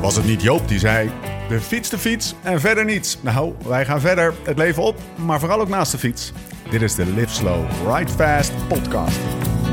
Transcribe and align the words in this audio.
Was 0.00 0.16
het 0.16 0.24
niet 0.24 0.42
Joop 0.42 0.68
die 0.68 0.78
zei: 0.78 1.10
de 1.48 1.60
fiets, 1.60 1.88
de 1.88 1.98
fiets 1.98 2.34
en 2.42 2.60
verder 2.60 2.84
niets? 2.84 3.18
Nou, 3.20 3.54
wij 3.66 3.84
gaan 3.84 4.00
verder 4.00 4.34
het 4.42 4.58
leven 4.58 4.82
op, 4.82 4.98
maar 5.14 5.40
vooral 5.40 5.60
ook 5.60 5.68
naast 5.68 5.92
de 5.92 5.98
fiets. 5.98 6.32
Dit 6.70 6.82
is 6.82 6.94
de 6.94 7.06
Live 7.06 7.34
Slow, 7.34 7.64
Ride 7.94 8.12
Fast 8.12 8.52
podcast. 8.68 9.18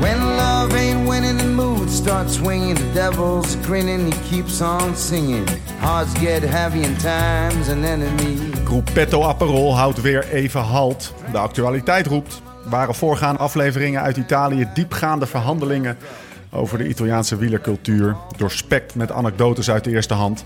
When 0.00 0.18
love 0.18 0.76
ain't 0.76 1.08
winning, 1.08 1.38
the 1.38 1.46
mood 1.46 1.90
starts 1.90 2.34
swinging. 2.34 2.76
The 2.76 2.92
devil's 2.92 3.56
grinning, 3.62 4.14
he 4.14 4.30
keeps 4.30 4.60
on 4.60 4.96
singing. 4.96 5.48
Hearts 5.78 6.18
get 6.18 6.42
heavy 6.42 6.78
in 6.78 6.96
time's 6.96 7.68
an 7.68 7.84
enemy. 7.84 8.36
Gruppetto 8.64 9.22
Aperol 9.22 9.76
houdt 9.76 10.00
weer 10.00 10.28
even 10.32 10.60
halt. 10.60 11.14
De 11.32 11.38
actualiteit 11.38 12.06
roept. 12.06 12.42
Waren 12.64 12.94
voorgaande 12.94 13.38
afleveringen 13.38 14.02
uit 14.02 14.16
Italië 14.16 14.68
diepgaande 14.74 15.26
verhandelingen 15.26 15.96
over 16.50 16.78
de 16.78 16.88
Italiaanse 16.88 17.36
wielercultuur. 17.36 18.16
Doorspekt 18.36 18.94
met 18.94 19.12
anekdotes 19.12 19.70
uit 19.70 19.84
de 19.84 19.90
eerste 19.90 20.14
hand. 20.14 20.44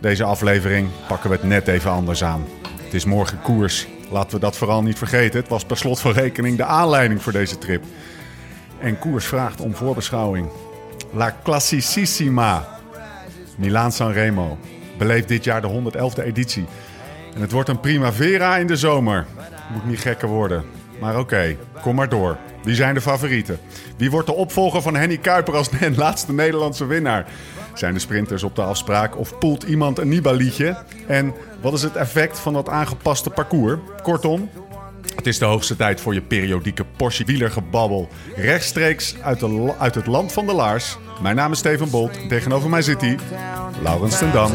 Deze 0.00 0.24
aflevering 0.24 0.88
pakken 1.08 1.30
we 1.30 1.36
het 1.36 1.44
net 1.44 1.68
even 1.68 1.90
anders 1.90 2.24
aan. 2.24 2.46
Het 2.82 2.94
is 2.94 3.04
morgen 3.04 3.40
koers. 3.42 3.86
Laten 4.10 4.30
we 4.30 4.40
dat 4.40 4.56
vooral 4.56 4.82
niet 4.82 4.98
vergeten. 4.98 5.40
Het 5.40 5.48
was 5.48 5.64
per 5.64 5.76
slot 5.76 6.00
van 6.00 6.12
rekening 6.12 6.56
de 6.56 6.64
aanleiding 6.64 7.22
voor 7.22 7.32
deze 7.32 7.58
trip. 7.58 7.84
En 8.78 8.98
koers 8.98 9.26
vraagt 9.26 9.60
om 9.60 9.74
voorbeschouwing. 9.74 10.48
La 11.12 11.36
Classicissima. 11.42 12.68
Milaan 13.56 13.92
San 13.92 14.12
Remo. 14.12 14.58
Beleeft 14.98 15.28
dit 15.28 15.44
jaar 15.44 15.60
de 15.60 15.68
111e 15.68 16.24
editie. 16.24 16.66
En 17.34 17.40
het 17.40 17.52
wordt 17.52 17.68
een 17.68 17.80
primavera 17.80 18.56
in 18.56 18.66
de 18.66 18.76
zomer. 18.76 19.26
Moet 19.72 19.86
niet 19.86 19.98
gekker 19.98 20.28
worden. 20.28 20.64
Maar 21.00 21.18
oké, 21.18 21.56
kom 21.82 21.94
maar 21.94 22.08
door. 22.08 22.36
Wie 22.62 22.74
zijn 22.74 22.94
de 22.94 23.00
favorieten? 23.00 23.58
Wie 23.96 24.10
wordt 24.10 24.26
de 24.26 24.34
opvolger 24.34 24.82
van 24.82 24.96
Henny 24.96 25.16
Kuiper 25.16 25.56
als 25.56 25.68
de 25.68 25.92
laatste 25.96 26.32
Nederlandse 26.32 26.86
winnaar? 26.86 27.26
Zijn 27.74 27.94
de 27.94 28.00
sprinters 28.00 28.42
op 28.42 28.56
de 28.56 28.62
afspraak 28.62 29.18
of 29.18 29.38
poelt 29.38 29.62
iemand 29.62 29.98
een 29.98 30.08
Nibalietje? 30.08 30.76
En 31.06 31.34
wat 31.60 31.72
is 31.72 31.82
het 31.82 31.96
effect 31.96 32.38
van 32.38 32.52
dat 32.52 32.68
aangepaste 32.68 33.30
parcours? 33.30 33.78
Kortom, 34.02 34.50
het 35.14 35.26
is 35.26 35.38
de 35.38 35.44
hoogste 35.44 35.76
tijd 35.76 36.00
voor 36.00 36.14
je 36.14 36.22
periodieke 36.22 36.84
Porsche 36.96 37.24
wielergebabbel. 37.24 38.08
Rechtstreeks 38.36 39.16
uit, 39.22 39.40
de, 39.40 39.74
uit 39.78 39.94
het 39.94 40.06
land 40.06 40.32
van 40.32 40.46
de 40.46 40.52
Laars. 40.52 40.98
Mijn 41.22 41.36
naam 41.36 41.52
is 41.52 41.58
Steven 41.58 41.90
Bolt. 41.90 42.28
Tegenover 42.28 42.70
mij 42.70 42.82
zit 42.82 43.00
hij, 43.00 43.18
Laurens 43.82 44.18
ten 44.18 44.32
Dam. 44.32 44.50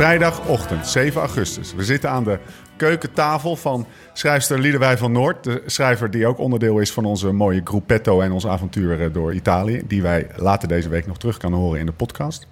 Vrijdagochtend, 0.00 0.86
7 0.86 1.20
augustus. 1.20 1.74
We 1.74 1.84
zitten 1.84 2.10
aan 2.10 2.24
de 2.24 2.38
keukentafel 2.76 3.56
van 3.56 3.86
schrijfster 4.12 4.58
Liedewij 4.58 4.98
van 4.98 5.12
Noord. 5.12 5.44
De 5.44 5.62
schrijver 5.66 6.10
die 6.10 6.26
ook 6.26 6.38
onderdeel 6.38 6.78
is 6.78 6.92
van 6.92 7.04
onze 7.04 7.32
mooie 7.32 7.60
gruppetto 7.64 8.20
en 8.20 8.32
ons 8.32 8.46
avontuur 8.46 9.00
eh, 9.00 9.12
door 9.12 9.34
Italië. 9.34 9.82
Die 9.86 10.02
wij 10.02 10.26
later 10.36 10.68
deze 10.68 10.88
week 10.88 11.06
nog 11.06 11.18
terug 11.18 11.36
kunnen 11.36 11.58
horen 11.58 11.80
in 11.80 11.86
de 11.86 11.92
podcast. 11.92 12.46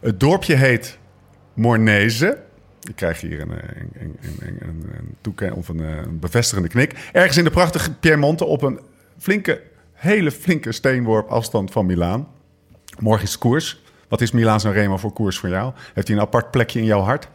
Het 0.00 0.20
dorpje 0.20 0.54
heet 0.54 0.98
Mornese. 1.54 2.38
Ik 2.88 2.96
krijg 2.96 3.20
hier 3.20 3.40
een, 3.40 3.50
eh, 3.50 3.82
een, 4.00 4.16
een, 4.40 4.60
een, 5.38 5.54
of 5.54 5.68
eh, 5.68 5.76
een 5.76 6.18
bevestigende 6.18 6.68
knik. 6.68 7.10
Ergens 7.12 7.36
in 7.36 7.44
de 7.44 7.50
prachtige 7.50 7.94
Piemonte 7.94 8.44
op 8.44 8.62
een 8.62 8.80
flinke, 9.18 9.62
hele 9.92 10.30
flinke 10.30 10.72
steenworp 10.72 11.28
afstand 11.28 11.70
van 11.70 11.86
Milaan. 11.86 12.28
Morgen 12.98 13.26
is 13.26 13.38
koers. 13.38 13.84
Wat 14.08 14.20
is 14.20 14.30
Milaan 14.30 14.60
San 14.60 14.72
Remo 14.72 14.96
voor 14.96 15.12
koers 15.12 15.38
voor 15.38 15.48
jou? 15.48 15.72
Heeft 15.94 16.08
hij 16.08 16.16
een 16.16 16.22
apart 16.22 16.50
plekje 16.50 16.78
in 16.78 16.84
jouw 16.84 17.00
hart? 17.00 17.28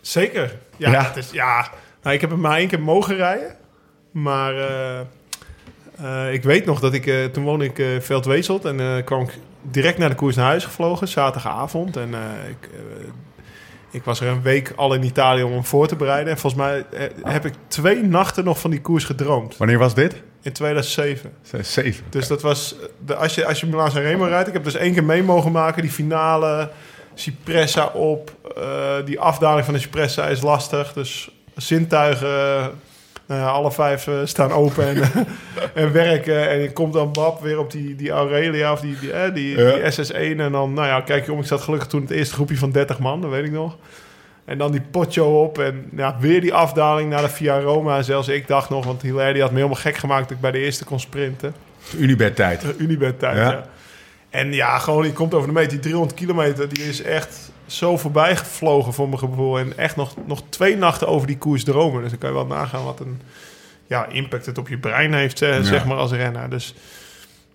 Zeker. 0.00 0.56
Ja, 0.76 0.90
Ja. 0.90 1.14
Is, 1.14 1.30
ja. 1.30 1.70
Nou, 2.02 2.14
ik 2.14 2.20
heb 2.20 2.30
hem 2.30 2.40
maar 2.40 2.58
één 2.58 2.68
keer 2.68 2.80
mogen 2.80 3.16
rijden. 3.16 3.56
Maar 4.10 4.54
eh, 4.54 5.00
eh, 5.98 6.32
ik 6.32 6.42
weet 6.42 6.64
nog 6.64 6.80
dat 6.80 6.94
ik... 6.94 7.06
eh, 7.06 7.24
toen 7.24 7.44
woonde 7.44 7.64
ik 7.72 8.02
Veldwezel. 8.02 8.60
En 8.62 9.04
kwam 9.04 9.22
ik 9.22 9.38
direct 9.62 9.98
naar 9.98 10.08
de 10.08 10.14
koers 10.14 10.36
naar 10.36 10.46
huis 10.46 10.64
gevlogen. 10.64 11.08
Zaterdagavond. 11.08 11.96
En 11.96 12.08
ik, 12.48 12.68
ik 13.90 14.04
was 14.04 14.20
er 14.20 14.28
een 14.28 14.42
week 14.42 14.72
al 14.76 14.94
in 14.94 15.02
Italië 15.02 15.42
om 15.42 15.52
hem 15.52 15.64
voor 15.64 15.86
te 15.88 15.96
bereiden. 15.96 16.32
En 16.32 16.38
volgens 16.38 16.62
mij 16.62 16.84
eh, 16.90 17.32
heb 17.32 17.44
ik 17.44 17.54
twee 17.68 18.02
nachten 18.02 18.44
nog 18.44 18.58
van 18.58 18.70
die 18.70 18.80
koers 18.80 19.04
gedroomd. 19.04 19.56
Wanneer 19.56 19.78
was 19.78 19.94
dit? 19.94 20.22
In 20.42 20.52
2007. 20.52 21.32
Zeven. 21.60 22.04
Dus 22.10 22.28
dat 22.28 22.42
was... 22.42 22.74
De, 23.04 23.14
als, 23.14 23.34
je, 23.34 23.46
als 23.46 23.60
je 23.60 23.66
Milaan 23.66 23.90
Remo 23.90 24.24
rijdt... 24.24 24.48
Ik 24.48 24.54
heb 24.54 24.64
dus 24.64 24.74
één 24.74 24.92
keer 24.92 25.04
mee 25.04 25.22
mogen 25.22 25.52
maken. 25.52 25.82
Die 25.82 25.90
finale... 25.90 26.70
Cipressa 27.14 27.86
op. 27.86 28.36
eh, 28.56 28.94
die 29.04 29.20
afdaling 29.20 29.64
van 29.64 29.74
de 29.74 29.80
Cipressa 29.80 30.26
is 30.26 30.42
lastig. 30.42 30.92
Dus 30.92 31.30
zintuigen... 31.56 32.72
eh, 33.28 33.36
nou 33.36 33.40
ja, 33.40 33.46
alle 33.46 33.72
vijf 33.72 34.06
eh, 34.06 34.14
staan 34.24 34.52
open 34.52 34.86
en, 34.88 35.02
en 35.84 35.92
werken. 35.92 36.48
En 36.50 36.58
je 36.58 36.72
komt 36.72 36.92
dan 36.92 37.12
Bab 37.12 37.42
weer 37.42 37.58
op 37.58 37.70
die, 37.70 37.96
die 37.96 38.10
Aurelia 38.10 38.72
of 38.72 38.80
die, 38.80 38.96
die, 39.00 39.12
eh, 39.12 39.34
die, 39.34 39.58
Ja. 39.58 39.72
die 39.72 39.82
SS1. 39.82 40.40
En 40.40 40.52
dan, 40.52 40.72
nou 40.72 40.86
ja, 40.86 41.00
kijk 41.00 41.24
je 41.26 41.32
om. 41.32 41.40
Ik 41.40 41.46
zat 41.46 41.60
gelukkig 41.60 41.88
toen 41.88 42.00
het 42.00 42.10
eerste 42.10 42.34
groepje 42.34 42.56
van 42.56 42.70
30 42.70 42.98
man, 42.98 43.20
dat 43.20 43.30
weet 43.30 43.44
ik 43.44 43.52
nog. 43.52 43.76
En 44.44 44.58
dan 44.58 44.72
die 44.72 44.80
Pocho 44.90 45.42
op 45.42 45.58
en 45.58 45.88
ja, 45.96 46.16
weer 46.20 46.40
die 46.40 46.54
afdaling 46.54 47.10
naar 47.10 47.22
de 47.22 47.28
Via 47.28 47.60
Roma. 47.60 47.96
En 47.96 48.04
zelfs 48.04 48.28
ik 48.28 48.46
dacht 48.46 48.70
nog, 48.70 48.84
want 48.84 49.02
Hilaire 49.02 49.32
die 49.32 49.42
had 49.42 49.50
me 49.50 49.56
helemaal 49.56 49.80
gek 49.80 49.96
gemaakt... 49.96 50.22
dat 50.22 50.30
ik 50.30 50.40
bij 50.40 50.50
de 50.50 50.58
eerste 50.58 50.84
kon 50.84 51.00
sprinten. 51.00 51.54
Unibed 51.98 52.36
tijd. 52.36 52.60
De 52.60 52.74
Unibet 52.78 53.18
tijd, 53.18 53.36
Ja. 53.36 53.50
ja. 53.50 53.64
En 54.30 54.52
ja, 54.52 54.78
gewoon, 54.78 55.04
je 55.06 55.12
komt 55.12 55.34
over 55.34 55.46
de 55.48 55.54
meter, 55.54 55.70
die 55.70 55.80
300 55.80 56.14
kilometer, 56.18 56.68
die 56.68 56.88
is 56.88 57.02
echt 57.02 57.50
zo 57.66 57.96
voorbij 57.96 58.36
gevlogen 58.36 58.92
voor 58.92 59.06
mijn 59.08 59.18
gevoel. 59.18 59.58
En 59.58 59.72
echt 59.78 59.96
nog, 59.96 60.14
nog 60.26 60.42
twee 60.48 60.76
nachten 60.76 61.08
over 61.08 61.26
die 61.26 61.38
koers 61.38 61.64
dromen. 61.64 62.00
Dus 62.02 62.10
dan 62.10 62.18
kan 62.18 62.28
je 62.28 62.34
wel 62.34 62.46
nagaan 62.46 62.84
wat 62.84 63.00
een 63.00 63.20
ja, 63.86 64.06
impact 64.06 64.46
het 64.46 64.58
op 64.58 64.68
je 64.68 64.78
brein 64.78 65.14
heeft, 65.14 65.38
zeg, 65.38 65.56
Ja. 65.56 65.62
zeg 65.62 65.84
maar, 65.86 65.96
als 65.96 66.12
renner. 66.12 66.50
Dus 66.50 66.74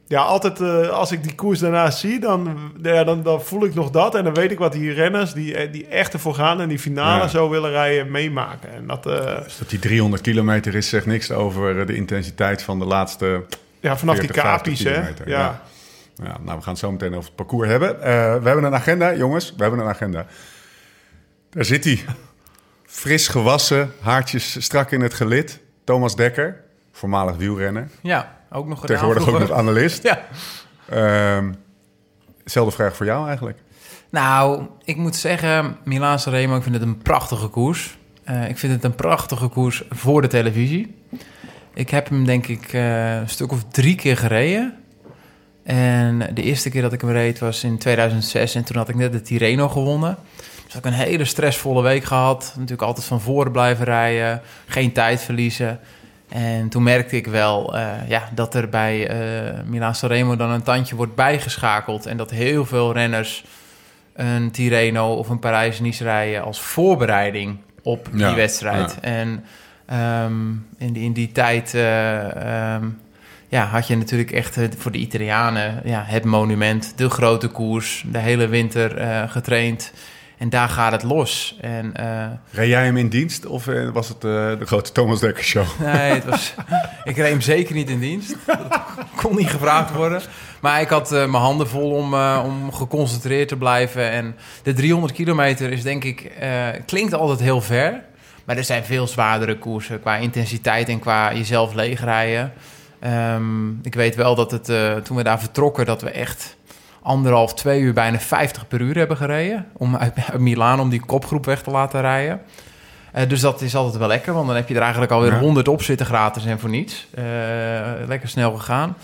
ja, 0.08 0.22
altijd 0.22 0.62
eh, 0.62 0.88
als 0.90 1.12
ik 1.12 1.24
die 1.24 1.36
koers 1.36 1.60
daarna 1.60 1.92
zie, 1.92 2.20
dan, 2.20 2.72
ja, 2.84 3.04
dan, 3.04 3.24
dan 3.24 3.42
voel 3.42 3.66
ik 3.66 3.74
nog 3.74 3.90
dat. 3.90 4.16
En 4.16 4.24
dan 4.24 4.34
weet 4.34 4.52
ik 4.52 4.58
wat 4.60 4.72
die 4.72 4.92
renners 4.94 5.34
die, 5.34 5.56
eh, 5.56 5.72
die 5.72 5.88
echt 5.88 6.14
ervoor 6.14 6.36
gaan 6.36 6.62
en 6.62 6.68
die 6.70 6.80
finale 6.80 7.22
Ja. 7.22 7.28
zo 7.28 7.50
willen 7.50 7.72
rijden, 7.72 8.12
meemaken. 8.12 8.74
En 8.74 8.88
dat, 8.88 9.06
eh, 9.06 9.44
Dus 9.44 9.58
dat 9.58 9.70
die 9.70 9.80
300 9.80 10.22
kilometer 10.22 10.76
is, 10.76 10.90
zegt 10.90 11.06
niks 11.06 11.32
over 11.32 11.86
de 11.86 11.96
intensiteit 11.96 12.64
van 12.64 12.80
de 12.80 12.86
laatste... 12.86 13.44
ja, 13.80 13.98
vanaf 13.98 14.16
40, 14.16 14.34
die 14.36 14.42
50 14.44 14.44
kapies, 14.44 14.84
hè. 14.84 15.32
ja. 15.32 15.62
Ja, 16.16 16.38
nou, 16.42 16.58
we 16.58 16.64
gaan 16.64 16.72
het 16.72 16.78
zo 16.78 16.92
meteen 16.92 17.14
over 17.14 17.26
het 17.26 17.36
parcours 17.36 17.68
hebben. 17.68 18.02
Eh, 18.02 18.04
we 18.42 18.48
hebben 18.48 18.64
een 18.64 18.74
agenda, 18.74 19.16
jongens. 19.16 19.54
We 19.56 19.62
hebben 19.62 19.80
een 19.80 19.88
agenda. 19.88 20.26
Daar 21.50 21.66
zit 21.66 21.84
hij. 21.84 22.06
Fris 22.86 23.28
gewassen, 23.28 23.92
haartjes 24.02 24.64
strak 24.64 24.92
in 24.92 25.02
het 25.02 25.14
gelid. 25.14 25.62
Thomas 25.84 26.16
Dekker, 26.16 26.62
voormalig 26.92 27.36
wielrenner. 27.36 27.90
Ja, 28.02 28.38
ook 28.52 28.68
nog 28.68 28.86
Tegenwoordig 28.86 29.28
ook 29.28 29.40
nog 29.40 29.52
analist. 29.52 30.04
Ja. 30.10 30.22
Ehm, 30.90 31.54
zelfde 32.46 32.76
vraag 32.76 32.96
voor 32.96 33.06
jou 33.06 33.28
eigenlijk. 33.28 33.58
Nou, 34.10 34.66
ik 34.84 34.98
moet 34.98 35.16
zeggen, 35.16 35.78
Milaan 35.84 36.20
Remo, 36.26 36.56
ik 36.56 36.64
vind 36.64 36.76
het 36.76 36.84
een 36.84 36.98
prachtige 36.98 37.48
koers. 37.48 37.98
Eh, 38.24 38.50
ik 38.50 38.58
vind 38.58 38.74
het 38.74 38.84
een 38.84 38.96
prachtige 38.96 39.48
koers 39.48 39.84
voor 39.90 40.22
de 40.22 40.28
televisie. 40.28 40.96
Ik 41.74 41.90
heb 41.90 42.10
hem 42.10 42.26
denk 42.26 42.48
ik 42.48 42.74
eh, 42.74 43.16
een 43.16 43.30
stuk 43.30 43.52
of 43.52 43.64
drie 43.64 43.96
keer 43.96 44.18
gereden. 44.18 44.83
En 45.64 46.30
de 46.34 46.42
eerste 46.42 46.70
keer 46.70 46.82
dat 46.82 46.94
ik 46.94 47.02
hem 47.02 47.12
reed 47.12 47.40
was 47.40 47.64
in 47.64 47.78
2006 47.78 48.56
en 48.56 48.64
toen 48.64 48.78
had 48.78 48.90
ik 48.90 48.96
net 48.96 49.12
de 49.12 49.22
Tirreno 49.22 49.70
gewonnen. 49.70 50.18
Dus 50.64 50.74
had 50.74 50.86
ik 50.86 50.92
een 50.92 50.98
hele 50.98 51.26
stressvolle 51.26 51.82
week 51.82 52.04
gehad. 52.04 52.54
Natuurlijk 52.56 52.82
altijd 52.82 53.06
van 53.06 53.22
voren 53.22 53.52
blijven 53.52 53.86
rijden, 53.86 54.42
geen 54.68 54.92
tijd 54.92 55.22
verliezen. 55.22 55.80
En 56.30 56.70
toen 56.70 56.84
merkte 56.84 57.16
ik 57.16 57.28
wel 57.28 57.76
eh, 57.76 57.88
ja, 58.08 58.30
dat 58.36 58.56
er 58.56 58.70
bij 58.70 59.08
eh 59.08 59.64
Milaan 59.66 59.94
Remo 60.02 60.36
dan 60.36 60.50
een 60.50 60.64
tandje 60.64 60.96
wordt 60.96 61.16
bijgeschakeld. 61.16 62.06
En 62.06 62.18
dat 62.18 62.32
heel 62.32 62.66
veel 62.66 62.94
renners 62.94 63.46
een 64.14 64.52
Tirreno 64.52 65.14
of 65.14 65.30
een 65.30 65.40
Parijs-Nice 65.40 66.04
rijden 66.04 66.44
als 66.44 66.62
voorbereiding 66.62 67.58
op 67.84 68.10
Ja, 68.14 68.28
die 68.28 68.36
wedstrijd. 68.36 68.98
En 69.02 69.46
ehm, 69.86 70.52
in, 70.78 70.94
die, 70.94 71.04
in 71.04 71.14
die 71.14 71.32
tijd 71.32 71.74
eh, 71.74 72.74
ehm, 72.74 72.86
ja, 73.54 73.66
had 73.66 73.88
je 73.88 73.98
natuurlijk 73.98 74.32
echt 74.32 74.58
eh, 74.58 74.68
voor 74.78 74.92
de 74.92 74.98
Italianen 74.98 75.82
ja, 75.84 76.04
het 76.06 76.24
monument, 76.24 76.94
de 76.96 77.10
grote 77.10 77.48
koers, 77.48 78.06
de 78.08 78.18
hele 78.18 78.48
winter 78.48 78.98
eh, 78.98 79.32
getraind. 79.32 79.94
En 80.38 80.50
daar 80.50 80.70
gaat 80.70 80.92
het 80.92 81.04
los. 81.04 81.58
En 81.62 81.96
eh, 81.96 82.28
Reed 82.52 82.70
jij 82.70 82.86
hem 82.86 82.98
in 82.98 83.10
dienst 83.10 83.46
of 83.46 83.66
was 83.94 84.08
het 84.08 84.22
de 84.22 84.58
grote 84.66 84.92
Thomas 84.92 85.20
Dekker 85.20 85.44
show? 85.44 85.66
Nee, 85.80 86.14
het 86.14 86.26
was, 86.26 86.54
ik 87.04 87.16
reed 87.16 87.30
hem 87.30 87.42
zeker 87.42 87.76
niet 87.76 87.90
in 87.90 88.00
dienst. 88.00 88.36
Dat 88.46 88.58
kon 89.16 89.36
niet 89.36 89.50
gevraagd 89.50 89.94
worden. 89.94 90.22
Maar 90.62 90.82
ik 90.82 90.90
had 90.90 91.10
mijn 91.10 91.34
handen 91.34 91.68
vol 91.68 91.92
om, 91.92 92.14
om 92.44 92.74
geconcentreerd 92.74 93.48
te 93.48 93.58
blijven. 93.58 94.12
En 94.12 94.36
de 94.64 94.74
300 94.74 95.14
kilometer 95.14 95.72
is 95.72 95.84
denk 95.84 96.04
ik... 96.04 96.32
klinkt 96.86 97.14
altijd 97.14 97.40
heel 97.40 97.62
ver. 97.62 98.04
Maar 98.46 98.58
er 98.58 98.64
zijn 98.64 98.84
veel 98.84 99.08
zwaardere 99.08 99.58
koersen 99.58 100.02
qua 100.02 100.16
intensiteit 100.16 100.90
en 100.90 101.00
qua 101.00 101.34
jezelf 101.34 101.74
leegrijden. 101.74 102.54
Ehm, 103.04 103.70
ik 103.82 103.96
weet 103.96 104.16
wel 104.16 104.36
dat 104.36 104.52
het, 104.52 104.70
eh, 104.70 104.94
toen 104.96 105.18
we 105.18 105.24
daar 105.24 105.40
vertrokken... 105.40 105.86
dat 105.86 106.02
we 106.02 106.10
echt 106.10 106.56
anderhalf, 107.02 107.54
twee 107.54 107.82
uur 107.82 107.94
bijna 107.94 108.20
50 108.20 108.68
per 108.68 108.82
uur 108.82 108.96
hebben 108.98 109.18
gereden. 109.18 109.66
Om 109.74 109.96
uit, 109.96 110.14
uit 110.32 110.40
Milaan 110.42 110.80
om 110.80 110.90
die 110.90 111.06
kopgroep 111.06 111.46
weg 111.46 111.62
te 111.62 111.72
laten 111.72 112.02
rijden. 112.02 112.42
Eh, 113.12 113.30
dus 113.30 113.40
dat 113.42 113.62
is 113.62 113.76
altijd 113.76 113.98
wel 113.98 114.08
lekker, 114.08 114.34
want 114.34 114.48
dan 114.48 114.56
heb 114.56 114.68
je 114.68 114.76
er 114.76 114.82
eigenlijk 114.82 115.12
alweer 115.12 115.32
Ja. 115.32 115.40
100 115.40 115.68
op 115.68 115.82
zitten 115.82 116.06
gratis 116.06 116.46
en 116.46 116.60
voor 116.60 116.70
niets. 116.70 117.08
Eh, 117.14 117.24
lekker 118.08 118.30
snel 118.30 118.52
gegaan. 118.54 118.96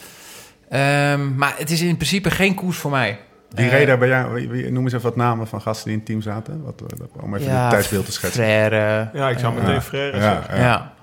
Ehm, 0.69 1.35
maar 1.35 1.53
het 1.57 1.69
is 1.71 1.81
in 1.81 1.95
principe 1.95 2.31
geen 2.31 2.55
koers 2.55 2.77
voor 2.77 2.91
mij. 2.91 3.19
Die 3.49 3.65
Eh, 3.65 3.71
reden 3.71 3.87
daar 3.87 3.97
bij 3.97 4.07
jou, 4.07 4.47
noem 4.71 4.83
eens 4.83 4.93
even 4.93 5.05
wat 5.05 5.15
namen 5.15 5.47
van 5.47 5.61
gasten 5.61 5.83
die 5.83 5.93
in 5.93 5.99
het 5.99 6.07
team 6.07 6.21
zaten. 6.21 6.63
Wat, 6.63 6.81
eh, 6.81 7.23
om 7.23 7.35
even 7.35 7.47
ja, 7.51 7.61
het 7.61 7.69
tijdsbeeld 7.69 8.05
te 8.05 8.11
schetsen. 8.11 8.43
Frère, 8.43 9.09
Ja, 9.13 9.29
ik 9.29 9.39
zou 9.39 9.53
meteen. 9.53 9.81
Frère 9.81 10.17
Ja, 10.17 10.21
zeggen. 10.23 10.55
ja. 10.57 10.61
Ja. 10.63 10.93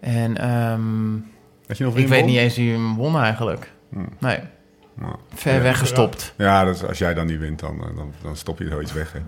En 0.00 0.36
ehm, 0.36 1.14
Weet 1.68 1.78
je 1.78 1.84
nog 1.84 1.94
wie 1.94 2.02
ik 2.02 2.08
weet 2.08 2.20
won? 2.20 2.28
niet 2.30 2.38
eens 2.38 2.56
wie 2.56 2.72
hem 2.72 2.96
won 2.96 3.18
eigenlijk. 3.18 3.70
Hmm. 3.92 4.08
Nee, 4.18 4.38
Nou, 5.00 5.14
ver 5.34 5.54
Ja. 5.54 5.60
weggestopt. 5.60 6.34
Ja, 6.36 6.64
dus 6.64 6.84
als 6.84 6.98
jij 6.98 7.14
dan 7.14 7.26
niet 7.26 7.38
wint, 7.38 7.60
dan, 7.60 7.80
eh, 7.80 7.96
dan, 7.96 8.12
dan 8.22 8.36
stop 8.36 8.58
je 8.58 8.68
zoiets 8.68 8.92
weg. 8.92 9.12
Hè? 9.12 9.18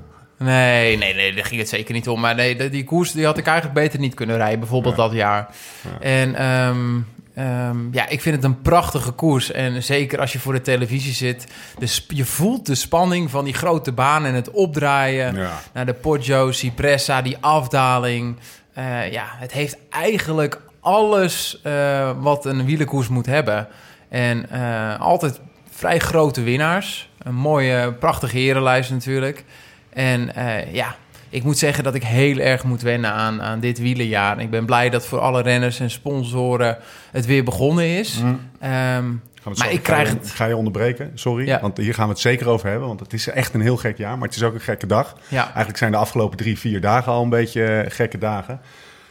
Nee, 0.45 0.97
nee, 0.97 1.15
nee, 1.15 1.35
daar 1.35 1.45
ging 1.45 1.61
het 1.61 1.69
zeker 1.69 1.95
niet 1.95 2.09
om. 2.09 2.21
Maar 2.21 2.35
nee, 2.35 2.71
die 2.71 2.85
koers 2.85 3.13
die 3.13 3.25
had 3.25 3.39
ik 3.39 3.47
eigenlijk 3.47 3.79
beter 3.81 3.99
niet 3.99 4.15
kunnen 4.15 4.37
rijden. 4.37 4.59
Bijvoorbeeld 4.59 4.97
Ja. 4.97 5.03
dat 5.03 5.13
jaar. 5.13 5.49
Ja. 5.83 6.01
En 6.01 6.35
ehm, 6.35 6.99
ehm, 7.35 7.93
ja, 7.93 8.09
ik 8.09 8.21
vind 8.21 8.35
het 8.37 8.45
een 8.45 8.63
prachtige 8.63 9.11
koers. 9.13 9.53
En 9.53 9.83
zeker 9.83 10.19
als 10.21 10.33
je 10.33 10.39
voor 10.39 10.53
de 10.53 10.61
televisie 10.61 11.13
zit. 11.13 11.47
De 11.79 11.87
sp- 11.87 12.11
je 12.13 12.25
voelt 12.25 12.67
de 12.67 12.75
spanning 12.75 13.31
van 13.31 13.45
die 13.45 13.55
grote 13.55 13.93
baan 13.93 14.25
en 14.25 14.35
het 14.35 14.51
opdraaien. 14.51 15.35
Ja. 15.35 15.61
Naar 15.73 15.87
de 15.87 15.95
Poggio, 15.95 16.53
Cipressa, 16.53 17.23
die 17.23 17.37
afdaling. 17.41 18.37
Eh, 18.75 19.13
ja, 19.13 19.25
het 19.29 19.53
heeft 19.53 19.77
eigenlijk 19.91 20.61
alles 20.81 21.61
eh, 21.63 22.11
wat 22.21 22.45
een 22.45 22.65
wielerkoers 22.65 23.09
moet 23.09 23.27
hebben. 23.27 23.69
En 24.09 24.51
eh, 24.51 25.01
altijd 25.01 25.41
vrij 25.71 25.99
grote 25.99 26.43
winnaars. 26.43 27.09
Een 27.19 27.35
mooie, 27.35 27.93
prachtige 27.93 28.39
herenlijst 28.39 28.91
natuurlijk. 28.91 29.45
En 29.93 30.35
eh, 30.35 30.75
ja, 30.75 30.95
ik 31.29 31.43
moet 31.43 31.59
zeggen 31.59 31.85
dat 31.85 31.95
ik 31.95 32.03
heel 32.05 32.39
erg 32.39 32.65
moet 32.65 32.83
wennen 32.83 33.11
aan, 33.13 33.43
aan 33.43 33.61
dit 33.61 33.79
wielerjaar. 33.79 34.41
Ik 34.41 34.51
ben 34.51 34.65
blij 34.67 34.91
dat 34.91 35.07
voor 35.07 35.19
alle 35.19 35.43
renners 35.43 35.81
en 35.81 35.91
sponsoren 35.91 36.79
het 37.11 37.27
weer 37.27 37.45
begonnen 37.45 37.85
is. 37.99 38.19
Hm. 38.21 38.27
Ehm, 38.61 39.09
Maar 39.45 39.55
zo- 39.55 39.65
ik 39.69 39.83
krijg 39.83 40.09
ga 40.09 40.15
je, 40.15 40.19
het- 40.21 40.31
Ga 40.31 40.45
je 40.45 40.57
onderbreken, 40.57 41.11
sorry. 41.15 41.47
Ja. 41.47 41.61
Want 41.61 41.77
hier 41.77 41.95
gaan 41.95 42.05
we 42.07 42.11
het 42.13 42.21
zeker 42.21 42.49
over 42.49 42.69
hebben. 42.69 42.89
Want 42.89 43.01
het 43.01 43.13
is 43.13 43.29
echt 43.29 43.55
een 43.55 43.61
heel 43.61 43.77
gek 43.77 43.97
jaar, 43.99 44.19
maar 44.19 44.29
het 44.29 44.37
is 44.37 44.43
ook 44.43 44.55
een 44.55 44.61
gekke 44.61 44.87
dag. 44.87 45.17
ja, 45.29 45.45
Eigenlijk 45.45 45.77
zijn 45.77 45.91
de 45.91 45.97
afgelopen 45.97 46.37
drie, 46.37 46.59
vier 46.59 46.81
dagen 46.81 47.13
al 47.13 47.23
een 47.23 47.29
beetje 47.29 47.85
gekke 47.89 48.19
dagen. 48.19 48.61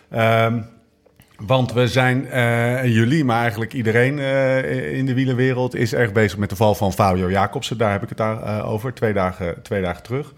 Ehm, 0.10 0.62
want 1.40 1.74
we 1.74 1.88
zijn, 1.88 2.30
en 2.30 2.92
jullie, 2.92 3.26
maar 3.26 3.42
eigenlijk 3.42 3.74
iedereen 3.74 4.20
eh, 4.20 4.98
in 4.98 5.06
de 5.06 5.14
wielerwereld... 5.14 5.76
is 5.76 5.94
erg 5.94 6.12
bezig 6.12 6.38
met 6.38 6.50
de 6.50 6.56
val 6.56 6.76
van 6.76 6.94
Fabio 6.94 7.30
Jacobsen. 7.30 7.78
Daar 7.78 7.92
heb 7.92 8.04
ik 8.04 8.10
het 8.10 8.18
daar, 8.18 8.44
eh, 8.44 8.72
over, 8.72 8.94
twee 8.94 9.14
dagen, 9.14 9.62
twee 9.62 9.82
dagen 9.82 10.04
terug. 10.04 10.34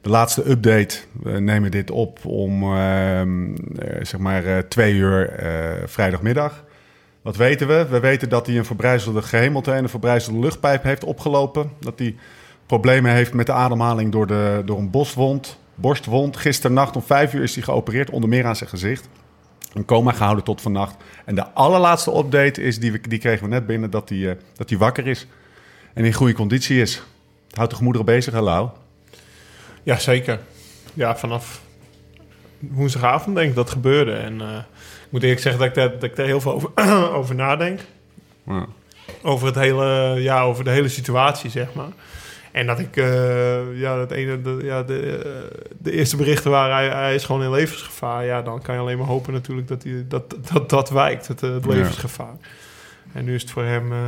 De 0.00 0.08
laatste 0.08 0.50
update, 0.50 0.98
we 1.22 1.40
nemen 1.40 1.70
dit 1.70 1.90
op 1.90 2.24
om 2.24 2.62
ehm, 2.62 3.54
eh, 3.54 4.04
zeg 4.04 4.20
maar 4.20 4.68
twee 4.68 4.94
uur 4.94 5.32
vrijdagmiddag. 5.86 6.64
Wat 7.22 7.36
weten 7.36 7.68
we? 7.68 7.86
We 7.90 8.00
weten 8.00 8.28
dat 8.28 8.46
hij 8.46 8.56
een 8.56 8.64
verbrijzelde 8.64 9.22
gehemelte 9.22 9.72
en 9.72 9.82
een 9.82 9.88
verbrijzelde 9.88 10.38
luchtpijp 10.38 10.82
heeft 10.82 11.04
opgelopen. 11.04 11.70
Dat 11.80 11.98
hij 11.98 12.16
problemen 12.66 13.12
heeft 13.12 13.32
met 13.32 13.46
de 13.46 13.52
ademhaling 13.52 14.12
door, 14.12 14.26
de, 14.26 14.62
door 14.64 14.78
een 14.78 14.90
borstwond. 14.90 15.58
borstwond. 15.74 16.36
Gisternacht 16.36 16.96
om 16.96 17.02
vijf 17.02 17.34
uur 17.34 17.42
is 17.42 17.54
hij 17.54 17.64
geopereerd, 17.64 18.10
onder 18.10 18.28
meer 18.28 18.46
aan 18.46 18.56
zijn 18.56 18.70
gezicht. 18.70 19.08
Een 19.72 19.84
coma 19.84 20.12
gehouden 20.12 20.44
tot 20.44 20.60
vannacht. 20.60 20.96
En 21.24 21.34
de 21.34 21.46
allerlaatste 21.46 22.16
update 22.16 22.62
is, 22.62 22.78
die, 22.78 22.92
we, 22.92 23.00
die 23.08 23.18
kregen 23.18 23.42
we 23.42 23.54
net 23.54 23.66
binnen, 23.66 23.90
dat 23.90 24.08
hij, 24.08 24.30
eh, 24.30 24.36
dat 24.56 24.68
hij 24.68 24.78
wakker 24.78 25.06
is. 25.06 25.26
En 25.94 26.04
in 26.04 26.12
goede 26.12 26.32
conditie 26.32 26.80
is. 26.80 26.94
Het 27.46 27.56
houdt 27.56 27.70
de 27.70 27.76
gemoederen 27.76 28.06
bezig, 28.06 28.32
hè, 28.32 28.40
Lau? 28.40 28.68
Ja, 29.82 29.98
zeker. 29.98 30.40
Ja, 30.94 31.16
vanaf 31.16 31.62
woensdagavond 32.58 33.36
denk 33.36 33.48
ik 33.48 33.54
dat 33.54 33.70
gebeurde. 33.70 34.12
En 34.12 34.40
eh, 34.40 34.56
ik 35.04 35.10
moet 35.10 35.22
eerlijk 35.22 35.40
zeggen 35.40 35.60
dat 35.60 35.68
ik 35.68 35.74
daar, 35.74 35.90
dat 35.90 36.02
ik 36.02 36.16
daar 36.16 36.26
heel 36.26 36.40
veel 36.40 36.52
over, 36.52 36.70
over 37.18 37.34
nadenk. 37.34 37.80
Ja. 38.46 38.66
Over, 39.22 39.46
het 39.46 39.56
hele, 39.56 40.14
ja, 40.18 40.42
over 40.42 40.64
de 40.64 40.70
hele 40.70 40.88
situatie, 40.88 41.50
zeg 41.50 41.74
maar. 41.74 41.90
En 42.52 42.66
dat 42.66 42.78
ik, 42.78 42.96
eh, 42.96 43.78
ja, 43.80 43.96
dat 43.96 44.10
ene, 44.10 44.42
de, 44.42 44.58
ja, 44.62 44.82
de, 44.82 45.16
eh, 45.24 45.58
de 45.78 45.92
eerste 45.92 46.16
berichten 46.16 46.50
waren, 46.50 46.74
hij, 46.74 46.88
hij 46.88 47.14
is 47.14 47.24
gewoon 47.24 47.42
in 47.42 47.50
levensgevaar. 47.50 48.24
Ja, 48.24 48.42
dan 48.42 48.62
kan 48.62 48.74
je 48.74 48.80
alleen 48.80 48.98
maar 48.98 49.06
hopen 49.06 49.32
natuurlijk 49.32 49.68
dat 49.68 49.82
hij, 49.82 50.04
dat, 50.08 50.36
dat, 50.52 50.68
dat 50.70 50.90
wijkt, 50.90 51.28
het, 51.28 51.42
eh, 51.42 51.50
het 51.52 51.64
Ja. 51.64 51.70
levensgevaar. 51.70 52.34
En 53.12 53.24
nu 53.24 53.34
is 53.34 53.42
het 53.42 53.50
voor 53.50 53.64
hem 53.64 53.92
eh, 53.92 53.98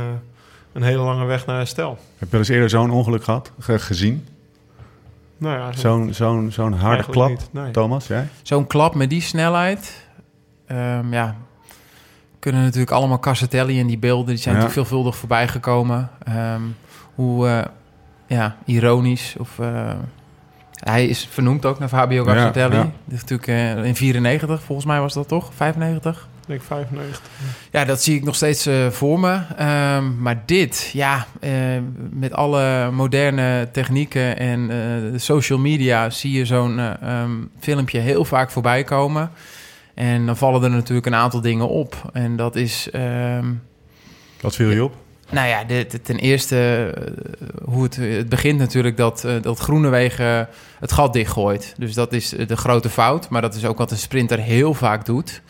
een 0.73 0.83
hele 0.83 1.01
lange 1.01 1.25
weg 1.25 1.45
naar 1.45 1.57
herstel. 1.57 1.89
Heb 1.89 1.99
je 2.19 2.27
wel 2.29 2.39
eens 2.39 2.49
eerder 2.49 2.69
zo'n 2.69 2.91
ongeluk 2.91 3.23
gehad, 3.23 3.51
ge- 3.59 3.79
gezien? 3.79 4.27
Nou 5.37 5.57
ja, 5.59 5.71
Zo'n 5.71 6.13
zo'n 6.13 6.51
zo'n 6.51 6.73
harde 6.73 7.03
klap, 7.09 7.29
niet, 7.29 7.47
nee. 7.51 7.71
Thomas, 7.71 8.07
jij? 8.07 8.27
zo'n 8.41 8.67
klap 8.67 8.95
met 8.95 9.09
die 9.09 9.21
snelheid. 9.21 10.03
ehm, 10.67 11.13
ja, 11.13 11.35
kunnen 12.39 12.61
natuurlijk 12.63 12.91
allemaal 12.91 13.19
Cassatelli 13.19 13.79
en 13.79 13.87
die 13.87 13.97
beelden. 13.97 14.25
Die 14.25 14.37
zijn 14.37 14.55
Ja. 14.55 14.61
natuurlijk 14.61 14.87
veelvuldig 14.87 15.15
voorbij 15.19 15.47
gekomen. 15.47 16.09
Ehm, 16.23 16.61
hoe 17.15 17.47
eh, 17.47 17.65
ja, 18.27 18.55
ironisch. 18.65 19.35
Of, 19.39 19.59
eh, 19.59 19.91
hij 20.79 21.05
is 21.05 21.27
vernoemd 21.31 21.65
ook 21.65 21.79
naar 21.79 21.89
Fabio 21.89 22.25
Ja, 22.33 22.51
ja. 22.55 22.69
Die 22.69 23.15
is 23.15 23.21
natuurlijk 23.25 23.47
eh, 23.47 23.83
in 23.85 23.95
94, 23.95 24.61
volgens 24.63 24.87
mij 24.87 24.99
was 24.99 25.13
dat 25.13 25.27
toch? 25.27 25.51
95? 25.55 26.27
Ik 26.41 26.51
denk 26.51 26.61
95. 26.63 27.21
Ja, 27.71 27.85
dat 27.85 28.03
zie 28.03 28.15
ik 28.15 28.23
nog 28.23 28.35
steeds 28.35 28.65
eh, 28.65 28.87
voor 28.89 29.19
me. 29.19 29.39
Ehm, 29.57 30.21
maar 30.21 30.43
dit, 30.45 30.89
ja, 30.93 31.27
eh, 31.39 31.51
met 32.09 32.33
alle 32.33 32.91
moderne 32.91 33.69
technieken 33.71 34.37
en 34.37 34.69
eh, 34.69 35.19
social 35.19 35.59
media 35.59 36.09
zie 36.09 36.31
je 36.31 36.45
zo'n 36.45 36.79
eh, 36.79 36.91
ehm, 37.01 37.31
filmpje 37.59 37.99
heel 37.99 38.25
vaak 38.25 38.51
voorbij 38.51 38.83
komen. 38.83 39.31
En 39.93 40.25
dan 40.25 40.37
vallen 40.37 40.63
er 40.63 40.69
natuurlijk 40.69 41.05
een 41.05 41.15
aantal 41.15 41.41
dingen 41.41 41.69
op. 41.69 42.09
En 42.13 42.35
dat 42.35 42.55
is, 42.55 42.89
ehm, 42.91 43.53
Wat 44.41 44.55
viel 44.55 44.69
je 44.69 44.83
op? 44.83 44.95
Nou 45.31 45.47
ja, 45.47 45.85
ten 46.03 46.17
eerste 46.17 46.91
eh, 46.95 47.11
hoe 47.65 47.83
het, 47.83 47.95
het 47.95 48.29
begint 48.29 48.59
natuurlijk 48.59 48.97
dat, 48.97 49.23
eh, 49.23 49.33
dat 49.41 49.59
Groenewegen 49.59 50.47
het 50.79 50.91
gat 50.91 51.13
dichtgooit. 51.13 51.73
Dus 51.77 51.93
dat 51.93 52.13
is 52.13 52.29
de 52.29 52.57
grote 52.57 52.89
fout. 52.89 53.29
Maar 53.29 53.41
dat 53.41 53.55
is 53.55 53.65
ook 53.65 53.77
wat 53.77 53.91
een 53.91 53.97
sprinter 53.97 54.39
heel 54.39 54.73
vaak 54.73 55.05
doet. 55.05 55.41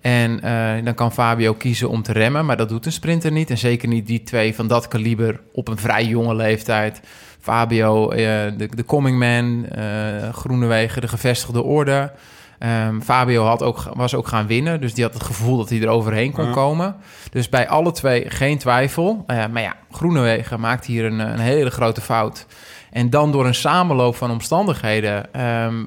En 0.00 0.40
eh, 0.40 0.84
dan 0.84 0.94
kan 0.94 1.12
Fabio 1.12 1.54
kiezen 1.54 1.88
om 1.88 2.02
te 2.02 2.12
remmen, 2.12 2.46
maar 2.46 2.56
dat 2.56 2.68
doet 2.68 2.86
een 2.86 2.92
sprinter 2.92 3.32
niet. 3.32 3.50
En 3.50 3.58
zeker 3.58 3.88
niet 3.88 4.06
die 4.06 4.22
twee 4.22 4.54
van 4.54 4.66
dat 4.66 4.88
kaliber 4.88 5.40
op 5.52 5.68
een 5.68 5.78
vrij 5.78 6.04
jonge 6.04 6.34
leeftijd. 6.34 7.00
Fabio, 7.40 8.10
eh, 8.10 8.18
de, 8.56 8.84
coming 8.86 9.18
man, 9.18 9.66
eh 9.66 10.32
Groenewegen, 10.32 11.00
de 11.00 11.08
gevestigde 11.08 11.62
orde. 11.62 12.12
Ehm, 12.60 13.00
Fabio 13.00 13.44
had 13.44 13.62
ook, 13.62 13.82
was 13.94 14.14
ook 14.14 14.26
gaan 14.28 14.46
winnen, 14.46 14.80
dus 14.80 14.94
die 14.94 15.04
had 15.04 15.14
het 15.14 15.22
gevoel 15.22 15.56
dat 15.56 15.68
hij 15.68 15.80
er 15.80 15.88
overheen 15.88 16.32
kon 16.32 16.44
Ja. 16.44 16.52
komen. 16.52 16.96
Dus 17.30 17.48
bij 17.48 17.68
alle 17.68 17.92
twee 17.92 18.30
geen 18.30 18.58
twijfel. 18.58 19.24
Eh, 19.26 19.44
maar 19.52 19.62
ja, 19.62 19.76
Groenewegen 19.90 20.60
maakt 20.60 20.84
hier 20.86 21.04
een, 21.04 21.18
een 21.18 21.38
hele 21.38 21.70
grote 21.70 22.00
fout. 22.00 22.46
En 22.90 23.10
dan 23.10 23.32
door 23.32 23.46
een 23.46 23.54
samenloop 23.54 24.16
van 24.16 24.30
omstandigheden 24.30 25.32
ehm, 25.34 25.84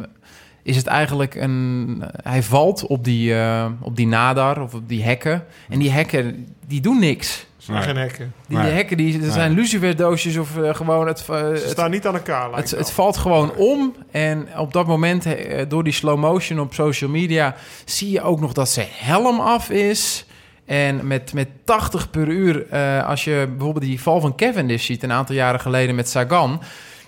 is 0.64 0.76
het 0.76 0.88
eigenlijk 0.88 1.36
een... 1.36 2.04
Hij 2.24 2.44
valt 2.44 2.88
op 2.88 3.04
die, 3.04 3.36
eh, 3.36 3.66
op 3.82 3.96
die 3.96 4.08
nadar 4.08 4.62
of 4.62 4.74
op 4.74 4.90
die 4.90 5.04
hekken. 5.04 5.44
En 5.70 5.80
die 5.80 5.92
hekken, 5.92 6.48
die 6.68 6.82
doen 6.82 7.00
niks. 7.00 7.46
Zijn 7.64 7.78
Nee. 7.78 7.86
geen 7.88 7.98
hekken. 7.98 8.34
Die 8.48 8.58
Nee. 8.58 8.72
hekken, 8.72 8.98
die, 8.98 9.20
dat 9.20 9.34
zijn 9.34 9.52
luciferdoosjes 9.52 10.38
of 10.38 10.58
eh, 10.58 10.76
gewoon... 10.76 11.08
Het, 11.08 11.20
Ze 11.20 11.34
het, 11.34 11.70
staan 11.70 11.92
niet 11.92 12.08
aan 12.08 12.14
elkaar, 12.14 12.54
het, 12.54 12.72
het 12.72 12.92
valt 12.92 13.18
gewoon 13.18 13.56
om. 13.56 13.96
En 14.12 14.48
op 14.58 14.74
dat 14.74 14.88
moment, 14.88 15.26
eh, 15.26 15.66
door 15.68 15.84
die 15.84 15.94
slow 15.94 16.20
motion 16.20 16.60
op 16.60 16.74
social 16.74 17.10
media... 17.10 17.56
zie 17.86 18.12
je 18.12 18.22
ook 18.22 18.40
nog 18.40 18.54
dat 18.54 18.70
zijn 18.70 18.88
helm 18.92 19.40
af 19.40 19.70
is... 19.70 20.26
En 20.66 21.08
met, 21.08 21.34
met 21.34 21.48
80 21.64 22.10
per 22.10 22.28
uur, 22.28 22.68
eh, 22.70 23.08
als 23.08 23.24
je 23.24 23.46
bijvoorbeeld 23.50 23.86
die 23.86 24.02
val 24.02 24.22
van 24.22 24.36
Cavendish 24.36 24.86
ziet... 24.86 25.04
een 25.04 25.12
aantal 25.12 25.36
jaren 25.36 25.60
geleden 25.60 25.96
met 25.96 26.10
Sagan... 26.10 26.62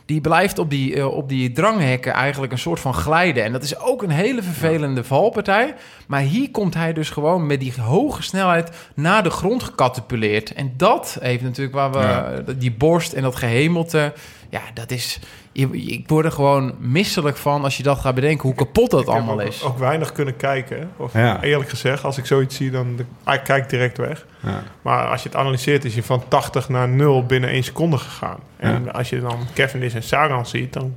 die 0.05 0.21
blijft 0.21 0.59
op 0.59 0.69
die, 0.69 0.95
eh, 0.95 1.07
op 1.07 1.29
die 1.29 1.51
dranghekken 1.51 2.13
eigenlijk 2.13 2.51
een 2.51 2.57
soort 2.57 2.79
van 2.79 2.93
glijden. 2.93 3.43
En 3.43 3.51
dat 3.51 3.63
is 3.63 3.79
ook 3.79 4.03
een 4.03 4.09
hele 4.09 4.43
vervelende 4.43 5.03
valpartij. 5.03 5.75
Maar 6.07 6.21
hier 6.21 6.51
komt 6.51 6.73
hij 6.73 6.93
dus 6.93 7.09
gewoon 7.09 7.45
met 7.45 7.59
die 7.59 7.73
hoge 7.81 8.23
snelheid... 8.23 8.71
naar 8.93 9.23
de 9.23 9.29
grond 9.29 9.63
gecatapuleerd. 9.63 10.53
En 10.53 10.73
dat 10.77 11.17
heeft 11.21 11.43
natuurlijk 11.43 11.75
waar 11.75 11.91
we... 11.91 11.99
Ja. 11.99 12.41
die 12.57 12.71
borst 12.71 13.13
en 13.13 13.21
dat 13.21 13.35
gehemelte... 13.35 14.13
ja, 14.49 14.61
dat 14.73 14.91
is... 14.91 15.19
je- 15.57 15.69
Ik 15.71 16.09
word 16.09 16.25
er 16.25 16.31
gewoon 16.31 16.73
misselijk 16.79 17.37
van 17.37 17.63
als 17.63 17.77
je 17.77 17.83
dat 17.83 17.99
gaat 17.99 18.15
bedenken... 18.15 18.41
hoe 18.47 18.55
kapot 18.57 18.91
dat 18.91 18.99
Ik 19.01 19.05
heb 19.07 19.15
allemaal 19.15 19.41
ook, 19.41 19.47
is. 19.47 19.63
ook 19.63 19.77
weinig 19.77 20.11
kunnen 20.11 20.35
kijken. 20.37 20.89
Of 20.97 21.13
Ja. 21.13 21.41
eerlijk 21.41 21.69
gezegd, 21.69 22.03
als 22.03 22.17
ik 22.17 22.25
zoiets 22.25 22.55
zie, 22.55 22.71
dan 22.71 22.99
ik 23.31 23.41
kijk 23.43 23.69
direct 23.69 23.97
weg. 23.97 24.25
Ja. 24.39 24.63
Maar 24.81 25.07
als 25.07 25.23
je 25.23 25.29
het 25.29 25.37
analyseert, 25.37 25.85
is 25.85 25.93
hij 25.93 26.03
van 26.03 26.23
80 26.27 26.69
naar 26.69 26.89
0 26.89 27.25
binnen 27.25 27.49
1 27.49 27.63
seconde 27.63 27.97
gegaan. 27.97 28.37
En 28.57 28.83
Ja. 28.85 28.91
als 28.91 29.09
je 29.09 29.19
dan 29.21 29.37
Cavendish 29.53 29.93
en 29.95 30.03
Sagan 30.03 30.45
ziet, 30.45 30.73
dan, 30.73 30.93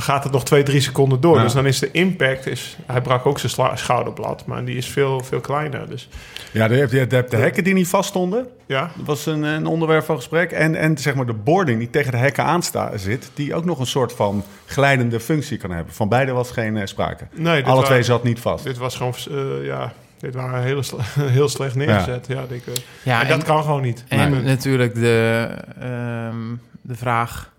dan 0.00 0.14
gaat 0.14 0.24
het 0.24 0.32
nog 0.32 0.44
twee, 0.44 0.62
drie 0.62 0.80
seconden 0.80 1.20
door. 1.20 1.36
Ja. 1.36 1.42
Dus 1.42 1.52
dan 1.52 1.66
is 1.66 1.78
de 1.78 1.90
impact... 1.90 2.46
Is, 2.46 2.76
hij 2.86 3.00
brak 3.00 3.26
ook 3.26 3.38
zijn 3.38 3.78
schouderblad, 3.78 4.46
maar 4.46 4.64
die 4.64 4.76
is 4.76 4.86
veel, 4.86 5.20
veel 5.20 5.40
kleiner. 5.40 5.88
Dus 5.88 6.08
Ja, 6.52 6.68
de, 6.68 6.86
de, 6.86 7.06
de, 7.06 7.24
de 7.28 7.36
hekken 7.36 7.64
die 7.64 7.74
niet 7.74 7.88
vaststonden, 7.88 8.46
ja, 8.66 8.90
dat 8.96 9.06
was 9.06 9.26
een, 9.26 9.42
een 9.42 9.66
onderwerp 9.66 10.04
van 10.04 10.16
gesprek. 10.16 10.52
En, 10.52 10.74
en 10.74 10.98
zeg 10.98 11.14
maar 11.14 11.26
de 11.26 11.32
boarding 11.32 11.78
die 11.78 11.90
tegen 11.90 12.10
de 12.10 12.16
hekken 12.16 12.44
aan 12.44 12.62
zit, 12.94 13.30
die 13.34 13.54
ook 13.54 13.64
nog 13.64 13.78
een 13.78 13.86
soort 13.86 14.12
van 14.12 14.44
glijdende 14.66 15.20
functie 15.20 15.56
kan 15.56 15.70
hebben. 15.70 15.94
Van 15.94 16.08
beide 16.08 16.32
was 16.32 16.50
geen 16.50 16.76
eh, 16.76 16.86
sprake. 16.86 17.26
nee, 17.34 17.56
dit 17.56 17.66
Alle 17.66 17.84
twee 17.84 18.02
zat 18.02 18.22
niet 18.24 18.40
vast. 18.40 18.64
Dit 18.64 18.78
was 18.78 18.96
gewoon... 18.96 19.14
eh, 19.30 19.64
ja, 19.66 19.92
dit 20.18 20.34
waren 20.34 20.62
heel, 20.62 20.82
sle- 20.82 21.02
heel 21.38 21.48
slecht 21.48 21.74
neergezet. 21.74 22.26
Ja. 22.28 22.44
ik, 22.48 22.62
Ja, 23.02 23.22
en 23.22 23.28
dat 23.28 23.42
kan 23.44 23.62
gewoon 23.62 23.82
niet. 23.82 24.04
En 24.08 24.30
Nee. 24.30 24.42
natuurlijk 24.42 24.94
de, 24.94 25.48
ehm, 25.80 26.36
de 26.80 26.94
vraag... 26.96 27.50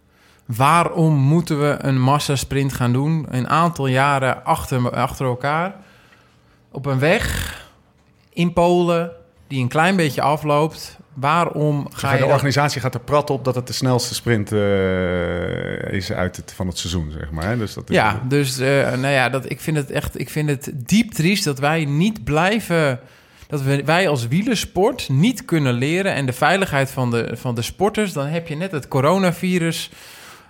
waarom 0.55 1.13
moeten 1.15 1.59
we 1.59 1.75
een 1.79 2.01
massasprint 2.01 2.73
gaan 2.73 2.93
doen... 2.93 3.25
een 3.29 3.49
aantal 3.49 3.87
jaren 3.87 4.45
achter, 4.45 4.91
achter 4.91 5.25
elkaar... 5.25 5.75
op 6.71 6.85
een 6.85 6.99
weg 6.99 7.55
in 8.33 8.53
Polen 8.53 9.11
die 9.47 9.61
een 9.61 9.67
klein 9.67 9.95
beetje 9.95 10.21
afloopt... 10.21 10.97
waarom 11.13 11.87
ga 11.93 12.07
Ga 12.07 12.11
je 12.11 12.17
de 12.17 12.23
dat- 12.23 12.33
organisatie 12.33 12.81
gaat 12.81 12.93
er 12.93 12.99
prat 12.99 13.29
op 13.29 13.45
dat 13.45 13.55
het 13.55 13.67
de 13.67 13.73
snelste 13.73 14.13
sprint 14.13 14.51
eh, 14.51 15.93
is 15.93 16.11
uit 16.11 16.35
het, 16.35 16.53
van 16.55 16.67
het 16.67 16.77
seizoen, 16.77 17.11
zeg 17.19 17.31
maar. 17.31 17.57
Dus 17.57 17.73
dat 17.73 17.89
is 17.89 17.95
Ja, 17.95 18.21
dus 18.27 18.59
eh, 18.59 18.67
nou 18.91 19.07
ja, 19.13 19.29
dat, 19.29 19.49
ik 19.49 19.61
vind 19.61 19.77
het 19.77 19.91
echt 19.91 20.19
ik 20.19 20.29
vind 20.29 20.49
het 20.49 20.71
diep 20.75 21.11
triest 21.11 21.43
dat 21.43 21.59
wij 21.59 21.85
niet 21.85 22.23
blijven. 22.23 22.99
Dat 23.47 23.61
we, 23.61 23.83
wij 23.85 24.07
als 24.09 24.27
wielersport 24.27 25.09
niet 25.09 25.45
kunnen 25.45 25.73
leren 25.73 26.13
en 26.13 26.25
de 26.25 26.33
veiligheid 26.33 26.91
van 26.91 27.11
de, 27.11 27.31
van 27.33 27.55
de 27.55 27.61
sporters. 27.61 28.13
Dan 28.13 28.25
heb 28.27 28.47
je 28.47 28.55
net 28.55 28.71
het 28.71 28.87
coronavirus 28.87 29.89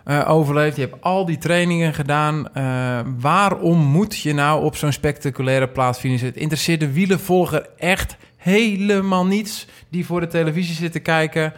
eh, 0.03 0.29
overleefd. 0.29 0.75
Je 0.75 0.81
hebt 0.81 1.01
al 1.03 1.25
die 1.25 1.38
trainingen 1.38 1.93
gedaan. 1.93 2.53
Eh, 2.53 3.00
waarom 3.20 3.79
moet 3.79 4.20
je 4.20 4.34
nou 4.34 4.63
op 4.63 4.75
zo'n 4.75 4.91
spectaculaire 4.91 5.67
plaats 5.67 6.00
finishen? 6.00 6.27
Het 6.27 6.38
interesseert 6.38 6.79
de 6.79 6.91
wielenvolger 6.91 7.65
echt 7.77 8.15
helemaal 8.38 9.25
niets. 9.25 9.67
Die 9.89 10.05
voor 10.05 10.20
de 10.20 10.27
televisie 10.27 10.75
zitten 10.75 11.01
kijken. 11.01 11.53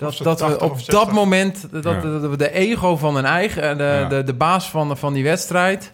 Of 0.00 0.16
Dat, 0.16 0.38
dat 0.38 0.40
we 0.40 0.46
80 0.46 0.62
op 0.62 0.76
dat 0.76 0.84
60. 0.84 1.12
moment, 1.12 1.66
dat, 1.82 2.02
Ja. 2.02 2.36
de 2.36 2.52
ego 2.52 2.96
van 2.96 3.16
een 3.16 3.24
eigen, 3.24 3.62
eh, 3.70 3.76
de, 3.76 3.82
Ja. 3.84 4.08
de, 4.08 4.24
de 4.24 4.34
baas 4.34 4.70
van, 4.70 4.96
van 4.96 5.12
die 5.12 5.24
wedstrijd, 5.24 5.92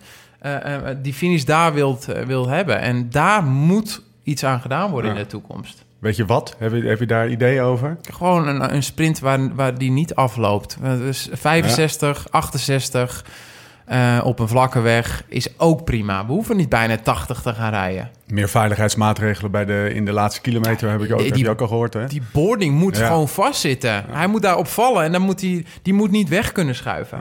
die 1.02 1.14
finish 1.14 1.42
daar 1.42 1.74
wilt, 1.74 2.04
wil 2.26 2.48
hebben. 2.48 2.80
En 2.80 3.10
daar 3.10 3.44
moet 3.44 4.02
iets 4.22 4.44
aan 4.44 4.60
gedaan 4.60 4.90
worden 4.90 5.10
Ja. 5.10 5.16
in 5.16 5.22
de 5.22 5.28
toekomst. 5.28 5.84
Weet 6.06 6.16
je 6.16 6.24
wat? 6.26 6.54
Heb 6.58 6.72
je, 6.72 6.82
heb 6.82 6.98
je 6.98 7.06
daar 7.06 7.28
ideeën 7.28 7.62
over? 7.62 7.96
Gewoon 8.12 8.48
een, 8.48 8.74
een 8.74 8.82
sprint 8.82 9.18
waar, 9.18 9.54
waar 9.54 9.78
die 9.78 9.90
niet 9.90 10.14
afloopt. 10.14 10.76
Eh, 10.82 10.90
Dus 10.96 11.28
65, 11.32 12.26
68 12.30 13.24
eh, 13.84 14.20
op 14.24 14.38
een 14.38 14.48
vlakke 14.48 14.80
weg 14.80 15.24
is 15.28 15.58
ook 15.58 15.84
prima. 15.84 16.26
We 16.26 16.32
hoeven 16.32 16.56
niet 16.56 16.68
bijna 16.68 16.96
80 16.96 17.42
te 17.42 17.54
gaan 17.54 17.70
rijden. 17.70 18.10
Meer 18.26 18.48
veiligheidsmaatregelen 18.48 19.50
bij 19.50 19.64
de, 19.64 19.90
in 19.94 20.04
de 20.04 20.12
laatste 20.12 20.40
kilometer 20.40 20.90
heb, 20.90 21.02
ik 21.02 21.12
ook, 21.12 21.18
die- 21.18 21.26
heb 21.28 21.36
je 21.36 21.50
ook 21.50 21.60
al 21.60 21.68
gehoord, 21.68 21.94
hè? 21.94 22.06
Die 22.06 22.22
boarding 22.32 22.74
moet 22.74 22.96
Ja. 22.96 23.06
gewoon 23.06 23.28
vastzitten. 23.28 24.04
Hij 24.10 24.26
moet 24.26 24.42
daar 24.42 24.56
opvallen 24.56 25.02
en 25.04 25.12
dan 25.12 25.22
moet 25.22 25.40
hij, 25.40 25.64
die 25.82 25.94
moet 25.94 26.10
niet 26.10 26.28
weg 26.28 26.52
kunnen 26.52 26.74
schuiven. 26.74 27.20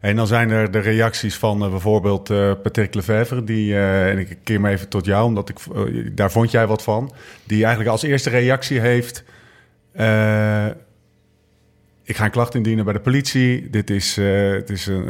En 0.00 0.16
dan 0.16 0.26
zijn 0.26 0.50
er 0.50 0.70
de 0.70 0.78
reacties 0.78 1.36
van 1.36 1.64
eh, 1.64 1.70
bijvoorbeeld 1.70 2.30
eh 2.30 2.52
Patrick 2.62 2.94
Lefevre, 2.94 3.44
die, 3.44 3.74
eh, 3.74 4.10
en 4.10 4.18
ik 4.18 4.38
keer 4.44 4.60
me 4.60 4.70
even 4.70 4.88
tot 4.88 5.04
jou, 5.04 5.24
omdat 5.24 5.48
ik, 5.48 5.58
daar 6.16 6.30
vond 6.30 6.50
jij 6.50 6.66
wat 6.66 6.82
van, 6.82 7.12
die 7.44 7.60
eigenlijk 7.60 7.90
als 7.90 8.02
eerste 8.02 8.30
reactie 8.30 8.80
heeft, 8.80 9.24
ik 12.04 12.16
ga 12.16 12.24
een 12.24 12.30
klacht 12.30 12.54
indienen 12.54 12.84
bij 12.84 12.92
de 12.92 13.00
politie, 13.00 13.70
dit 13.70 13.90
is, 13.90 14.16
het 14.16 14.70
is 14.70 14.86
een, 14.86 15.06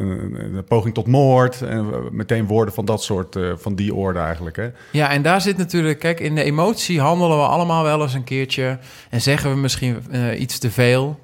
een, 0.57 0.65
poging 0.65 0.95
tot 0.95 1.07
moord, 1.07 1.63
en 1.63 1.91
meteen 2.11 2.47
woorden 2.47 2.75
van 2.75 2.85
dat 2.85 3.03
soort, 3.03 3.39
van 3.55 3.75
die 3.75 3.95
orde 3.95 4.19
eigenlijk. 4.19 4.57
Hè? 4.57 4.69
Ja, 4.93 5.11
en 5.11 5.23
daar 5.23 5.41
zit 5.41 5.57
natuurlijk, 5.57 5.99
kijk, 5.99 6.21
in 6.21 6.35
de 6.35 6.43
emotie 6.43 7.01
handelen 7.01 7.37
we 7.37 7.45
allemaal 7.45 7.83
wel 7.83 8.03
eens 8.03 8.15
een 8.15 8.25
keertje 8.25 8.79
en 9.11 9.21
zeggen 9.21 9.51
we 9.51 9.57
misschien 9.57 10.03
iets 10.39 10.59
te 10.59 10.71
veel. 10.71 11.21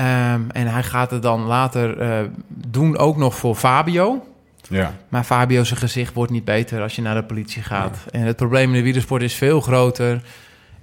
Ehm, 0.00 0.40
en 0.52 0.66
hij 0.66 0.82
gaat 0.82 1.10
het 1.10 1.22
dan 1.22 1.42
later 1.42 1.98
eh, 2.00 2.18
doen, 2.48 2.98
ook 2.98 3.16
nog 3.16 3.36
voor 3.36 3.54
Fabio. 3.54 4.26
Ja. 4.68 4.94
Maar 5.08 5.24
Fabio 5.24 5.64
zijn 5.64 5.78
gezicht 5.78 6.14
wordt 6.14 6.32
niet 6.32 6.44
beter 6.44 6.82
als 6.82 6.96
je 6.96 7.02
naar 7.02 7.14
de 7.14 7.24
politie 7.24 7.62
gaat. 7.62 7.98
En 8.10 8.20
het 8.20 8.36
probleem 8.36 8.68
in 8.68 8.72
de 8.74 8.82
wielersport 8.82 9.22
is 9.22 9.34
veel 9.34 9.60
groter. 9.60 10.22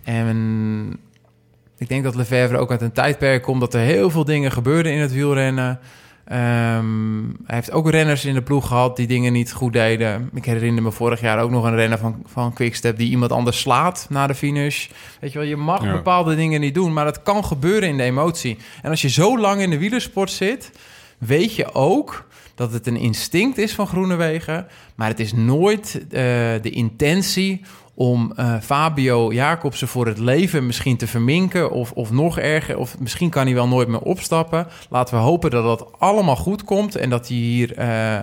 En 0.03 0.99
ik 1.77 1.87
denk 1.87 2.03
dat 2.03 2.15
Lefevre 2.15 2.57
ook 2.57 2.71
uit 2.71 2.81
een 2.81 2.91
tijdperk 2.91 3.43
komt 3.43 3.59
dat 3.59 3.73
er 3.73 3.79
heel 3.79 4.09
veel 4.09 4.25
dingen 4.25 4.51
gebeurden 4.51 4.91
in 4.91 4.99
het 4.99 5.13
wielrennen. 5.13 5.79
Ehm, 6.27 7.23
hij 7.45 7.55
heeft 7.55 7.71
ook 7.71 7.89
renners 7.89 8.25
in 8.25 8.33
de 8.33 8.41
ploeg 8.41 8.67
gehad 8.67 8.95
die 8.95 9.07
dingen 9.07 9.33
niet 9.33 9.53
goed 9.53 9.73
deden. 9.73 10.29
Ik 10.33 10.45
herinner 10.45 10.83
me 10.83 10.91
vorig 10.91 11.21
jaar 11.21 11.39
ook 11.41 11.49
nog 11.51 11.63
een 11.63 11.75
renner 11.75 11.97
van, 11.97 12.21
van 12.25 12.53
Quickstep 12.53 12.97
die 12.97 13.09
iemand 13.09 13.31
anders 13.31 13.59
slaat 13.59 14.05
na 14.09 14.27
de 14.27 14.35
finish. 14.35 14.87
Weet 15.19 15.31
je 15.31 15.39
wel, 15.39 15.47
je 15.47 15.55
mag 15.55 15.83
Ja. 15.83 15.91
bepaalde 15.91 16.35
dingen 16.35 16.61
niet 16.61 16.73
doen, 16.73 16.93
maar 16.93 17.05
dat 17.05 17.23
kan 17.23 17.45
gebeuren 17.45 17.89
in 17.89 17.97
de 17.97 18.03
emotie. 18.03 18.57
En 18.81 18.89
als 18.89 19.01
je 19.01 19.09
zo 19.09 19.39
lang 19.39 19.61
in 19.61 19.69
de 19.69 19.77
wielersport 19.77 20.31
zit, 20.31 20.71
weet 21.17 21.55
je 21.55 21.73
ook 21.73 22.25
dat 22.55 22.73
het 22.73 22.87
een 22.87 22.97
instinct 22.97 23.57
is 23.57 23.73
van 23.75 23.87
Groenewegen, 23.87 24.67
maar 24.95 25.07
het 25.07 25.19
is 25.19 25.33
nooit 25.33 26.01
eh, 26.09 26.21
de 26.61 26.69
intentie 26.69 27.61
om 27.99 28.33
eh, 28.35 28.55
Fabio 28.61 29.33
Jacobsen 29.33 29.87
voor 29.87 30.07
het 30.07 30.17
leven 30.17 30.65
misschien 30.65 30.97
te 30.97 31.07
verminken 31.07 31.71
of, 31.71 31.91
of 31.91 32.11
nog 32.11 32.39
erger, 32.39 32.77
of 32.77 32.99
misschien 32.99 33.29
kan 33.29 33.45
hij 33.45 33.53
wel 33.53 33.67
nooit 33.67 33.87
meer 33.87 33.99
opstappen. 34.01 34.67
Laten 34.89 35.15
we 35.15 35.21
hopen 35.21 35.49
dat 35.49 35.63
dat 35.63 35.87
allemaal 35.97 36.35
goed 36.35 36.63
komt 36.63 36.95
en 36.95 37.09
dat 37.09 37.27
hij 37.27 37.37
hier 37.37 37.77
eh, 37.77 38.19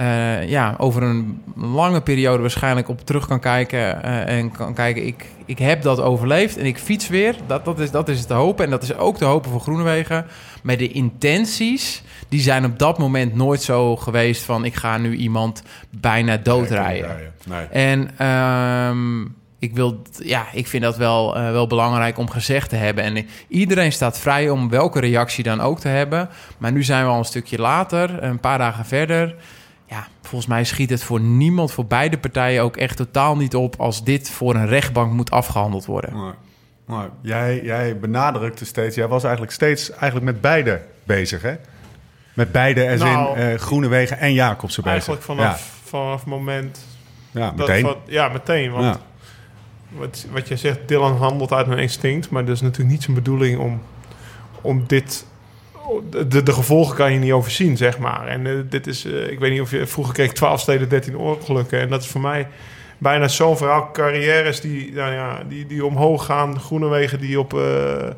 eh, 0.00 0.48
ja, 0.48 0.74
over 0.78 1.02
een 1.02 1.42
lange 1.56 2.00
periode 2.00 2.40
waarschijnlijk 2.40 2.88
op 2.88 3.00
terug 3.06 3.26
kan 3.26 3.40
kijken 3.40 4.02
eh, 4.02 4.38
en 4.38 4.50
kan 4.50 4.74
kijken, 4.74 5.06
ik, 5.06 5.26
ik 5.44 5.58
heb 5.58 5.82
dat 5.82 6.00
overleefd 6.00 6.56
en 6.56 6.66
ik 6.66 6.78
fiets 6.78 7.08
weer. 7.08 7.36
Dat, 7.46 7.64
dat, 7.64 7.78
is, 7.78 7.90
dat 7.90 8.08
is 8.08 8.24
te 8.24 8.34
hopen 8.34 8.64
en 8.64 8.70
dat 8.70 8.82
is 8.82 8.94
ook 8.94 9.16
te 9.16 9.24
hopen 9.24 9.50
voor 9.50 9.60
Groenewegen. 9.60 10.26
Maar 10.62 10.76
de 10.76 10.88
intenties, 10.88 12.02
die 12.28 12.40
zijn 12.40 12.64
op 12.64 12.78
dat 12.78 12.98
moment 12.98 13.34
nooit 13.34 13.62
zo 13.62 13.96
geweest 13.96 14.42
van 14.42 14.64
ik 14.64 14.74
ga 14.74 14.98
nu 14.98 15.16
iemand 15.16 15.62
bijna 15.90 16.36
doodrijden. 16.36 17.16
Nee. 17.46 17.66
En 17.66 18.10
ehm, 18.16 19.22
ik, 19.58 19.74
wil, 19.74 20.02
ja, 20.18 20.46
ik 20.52 20.66
vind 20.66 20.82
dat 20.82 20.96
wel, 20.96 21.36
eh, 21.36 21.50
wel 21.50 21.66
belangrijk 21.66 22.18
om 22.18 22.30
gezegd 22.30 22.68
te 22.68 22.76
hebben. 22.76 23.04
En 23.04 23.26
iedereen 23.48 23.92
staat 23.92 24.18
vrij 24.18 24.50
om 24.50 24.68
welke 24.68 25.00
reactie 25.00 25.44
dan 25.44 25.60
ook 25.60 25.80
te 25.80 25.88
hebben. 25.88 26.28
Maar 26.58 26.72
nu 26.72 26.82
zijn 26.82 27.04
we 27.04 27.10
al 27.10 27.18
een 27.18 27.24
stukje 27.24 27.58
later, 27.58 28.22
een 28.22 28.40
paar 28.40 28.58
dagen 28.58 28.84
verder. 28.84 29.34
Ja, 29.90 30.06
volgens 30.22 30.46
mij 30.50 30.64
schiet 30.64 30.90
het 30.90 31.02
voor 31.04 31.20
niemand, 31.20 31.72
voor 31.72 31.86
beide 31.86 32.18
partijen 32.18 32.62
ook 32.62 32.76
echt 32.76 32.96
totaal 32.96 33.36
niet 33.36 33.54
op... 33.54 33.76
als 33.78 34.04
dit 34.04 34.30
voor 34.30 34.54
een 34.54 34.66
rechtbank 34.66 35.12
moet 35.12 35.30
afgehandeld 35.30 35.84
worden. 35.84 36.16
Maar, 36.16 36.34
maar 36.84 37.08
jij, 37.20 37.60
jij 37.62 37.98
benadrukte 37.98 38.64
steeds, 38.64 38.96
jij 38.96 39.08
was 39.08 39.22
eigenlijk 39.22 39.52
steeds 39.52 39.90
eigenlijk 39.90 40.24
met 40.24 40.40
beide 40.40 40.82
bezig, 41.04 41.42
hè? 41.42 41.54
Met 42.34 42.52
beide, 42.52 42.90
als 42.90 43.00
Nou, 43.00 43.38
in 43.38 43.58
Groenewegen 43.58 44.18
en 44.18 44.32
Jacobsen 44.32 44.82
bezig. 44.82 45.06
Eigenlijk 45.08 45.22
vanaf, 45.40 45.80
vanaf 45.84 46.20
het 46.20 46.28
moment... 46.28 46.86
Ja, 47.30 47.40
ja 47.40 47.46
Dat 47.50 47.56
meteen. 47.68 47.82
van- 47.82 47.96
ja, 48.06 48.28
meteen. 48.28 48.70
Want 48.70 48.84
Ja. 48.84 49.00
wat, 49.98 50.26
wat 50.32 50.48
je 50.48 50.56
zegt, 50.56 50.78
Dylan 50.86 51.16
handelt 51.16 51.52
uit 51.52 51.66
een 51.66 51.78
instinct. 51.78 52.30
Maar 52.30 52.44
dat 52.44 52.54
is 52.54 52.60
natuurlijk 52.60 52.90
niet 52.90 53.02
zijn 53.02 53.16
bedoeling 53.16 53.58
om, 53.58 53.82
om 54.60 54.84
dit... 54.86 55.26
De, 56.28 56.42
de 56.42 56.52
gevolgen 56.52 56.96
kan 56.96 57.12
je 57.12 57.18
niet 57.18 57.32
overzien, 57.32 57.76
zeg 57.76 57.98
maar. 57.98 58.26
En 58.26 58.46
eh, 58.46 58.52
dit 58.68 58.86
is... 58.86 59.04
eh, 59.04 59.30
ik 59.30 59.38
weet 59.38 59.50
niet 59.52 59.60
of 59.60 59.70
je... 59.70 59.86
Vroeger 59.86 60.14
kreeg 60.14 60.28
ik 60.28 60.34
12 60.34 60.60
steden, 60.60 60.88
13 60.88 61.16
ongelukken. 61.16 61.80
En 61.80 61.88
dat 61.88 62.02
is 62.02 62.08
voor 62.08 62.20
mij 62.20 62.48
bijna 62.98 63.28
zo'n 63.28 63.56
verhaal. 63.56 63.90
Carrières 63.92 64.60
die, 64.60 64.92
nou 64.92 65.12
ja, 65.12 65.42
die, 65.48 65.66
die 65.66 65.84
omhoog 65.84 66.24
gaan. 66.24 66.60
Groenewegen 66.60 67.20
die 67.20 67.40
op... 67.40 67.54
eh, 67.54 68.08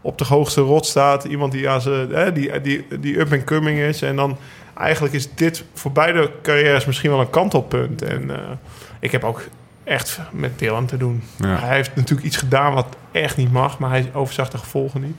op 0.00 0.18
de 0.18 0.24
hoogste 0.24 0.60
rot 0.60 0.86
staat. 0.86 1.24
Iemand 1.24 1.52
die, 1.52 1.68
aan 1.68 1.80
ze, 1.80 2.30
die, 2.34 2.60
die, 2.60 2.86
die 3.00 3.18
up 3.18 3.32
and 3.32 3.44
coming 3.44 3.78
is. 3.78 4.02
En 4.02 4.16
dan 4.16 4.38
eigenlijk 4.76 5.14
is 5.14 5.28
dit 5.34 5.64
voor 5.74 5.92
beide 5.92 6.30
carrières 6.42 6.84
misschien 6.84 7.10
wel 7.10 7.20
een 7.20 7.30
kantelpunt. 7.30 8.02
En 8.02 8.30
ik 9.00 9.12
heb 9.12 9.24
ook 9.24 9.42
echt 9.84 10.18
met 10.32 10.58
Dylan 10.58 10.86
te 10.86 10.96
doen. 10.96 11.22
Ja. 11.38 11.58
Hij 11.58 11.76
heeft 11.76 11.96
natuurlijk 11.96 12.26
iets 12.26 12.36
gedaan 12.36 12.74
wat 12.74 12.96
echt 13.12 13.36
niet 13.36 13.52
mag, 13.52 13.78
maar 13.78 13.90
hij 13.90 14.10
overzag 14.12 14.50
de 14.50 14.58
gevolgen 14.58 15.00
niet. 15.00 15.16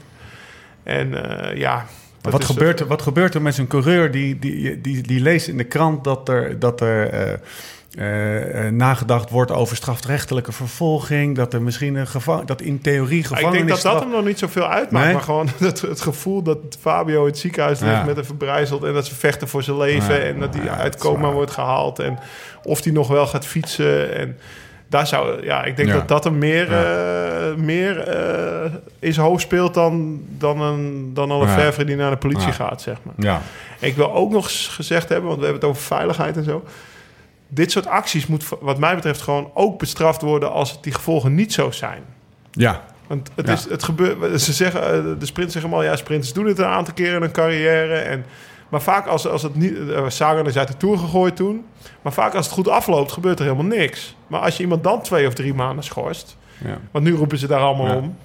En 0.88 1.40
eh, 1.48 1.56
ja. 1.56 1.86
Wat, 2.22 2.44
gebeurt 2.44 2.80
er, 2.80 2.86
wat 2.86 3.02
gebeurt 3.02 3.34
er 3.34 3.42
met 3.42 3.54
zo'n 3.54 3.66
coureur 3.66 4.10
die, 4.10 4.38
die, 4.38 4.80
die, 4.80 5.02
die 5.02 5.20
leest 5.20 5.48
in 5.48 5.56
de 5.56 5.64
krant 5.64 6.04
dat 6.04 6.28
er, 6.28 6.58
dat 6.58 6.80
er 6.80 7.10
eh, 7.10 8.66
eh, 8.66 8.72
nagedacht 8.72 9.30
wordt 9.30 9.50
over 9.50 9.76
strafrechtelijke 9.76 10.52
vervolging, 10.52 11.36
dat 11.36 11.54
er 11.54 11.62
misschien 11.62 11.94
een 11.94 12.06
gevangen, 12.06 12.46
dat 12.46 12.60
in 12.60 12.80
theorie 12.80 13.18
ik 13.18 13.28
denk 13.28 13.38
gevangenis. 13.38 13.82
dat 13.82 13.92
dat 13.92 14.02
hem 14.02 14.10
nog 14.10 14.24
niet 14.24 14.38
zoveel 14.38 14.68
uitmaakt. 14.68 15.04
Nee? 15.04 15.14
Maar 15.14 15.22
gewoon 15.22 15.48
het, 15.58 15.80
het 15.80 16.00
gevoel 16.00 16.42
dat 16.42 16.58
Fabio 16.80 17.20
in 17.20 17.26
het 17.26 17.38
ziekenhuis 17.38 17.80
ligt 17.80 17.92
Ja. 17.92 18.04
met 18.04 18.16
een 18.16 18.24
verbrijzeld... 18.24 18.84
en 18.84 18.92
dat 18.92 19.06
ze 19.06 19.14
vechten 19.14 19.48
voor 19.48 19.62
zijn 19.62 19.76
leven 19.76 20.14
Ja. 20.14 20.20
en 20.20 20.40
dat 20.40 20.54
hij 20.54 20.64
Ja, 20.64 20.76
uit 20.76 20.96
coma 20.96 21.30
wordt 21.32 21.50
gehaald... 21.50 21.98
en 21.98 22.18
of 22.62 22.84
hij 22.84 22.92
nog 22.92 23.08
wel 23.08 23.26
gaat 23.26 23.46
fietsen. 23.46 24.14
En 24.14 24.36
daar 24.88 25.06
zou, 25.06 25.44
ja, 25.44 25.64
ik 25.64 25.76
denk 25.76 25.88
Ja. 25.88 25.94
dat 25.94 26.08
dat 26.08 26.24
hem 26.24 26.38
meer, 26.38 26.72
eh, 26.72 27.54
meer 27.54 27.98
eh, 27.98 28.70
zijn 29.00 29.26
hoofd 29.26 29.42
speelt... 29.42 29.74
dan, 29.74 30.22
dan 30.38 30.60
een, 30.60 31.10
dan 31.14 31.30
een 31.30 31.48
Ja. 31.48 31.84
Die 31.84 31.96
naar 31.96 32.10
de 32.10 32.16
politie 32.16 32.52
gaat, 32.52 32.82
zeg 32.82 32.96
maar. 33.02 33.14
Ja, 33.18 33.40
En 33.80 33.88
ik 33.88 33.96
wil 33.96 34.14
ook 34.14 34.30
nog 34.30 34.44
eens 34.44 34.68
gezegd 34.68 35.08
hebben, 35.08 35.26
want 35.28 35.38
we 35.40 35.44
hebben 35.44 35.62
het 35.62 35.70
over 35.70 35.86
veiligheid 35.86 36.36
en 36.36 36.44
zo. 36.44 36.64
Dit 37.48 37.70
soort 37.70 37.86
acties 37.86 38.26
moet, 38.26 38.44
wat 38.60 38.78
mij 38.78 38.94
betreft, 38.94 39.20
gewoon 39.20 39.50
ook 39.54 39.78
bestraft 39.78 40.22
worden 40.22 40.52
als 40.52 40.70
het 40.70 40.82
die 40.82 40.92
gevolgen 40.94 41.34
niet 41.34 41.52
zo 41.52 41.70
zijn. 41.70 42.02
Ja, 42.50 42.82
Want 43.06 43.30
het 43.34 43.48
is, 43.48 43.68
het 43.68 43.82
gebeurt, 43.82 44.40
ze 44.40 44.52
zeggen, 44.52 44.82
eh, 44.82 44.90
de 45.18 45.26
sprinters 45.26 45.52
zeggen 45.52 45.72
allemaal, 45.72 45.90
ja, 45.90 45.96
sprinters 45.96 46.32
doen 46.32 46.46
het 46.46 46.58
een 46.58 46.64
aantal 46.64 46.94
keren 46.94 47.14
in 47.14 47.20
hun 47.22 47.30
carrière. 47.30 47.94
En, 47.94 48.24
maar 48.68 48.82
vaak 48.82 49.06
als, 49.06 49.26
als 49.26 49.42
het 49.42 49.54
niet, 49.54 49.72
uh, 49.72 50.08
Sagan 50.08 50.46
is 50.46 50.58
uit 50.58 50.68
de 50.68 50.76
Tour 50.76 50.98
gegooid 50.98 51.36
toen. 51.36 51.64
Maar 52.02 52.12
vaak 52.12 52.34
als 52.34 52.44
het 52.44 52.54
goed 52.54 52.68
afloopt, 52.68 53.12
gebeurt 53.12 53.38
er 53.38 53.44
helemaal 53.44 53.78
niks. 53.78 54.16
Maar 54.26 54.40
als 54.40 54.56
je 54.56 54.62
iemand 54.62 54.84
dan 54.84 55.02
twee 55.02 55.26
of 55.26 55.34
drie 55.34 55.54
maanden 55.54 55.84
schorst, 55.84 56.36
ja. 56.64 56.78
want 56.90 57.04
nu 57.04 57.14
roepen 57.14 57.38
ze 57.38 57.46
daar 57.46 57.60
allemaal 57.60 57.96
om. 57.96 58.16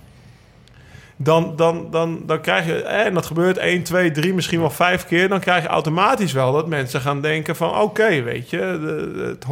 Dan, 1.16 1.56
dan, 1.56 1.88
dan, 1.92 2.24
dan 2.26 2.42
krijg 2.42 2.66
je, 2.66 2.82
eh, 2.82 3.06
en 3.06 3.14
dat 3.14 3.26
gebeurt 3.26 3.58
1, 3.58 3.84
2, 3.84 4.12
3, 4.12 4.34
misschien 4.34 4.60
wel 4.60 4.70
vijf 4.70 5.06
keer. 5.06 5.30
Dan 5.30 5.40
krijg 5.40 5.64
je 5.64 5.70
automatisch 5.70 6.32
wel 6.32 6.52
dat 6.52 6.68
mensen 6.68 7.02
gaan 7.02 7.22
denken 7.22 7.56
van... 7.56 7.80
oké, 7.80 8.22
weet 8.22 8.50
je, 8.50 8.58
het, 9.18 9.46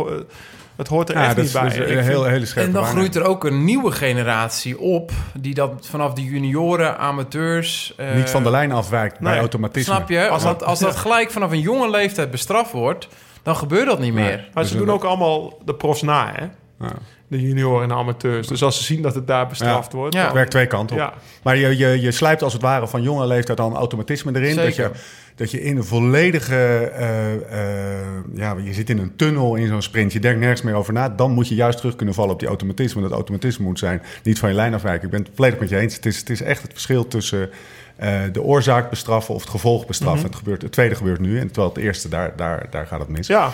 het 0.81 0.89
hoort 0.89 1.09
er 1.09 1.15
Ja, 1.15 1.21
echt 1.21 1.29
dat 1.35 1.38
niet 1.38 1.45
is, 1.45 1.51
bij. 1.61 1.63
dat 1.63 1.88
is 1.89 1.95
een 1.97 2.03
heel, 2.03 2.23
hele 2.23 2.45
scherpe 2.45 2.67
En 2.67 2.73
dan 2.73 2.85
groeit 2.85 3.15
er 3.15 3.23
ook 3.23 3.43
een 3.43 3.63
nieuwe 3.63 3.91
generatie 3.91 4.79
op... 4.79 5.11
die 5.33 5.53
dat 5.53 5.71
vanaf 5.89 6.13
de 6.13 6.23
junioren, 6.23 6.97
amateurs... 6.97 7.93
eh, 7.97 8.15
Niet 8.15 8.29
van 8.29 8.43
de 8.43 8.50
lijn 8.50 8.71
afwijkt 8.71 9.19
bij 9.19 9.31
nee, 9.31 9.39
automatisme. 9.39 9.93
Snap 9.93 10.09
je? 10.09 10.27
Als 10.29 10.43
dat- 10.43 10.59
dat, 10.59 10.67
als 10.67 10.79
dat 10.79 10.95
gelijk 10.95 11.31
vanaf 11.31 11.51
een 11.51 11.59
jonge 11.59 11.89
leeftijd 11.89 12.31
bestraft 12.31 12.71
wordt... 12.71 13.07
dan 13.43 13.55
gebeurt 13.55 13.85
dat 13.88 14.00
niet 14.00 14.13
Nee. 14.13 14.23
meer. 14.23 14.50
Maar 14.53 14.63
Dus 14.63 14.71
ze 14.71 14.77
doen 14.77 14.91
ook 14.91 15.03
allemaal 15.03 15.57
de 15.65 15.73
profs 15.75 16.01
na, 16.01 16.31
hè? 16.35 16.45
Ja. 16.85 16.91
De 17.27 17.41
junioren 17.41 17.81
en 17.83 17.88
de 17.88 17.93
amateurs. 17.95 18.47
Dus 18.47 18.63
als 18.63 18.77
ze 18.77 18.83
zien 18.83 19.01
dat 19.01 19.15
het 19.15 19.27
daar 19.27 19.47
bestraft 19.47 19.93
wordt... 19.93 20.15
Ja. 20.15 20.23
Het 20.23 20.33
werkt 20.33 20.51
twee 20.51 20.67
kanten 20.67 20.95
op. 20.95 21.01
Ja. 21.01 21.13
Maar 21.43 21.57
je, 21.57 21.77
je, 21.77 22.01
je 22.01 22.11
slijpt 22.11 22.43
als 22.43 22.53
het 22.53 22.61
ware 22.61 22.88
van 22.88 23.01
jonge 23.01 23.27
leeftijd 23.27 23.57
dan 23.57 23.75
automatisme 23.75 24.35
erin. 24.35 24.55
Dat 24.55 24.65
je, 24.65 24.71
Zeker. 24.71 24.91
Dat 25.35 25.51
je 25.51 25.61
in 25.63 25.77
een 25.77 25.83
volledige... 25.83 26.55
eh, 26.55 27.33
eh, 27.33 28.07
ja, 28.33 28.55
je 28.63 28.73
zit 28.73 28.89
in 28.89 28.97
een 28.97 29.15
tunnel 29.15 29.55
in 29.55 29.67
zo'n 29.67 29.81
sprint. 29.81 30.13
Je 30.13 30.19
denkt 30.19 30.39
nergens 30.39 30.61
meer 30.61 30.73
over 30.73 30.93
na. 30.93 31.09
Dan 31.09 31.31
moet 31.31 31.47
je 31.47 31.55
juist 31.55 31.77
terug 31.77 31.95
kunnen 31.95 32.15
vallen 32.15 32.33
op 32.33 32.39
die 32.39 32.47
automatisme. 32.47 33.01
Dat 33.01 33.11
automatisme 33.11 33.65
moet 33.65 33.79
zijn 33.79 34.01
niet 34.23 34.39
van 34.39 34.50
je 34.50 34.55
lijn 34.55 34.73
afwijken. 34.73 35.05
Ik 35.05 35.11
ben 35.11 35.21
het 35.23 35.29
volledig 35.35 35.59
met 35.59 35.69
je 35.69 35.77
eens. 35.77 35.95
Het 35.95 36.05
is, 36.05 36.17
het 36.17 36.29
is 36.29 36.41
echt 36.41 36.61
het 36.61 36.71
verschil 36.71 37.07
tussen 37.07 37.50
eh, 37.95 38.19
de 38.31 38.41
oorzaak 38.41 38.89
bestraffen 38.89 39.33
of 39.33 39.41
het 39.41 39.50
gevolg 39.50 39.85
bestraffen. 39.88 40.25
het, 40.25 40.35
gebeurt, 40.35 40.61
het 40.61 40.71
tweede 40.71 40.95
gebeurt 40.95 41.19
nu. 41.19 41.39
En 41.39 41.47
terwijl 41.47 41.73
het 41.73 41.83
eerste, 41.83 42.09
daar, 42.09 42.33
daar, 42.35 42.65
daar 42.69 42.88
gaat 42.88 43.00
het 43.00 43.09
mis. 43.09 43.27
ja, 43.27 43.51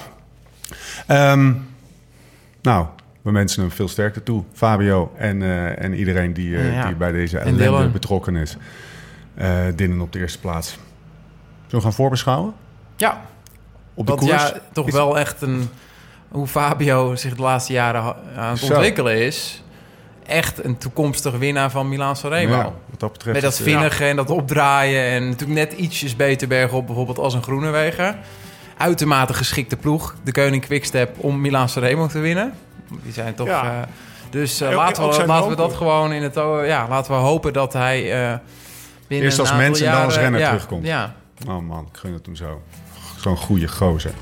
Ehm, 1.07 1.53
nou, 2.61 2.85
we 3.21 3.31
wensen 3.31 3.61
hem 3.61 3.71
veel 3.71 3.87
sterkte 3.87 4.23
toe. 4.23 4.43
Fabio 4.53 5.11
en, 5.17 5.41
en 5.77 5.93
iedereen 5.93 6.33
die, 6.33 6.49
Ja. 6.49 6.85
die 6.85 6.95
bij 6.95 7.11
deze 7.11 7.37
En 7.37 7.59
ellende 7.59 7.89
betrokken 7.89 8.35
is. 8.35 8.57
Eh 9.35 9.59
Dinnen 9.75 10.01
op 10.01 10.13
de 10.13 10.19
eerste 10.19 10.39
plaats. 10.39 10.77
Zullen 11.67 11.75
we 11.75 11.81
gaan 11.81 11.93
voorbeschouwen? 11.93 12.53
Ja, 12.95 13.21
Op 13.93 14.05
de 14.05 14.11
want 14.15 14.27
koers? 14.27 14.41
ja, 14.41 14.53
toch 14.73 14.87
Is- 14.87 14.93
wel 14.93 15.19
echt 15.19 15.41
een... 15.41 15.69
hoe 16.27 16.47
Fabio 16.47 17.15
zich 17.15 17.35
de 17.35 17.41
laatste 17.41 17.73
jaren 17.73 18.01
aan 18.37 18.49
het 18.49 18.59
Zo. 18.59 18.73
ontwikkelen 18.73 19.17
is... 19.17 19.63
echt 20.25 20.63
een 20.63 20.77
toekomstig 20.77 21.37
winnaar 21.37 21.71
van 21.71 21.89
Milaan 21.89 22.15
Sanremo. 22.15 22.55
Ja, 22.55 22.63
wat 22.63 22.99
dat 22.99 23.11
betreft. 23.11 23.33
Met 23.41 23.43
dat 23.51 23.57
eh, 23.59 23.63
vinnige 23.65 24.05
en 24.05 24.15
dat 24.15 24.29
opdraaien. 24.29 25.03
En 25.11 25.29
natuurlijk 25.29 25.59
net 25.69 25.79
ietsjes 25.79 26.15
beter 26.15 26.47
bergop 26.47 26.85
bijvoorbeeld 26.85 27.17
als 27.19 27.33
een 27.33 27.43
Groenewegen. 27.43 28.17
Uitermate 28.77 29.33
geschikte 29.33 29.77
ploeg. 29.77 30.15
De 30.23 30.31
Koning 30.31 30.65
Quickstep 30.65 31.15
om 31.23 31.41
Milaan 31.41 31.69
Sanremo 31.69 32.07
te 32.07 32.19
winnen. 32.19 32.53
Die 33.03 33.13
zijn 33.13 33.35
toch... 33.35 33.47
Ja. 33.47 33.63
eh, 33.63 33.87
dus 34.29 34.61
eh, 34.61 34.75
laten, 34.75 35.09
we, 35.09 35.25
laten 35.25 35.49
we 35.49 35.55
dat 35.55 35.73
gewoon 35.73 36.11
in 36.11 36.23
het... 36.23 36.35
Ja, 36.65 36.87
laten 36.89 37.11
we 37.11 37.17
hopen 37.17 37.53
dat 37.53 37.73
hij 37.73 38.29
eh 38.31 38.37
Eerst 39.07 39.39
als 39.39 39.53
mens 39.53 39.81
en 39.81 39.91
dan 39.91 40.03
als 40.03 40.15
renner 40.17 40.39
ja, 40.39 40.47
terugkomt. 40.47 40.85
Ja, 40.85 41.13
Oh 41.45 41.67
man, 41.67 41.85
ik 41.91 41.97
gun 41.97 42.13
het 42.13 42.25
hem 42.25 42.35
zo. 42.35 42.61
Zo'n 43.17 43.37
goede 43.37 43.67
gozer. 43.67 44.13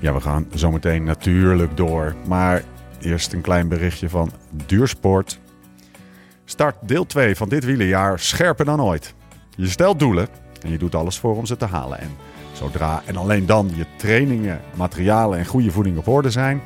Ja, 0.00 0.14
we 0.14 0.20
gaan 0.20 0.46
zometeen 0.54 1.04
natuurlijk 1.04 1.76
door. 1.76 2.14
Maar 2.26 2.62
eerst 3.00 3.32
een 3.32 3.40
klein 3.40 3.68
berichtje 3.68 4.08
van 4.08 4.32
Duursport. 4.66 5.38
Start 6.44 6.76
deel 6.82 7.06
2 7.06 7.36
van 7.36 7.48
dit 7.48 7.64
wielerjaar 7.64 8.18
scherper 8.18 8.64
dan 8.64 8.82
ooit. 8.82 9.14
Je 9.56 9.68
stelt 9.68 9.98
doelen 9.98 10.28
en 10.62 10.70
je 10.70 10.78
doet 10.78 10.94
alles 10.94 11.18
voor 11.18 11.36
om 11.36 11.46
ze 11.46 11.56
te 11.56 11.66
halen. 11.66 11.98
En 11.98 12.10
zodra 12.52 13.02
en 13.06 13.16
alleen 13.16 13.46
dan 13.46 13.70
je 13.74 13.86
trainingen, 13.96 14.60
materialen 14.76 15.38
en 15.38 15.46
goede 15.46 15.70
voeding 15.70 15.98
op 15.98 16.08
orde 16.08 16.30
zijn... 16.30 16.62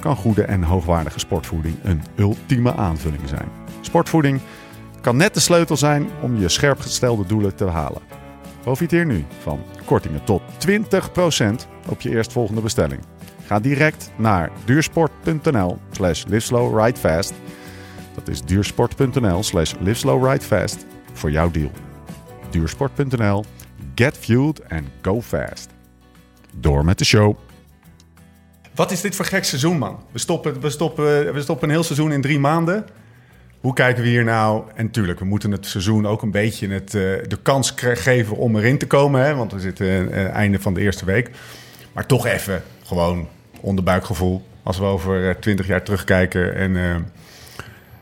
kan 0.00 0.16
goede 0.16 0.42
en 0.42 0.62
hoogwaardige 0.62 1.18
sportvoeding 1.18 1.74
een 1.82 2.02
ultieme 2.16 2.74
aanvulling 2.74 3.28
zijn. 3.28 3.48
Sportvoeding 3.80 4.40
kan 5.00 5.16
net 5.16 5.34
de 5.34 5.40
sleutel 5.40 5.76
zijn 5.76 6.08
om 6.20 6.36
je 6.36 6.48
scherp 6.48 6.80
gestelde 6.80 7.26
doelen 7.26 7.54
te 7.54 7.64
halen. 7.64 8.02
Profiteer 8.60 9.06
nu 9.06 9.24
van 9.42 9.60
kortingen 9.84 10.24
tot 10.24 10.42
20% 10.68 10.74
op 11.88 12.00
je 12.00 12.10
eerstvolgende 12.10 12.60
bestelling. 12.60 13.00
Ga 13.46 13.60
direct 13.60 14.10
naar 14.16 14.50
duursport.nl 14.64 15.78
slash 15.90 16.24
liveslowridefast. 16.24 17.32
Dat 18.14 18.28
is 18.28 18.42
duursport.nl 18.42 19.42
slash 19.42 19.74
liveslowridefast 19.80 20.86
voor 21.12 21.30
jouw 21.30 21.50
deal. 21.50 21.70
Duursport.nl, 22.50 23.44
get 23.94 24.16
fueled 24.18 24.68
and 24.68 24.84
go 25.02 25.22
fast. 25.22 25.68
Door 26.56 26.84
met 26.84 26.98
de 26.98 27.04
show. 27.04 27.36
Wat 28.74 28.90
is 28.90 29.00
dit 29.00 29.16
voor 29.16 29.24
gek 29.24 29.44
seizoen, 29.44 29.78
man? 29.78 30.04
We 30.12 30.18
stoppen, 30.18 30.60
we 30.60 30.70
stoppen, 30.70 31.34
we 31.34 31.40
stoppen 31.42 31.68
een 31.68 31.74
heel 31.74 31.84
seizoen 31.84 32.12
in 32.12 32.20
drie 32.20 32.38
maanden. 32.38 32.86
Hoe 33.60 33.72
kijken 33.72 34.02
we 34.02 34.08
hier 34.08 34.24
nou? 34.24 34.62
En 34.74 34.90
tuurlijk, 34.90 35.18
we 35.18 35.24
moeten 35.24 35.50
het 35.50 35.66
seizoen 35.66 36.06
ook 36.06 36.22
een 36.22 36.30
beetje 36.30 36.68
het, 36.68 36.94
eh, 36.94 37.00
de 37.28 37.38
kans 37.42 37.72
geven 37.76 38.36
om 38.36 38.56
erin 38.56 38.78
te 38.78 38.86
komen. 38.86 39.24
Hè? 39.24 39.34
Want 39.34 39.52
we 39.52 39.60
zitten 39.60 40.12
eh, 40.12 40.28
einde 40.30 40.60
van 40.60 40.74
de 40.74 40.80
eerste 40.80 41.04
week. 41.04 41.30
Maar 41.92 42.06
toch 42.06 42.26
even 42.26 42.62
gewoon 42.84 43.28
onderbuikgevoel. 43.60 44.42
Als 44.62 44.78
we 44.78 44.84
over 44.84 45.28
eh, 45.28 45.34
twintig 45.34 45.66
jaar 45.66 45.82
terugkijken 45.82 46.54
en, 46.54 46.76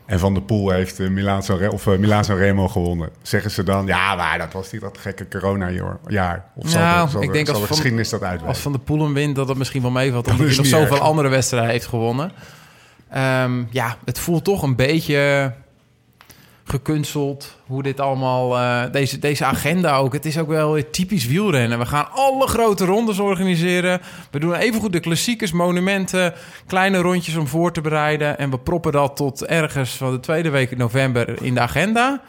en 0.05 0.19
Van 0.19 0.33
der 0.33 0.43
Poel 0.43 0.69
heeft 0.69 0.99
Milaan 0.99 1.43
San 1.43 1.69
of, 1.69 1.85
Milaan 1.85 2.25
San 2.25 2.37
Remo 2.37 2.67
gewonnen. 2.67 3.09
Zeggen 3.21 3.51
ze 3.51 3.63
dan, 3.63 3.85
ja, 3.85 4.15
maar 4.15 4.37
dat 4.37 4.53
was 4.53 4.71
niet 4.71 4.81
dat 4.81 4.97
gekke 4.97 5.27
corona-jaar. 5.27 6.43
Of 6.55 6.69
zal, 6.69 6.81
Nou, 6.81 7.09
zal, 7.09 7.21
ik 7.21 7.27
de- 7.27 7.33
denk 7.33 7.45
zal 7.45 7.55
als 7.55 7.63
de 7.63 7.67
Van- 7.67 7.75
geschiedenis 7.77 8.09
dat 8.09 8.21
uitwijzen? 8.21 8.47
Als 8.47 8.59
Van 8.59 8.71
de 8.71 8.79
Poelen 8.79 9.13
wint, 9.13 9.35
dat 9.35 9.47
het 9.47 9.57
misschien 9.57 9.81
wel 9.81 9.91
meevalt. 9.91 10.25
Omdat 10.27 10.37
Dat 10.47 10.47
hij 10.47 10.57
nog 10.57 10.65
zoveel 10.65 10.95
erg. 10.95 11.05
andere 11.05 11.29
wedstrijden 11.29 11.69
heeft 11.71 11.85
gewonnen. 11.85 12.31
Ehm, 13.09 13.63
ja, 13.69 13.97
het 14.05 14.19
voelt 14.19 14.43
toch 14.43 14.61
een 14.63 14.75
beetje 14.75 15.53
gekunsteld. 16.63 17.55
Hoe 17.65 17.83
dit 17.83 17.99
allemaal... 17.99 18.57
eh, 18.57 18.91
deze, 18.91 19.19
deze 19.19 19.45
agenda 19.45 19.97
ook. 19.97 20.13
Het 20.13 20.25
is 20.25 20.37
ook 20.37 20.47
wel 20.47 20.71
weer 20.71 20.89
typisch 20.89 21.25
wielrennen. 21.25 21.79
We 21.79 21.85
gaan 21.85 22.11
alle 22.11 22.47
grote 22.47 22.85
rondes 22.85 23.19
organiseren. 23.19 24.01
We 24.31 24.39
doen 24.39 24.53
even 24.53 24.79
goed 24.81 24.91
de 24.91 24.99
klassiekers, 24.99 25.51
monumenten. 25.51 26.33
Kleine 26.67 26.97
rondjes 26.97 27.35
om 27.35 27.47
voor 27.47 27.71
te 27.71 27.81
bereiden. 27.81 28.37
En 28.37 28.49
we 28.49 28.59
proppen 28.59 28.91
dat 28.91 29.15
tot 29.15 29.45
ergens 29.45 29.89
van 29.91 30.11
de 30.11 30.19
tweede 30.19 30.49
week 30.49 30.71
in 30.71 30.77
november 30.77 31.43
in 31.43 31.53
de 31.53 31.59
agenda. 31.59 32.21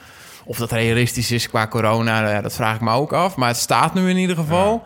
Of 0.45 0.57
dat 0.57 0.73
realistisch 0.73 1.31
is 1.31 1.49
qua 1.49 1.67
corona, 1.67 2.21
nou 2.21 2.33
ja, 2.33 2.41
dat 2.41 2.55
vraag 2.55 2.75
ik 2.75 2.81
me 2.81 2.91
ook 2.93 3.12
af. 3.12 3.37
Maar 3.37 3.49
het 3.49 3.57
staat 3.57 3.95
nu 3.95 4.11
in 4.11 4.17
ieder 4.17 4.37
geval. 4.37 4.83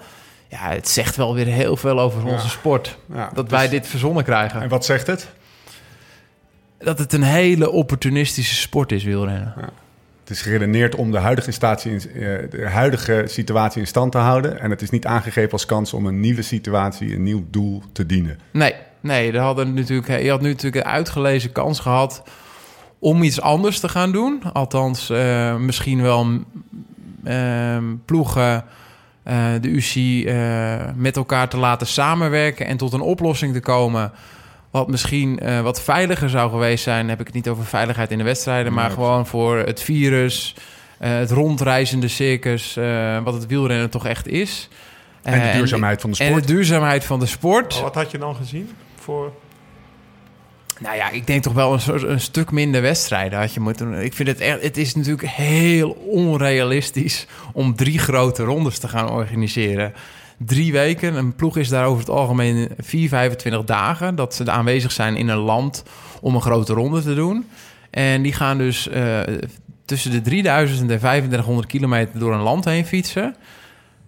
Ja, 0.48 0.58
het 0.68 0.88
zegt 0.88 1.16
wel 1.16 1.34
weer 1.34 1.46
heel 1.46 1.76
veel 1.76 2.00
over 2.00 2.24
onze 2.24 2.48
sport. 2.48 2.98
Ja, 3.14 3.30
dat 3.34 3.48
dus- 3.48 3.58
wij 3.58 3.68
dit 3.68 3.86
verzonnen 3.86 4.24
krijgen. 4.24 4.62
En 4.62 4.68
wat 4.68 4.84
zegt 4.84 5.06
het? 5.06 5.28
Dat 6.84 6.98
het 6.98 7.12
een 7.12 7.22
hele 7.22 7.70
opportunistische 7.70 8.54
sport 8.54 8.92
is, 8.92 9.04
wielrennen. 9.04 9.54
Het 10.20 10.30
is 10.30 10.42
geredeneerd 10.42 10.94
om 10.94 11.10
de 11.10 11.18
huidige, 11.18 11.52
situatie 11.52 11.90
in, 11.90 11.98
eh, 11.98 12.50
de 12.50 12.68
huidige 12.68 13.22
situatie 13.26 13.80
in 13.80 13.86
stand 13.86 14.12
te 14.12 14.18
houden. 14.18 14.60
En 14.60 14.70
het 14.70 14.82
is 14.82 14.90
niet 14.90 15.06
aangegeven 15.06 15.52
als 15.52 15.66
kans 15.66 15.92
om 15.92 16.06
een 16.06 16.20
nieuwe 16.20 16.42
situatie, 16.42 17.14
een 17.14 17.22
nieuw 17.22 17.44
doel 17.50 17.82
te 17.92 18.06
dienen. 18.06 18.38
Nee, 18.50 18.74
nee, 19.00 19.32
er 19.32 19.40
hadden 19.40 19.74
natuurlijk, 19.74 20.22
je 20.22 20.30
had 20.30 20.40
nu 20.40 20.48
natuurlijk 20.48 20.84
een 20.84 20.92
uitgelezen 20.92 21.52
kans 21.52 21.80
gehad 21.80 22.22
om 23.02 23.22
iets 23.22 23.40
anders 23.40 23.80
te 23.80 23.88
gaan 23.88 24.12
doen. 24.12 24.42
Althans, 24.52 25.10
eh, 25.10 25.56
misschien 25.56 26.02
wel 26.02 26.26
eh, 27.24 27.78
ploegen, 28.04 28.64
eh, 29.22 29.44
de 29.60 29.68
UCI, 29.68 30.24
met 30.96 31.16
elkaar 31.16 31.48
te 31.48 31.56
laten 31.56 31.86
samenwerken 31.86 32.66
en 32.66 32.76
tot 32.76 32.92
een 32.92 33.00
oplossing 33.00 33.52
te 33.52 33.60
komen. 33.60 34.12
Wat 34.72 34.88
misschien 34.88 35.38
eh, 35.38 35.60
wat 35.60 35.82
veiliger 35.82 36.30
zou 36.30 36.50
geweest 36.50 36.84
zijn. 36.84 37.08
Heb 37.08 37.20
ik 37.20 37.26
het 37.26 37.34
niet 37.34 37.48
over 37.48 37.64
veiligheid 37.64 38.10
in 38.10 38.18
de 38.18 38.24
wedstrijden, 38.24 38.72
maar 38.72 38.90
gewoon 38.90 39.26
voor 39.26 39.58
het 39.58 39.82
virus, 39.82 40.54
eh, 40.98 41.10
het 41.10 41.30
rondreizende 41.30 42.08
circus, 42.08 42.76
eh, 42.76 43.22
wat 43.24 43.34
het 43.34 43.46
wielrennen 43.46 43.90
toch 43.90 44.06
echt 44.06 44.28
is. 44.28 44.68
En 45.22 45.52
de 45.52 45.58
duurzaamheid 45.58 46.00
van 46.00 46.10
de 46.10 46.18
En 46.18 46.26
sport. 46.26 46.46
de 46.46 46.52
duurzaamheid 46.52 47.04
van 47.04 47.20
de 47.20 47.26
sport. 47.26 47.74
Maar 47.74 47.82
wat 47.82 47.94
had 47.94 48.10
je 48.10 48.18
dan 48.18 48.36
gezien? 48.36 48.70
Voor... 48.96 49.32
Nou 50.78 50.96
ja, 50.96 51.10
ik 51.10 51.26
denk 51.26 51.42
toch 51.42 51.52
wel 51.52 51.78
een, 51.86 52.20
stuk 52.20 52.50
minder 52.50 52.82
wedstrijden 52.82 53.38
had 53.38 53.54
je 53.54 53.60
moeten 53.60 53.86
doen. 53.86 54.00
Ik 54.00 54.14
vind 54.14 54.28
het 54.28 54.40
echt, 54.40 54.62
het 54.62 54.76
is 54.76 54.94
natuurlijk 54.94 55.28
heel 55.28 55.90
onrealistisch 55.90 57.26
om 57.52 57.76
drie 57.76 57.98
grote 57.98 58.42
rondes 58.42 58.78
te 58.78 58.88
gaan 58.88 59.10
organiseren. 59.10 59.94
Drie 60.46 60.72
weken, 60.72 61.14
een 61.14 61.34
ploeg 61.34 61.56
is 61.56 61.68
daar 61.68 61.86
over 61.86 62.00
het 62.00 62.10
algemeen 62.10 62.68
4, 62.78 63.08
25 63.08 63.64
dagen 63.64 64.14
dat 64.14 64.34
ze 64.34 64.50
aanwezig 64.50 64.92
zijn 64.92 65.16
in 65.16 65.28
een 65.28 65.38
land 65.38 65.82
om 66.20 66.34
een 66.34 66.40
grote 66.40 66.72
ronde 66.72 67.02
te 67.02 67.14
doen. 67.14 67.48
En 67.90 68.22
die 68.22 68.32
gaan 68.32 68.58
dus 68.58 68.88
eh, 68.88 69.20
tussen 69.84 70.10
de 70.10 70.20
3000 70.20 70.80
en 70.80 70.86
3500 70.86 71.66
kilometer 71.66 72.18
door 72.18 72.34
een 72.34 72.40
land 72.40 72.64
heen 72.64 72.86
fietsen. 72.86 73.36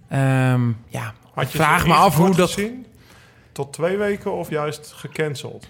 Ehm, 0.09 0.68
ja, 0.88 1.14
Had 1.35 1.53
je 1.53 1.59
vraag 1.59 1.87
me 1.87 1.92
af 1.94 2.16
hoe 2.16 2.35
dat... 2.35 2.51
gezien? 2.51 2.87
Tot 3.53 3.73
twee 3.73 3.97
weken 3.97 4.33
of 4.33 4.51
juist 4.51 4.92
gecanceld? 4.97 5.68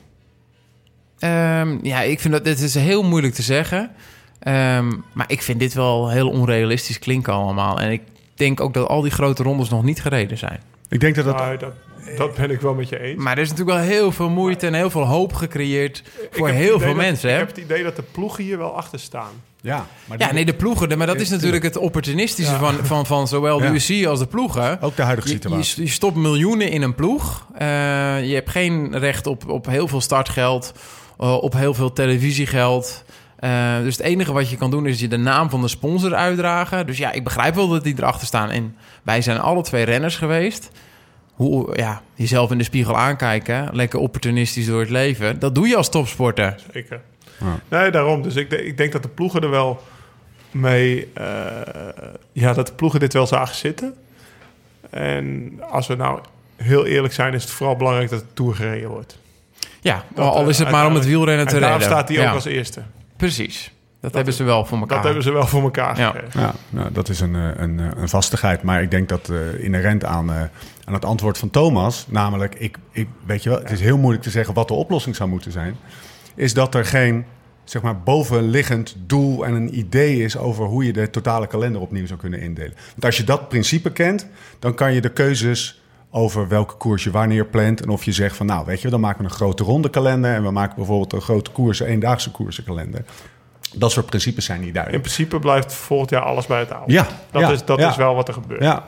Ehm, 1.18 1.78
ja, 1.82 2.00
ik 2.00 2.20
vind 2.20 2.34
dat 2.34 2.44
dit 2.44 2.60
is 2.60 2.74
heel 2.74 3.02
moeilijk 3.02 3.34
te 3.34 3.42
zeggen. 3.42 3.90
Ehm, 4.38 4.92
maar 5.12 5.30
ik 5.30 5.42
vind 5.42 5.58
dit 5.58 5.74
wel 5.74 6.10
heel 6.10 6.28
onrealistisch 6.30 6.98
klinken 6.98 7.32
allemaal. 7.32 7.80
En 7.80 7.90
ik 7.90 8.02
denk 8.34 8.60
ook 8.60 8.74
dat 8.74 8.88
al 8.88 9.00
die 9.00 9.10
grote 9.10 9.42
rondes 9.42 9.68
nog 9.68 9.82
niet 9.82 10.00
gereden 10.02 10.38
zijn. 10.38 10.60
Ik 10.88 11.00
denk 11.00 11.14
dat 11.14 11.24
dat... 11.24 11.36
Nou, 11.36 11.56
dat, 11.56 11.72
dat 12.16 12.34
ben 12.34 12.50
ik 12.50 12.60
wel 12.60 12.74
met 12.74 12.88
je 12.88 13.00
eens. 13.00 13.22
Maar 13.22 13.36
er 13.36 13.42
is 13.42 13.48
natuurlijk 13.50 13.76
wel 13.78 13.86
heel 13.86 14.12
veel 14.12 14.28
moeite 14.28 14.66
en 14.66 14.74
heel 14.74 14.90
veel 14.90 15.06
hoop 15.06 15.32
gecreëerd 15.32 16.02
Ik 16.20 16.28
voor 16.30 16.48
heel 16.48 16.78
veel 16.78 16.86
dat- 16.88 16.96
mensen. 16.96 17.28
Ik 17.28 17.34
Hè? 17.34 17.40
heb 17.40 17.48
het 17.48 17.58
idee 17.64 17.82
dat 17.82 17.96
de 17.96 18.02
ploegen 18.12 18.44
hier 18.44 18.58
wel 18.58 18.76
achter 18.76 18.98
staan. 18.98 19.30
Ja, 19.60 19.86
maar 20.04 20.18
Ja, 20.18 20.32
nee, 20.32 20.44
de 20.44 20.54
ploegen. 20.54 20.98
Maar 20.98 21.06
dat 21.06 21.20
is 21.20 21.28
natuurlijk 21.28 21.62
het 21.62 21.76
opportunistische 21.76 22.54
van, 22.54 22.74
van, 22.82 23.06
van 23.06 23.28
zowel 23.28 23.58
de 23.58 23.64
Ja. 23.64 23.98
UC 24.00 24.06
als 24.06 24.18
de 24.18 24.26
ploegen. 24.26 24.80
ook 24.80 24.96
de 24.96 25.02
huidige 25.02 25.28
situatie. 25.28 25.74
je, 25.76 25.82
je 25.88 25.92
stopt 25.94 26.16
miljoenen 26.16 26.70
in 26.70 26.82
een 26.82 26.94
ploeg. 26.94 27.46
Eh, 27.54 27.66
je 28.28 28.34
hebt 28.34 28.50
geen 28.50 28.98
recht 28.98 29.26
op, 29.26 29.48
op 29.48 29.66
heel 29.66 29.88
veel 29.88 30.00
startgeld, 30.00 30.72
eh, 31.18 31.34
op 31.42 31.52
heel 31.52 31.74
veel 31.74 31.92
televisiegeld. 31.92 33.04
Eh, 33.36 33.78
dus 33.82 33.96
het 33.96 34.06
enige 34.06 34.32
wat 34.32 34.50
je 34.50 34.56
kan 34.56 34.70
doen 34.70 34.86
is 34.86 35.00
je 35.00 35.08
de 35.08 35.16
naam 35.16 35.50
van 35.50 35.60
de 35.60 35.68
sponsor 35.68 36.14
uitdragen. 36.14 36.86
Dus 36.86 36.98
ja, 36.98 37.12
ik 37.12 37.24
begrijp 37.24 37.54
wel 37.54 37.68
dat 37.68 37.84
die 37.84 37.94
erachter 37.98 38.26
staan. 38.26 38.50
En 38.50 38.76
wij 39.02 39.22
zijn 39.22 39.38
alle 39.40 39.62
twee 39.62 39.84
renners 39.84 40.16
geweest. 40.16 40.70
Hoe 41.34 41.76
ja, 41.76 42.02
jezelf 42.14 42.50
in 42.50 42.58
de 42.58 42.64
spiegel 42.64 42.96
aankijken, 42.96 43.68
lekker 43.72 43.98
opportunistisch 43.98 44.66
door 44.66 44.80
het 44.80 44.90
leven. 44.90 45.38
Dat 45.38 45.54
doe 45.54 45.68
je 45.68 45.76
als 45.76 45.90
topsporter. 45.90 46.54
Zeker. 46.72 47.00
Ja. 47.40 47.60
Nee, 47.78 47.90
daarom. 47.90 48.22
Dus 48.22 48.34
ik, 48.36 48.50
ik 48.52 48.76
denk 48.76 48.92
dat 48.92 49.02
de 49.02 49.08
ploegen 49.08 49.42
er 49.42 49.50
wel 49.50 49.82
mee... 50.50 51.08
eh, 51.14 51.24
ja, 52.32 52.52
dat 52.52 52.66
de 52.66 52.72
ploegen 52.72 53.00
dit 53.00 53.12
wel 53.12 53.26
zagen 53.26 53.56
zitten. 53.56 53.94
En 54.90 55.52
als 55.70 55.86
we 55.86 55.94
nou 55.94 56.20
heel 56.56 56.86
eerlijk 56.86 57.14
zijn... 57.14 57.34
is 57.34 57.42
het 57.42 57.52
vooral 57.52 57.76
belangrijk 57.76 58.10
dat 58.10 58.20
de 58.20 58.26
Tour 58.34 58.54
gereden 58.54 58.88
wordt. 58.90 59.18
Ja, 59.80 60.04
Dat, 60.14 60.34
al 60.34 60.48
is 60.48 60.58
eh, 60.58 60.64
het 60.64 60.74
maar 60.74 60.86
om 60.86 60.94
het 60.94 61.04
wielrennen 61.06 61.46
te 61.46 61.54
En 61.54 61.60
redden. 61.60 61.78
daar 61.78 61.88
staat 61.88 62.08
hij 62.08 62.18
ook 62.18 62.24
Ja, 62.24 62.30
als 62.32 62.44
eerste. 62.44 62.82
Precies. 63.16 63.72
Dat, 64.00 64.14
hebben 64.14 64.34
ze 64.34 64.44
wel 64.44 64.64
voor 64.64 64.78
elkaar. 64.78 64.96
Dat 64.96 65.04
hebben 65.04 65.22
ze 65.22 65.32
wel 65.32 65.46
voor 65.46 65.62
elkaar 65.62 65.98
Ja. 65.98 66.10
gekregen. 66.10 66.40
Ja, 66.40 66.54
nou, 66.70 66.92
dat 66.92 67.08
is 67.08 67.20
een, 67.20 67.34
eh, 67.34 67.48
een, 67.56 67.80
eh, 67.80 67.86
een 67.96 68.08
vastigheid. 68.08 68.62
Maar 68.62 68.82
ik 68.82 68.90
denk 68.90 69.08
dat 69.08 69.28
eh, 69.28 69.64
inherent 69.64 70.04
aan, 70.04 70.30
aan 70.84 70.94
het 70.94 71.04
antwoord 71.04 71.38
van 71.38 71.50
Thomas, 71.50 72.06
namelijk, 72.08 72.54
ik, 72.54 72.78
ik, 72.90 73.08
weet 73.26 73.42
je 73.42 73.48
wel, 73.48 73.58
het 73.58 73.70
is 73.70 73.80
heel 73.80 73.98
moeilijk 73.98 74.24
te 74.24 74.30
zeggen 74.30 74.54
wat 74.54 74.68
de 74.68 74.74
oplossing 74.74 75.16
zou 75.16 75.28
moeten 75.28 75.52
zijn, 75.52 75.76
is 76.34 76.54
dat 76.54 76.74
er 76.74 76.84
geen 76.84 77.24
zeg 77.64 77.82
maar, 77.82 78.00
bovenliggend 78.00 78.96
doel 78.98 79.46
en 79.46 79.54
een 79.54 79.78
idee 79.78 80.22
is 80.22 80.36
over 80.36 80.64
hoe 80.64 80.84
je 80.84 80.92
de 80.92 81.10
totale 81.10 81.46
kalender 81.46 81.80
opnieuw 81.80 82.06
zou 82.06 82.18
kunnen 82.18 82.40
indelen. 82.40 82.74
Want 82.90 83.04
als 83.04 83.16
je 83.16 83.24
dat 83.24 83.48
principe 83.48 83.92
kent, 83.92 84.26
dan 84.58 84.74
kan 84.74 84.92
je 84.92 85.00
de 85.00 85.12
keuzes 85.12 85.82
over 86.16 86.48
welke 86.48 86.74
koers 86.74 87.04
je 87.04 87.10
wanneer 87.10 87.44
plant. 87.46 87.80
En 87.82 87.88
of 87.88 88.04
je 88.04 88.12
zegt 88.12 88.36
van 88.36 88.46
nou, 88.46 88.66
weet 88.66 88.80
je, 88.80 88.88
dan 88.88 89.00
maken 89.00 89.18
we 89.18 89.24
een 89.24 89.30
grote 89.36 89.64
ronde 89.64 89.90
kalender. 89.90 90.34
En 90.34 90.42
we 90.42 90.50
maken 90.50 90.76
bijvoorbeeld 90.76 91.12
een 91.12 91.20
grote 91.20 91.50
koersen, 91.50 91.86
eendaagse 91.86 92.30
koersenkalender. 92.30 93.04
Dat 93.74 93.92
soort 93.92 94.06
principes 94.06 94.44
zijn 94.44 94.58
niet 94.58 94.66
In 94.68 94.72
duidelijk. 94.74 95.02
principe 95.02 95.38
blijft 95.38 95.72
volgend 95.72 96.10
jaar 96.10 96.22
alles 96.22 96.46
bij 96.46 96.58
het 96.58 96.72
oude. 96.72 96.92
Ja, 96.92 97.06
Dat, 97.30 97.42
ja, 97.42 97.50
is, 97.50 97.64
dat 97.64 97.78
ja. 97.78 97.88
is 97.90 97.96
wel 97.96 98.14
wat 98.14 98.28
er 98.28 98.34
gebeurt. 98.34 98.62
Ja, 98.62 98.84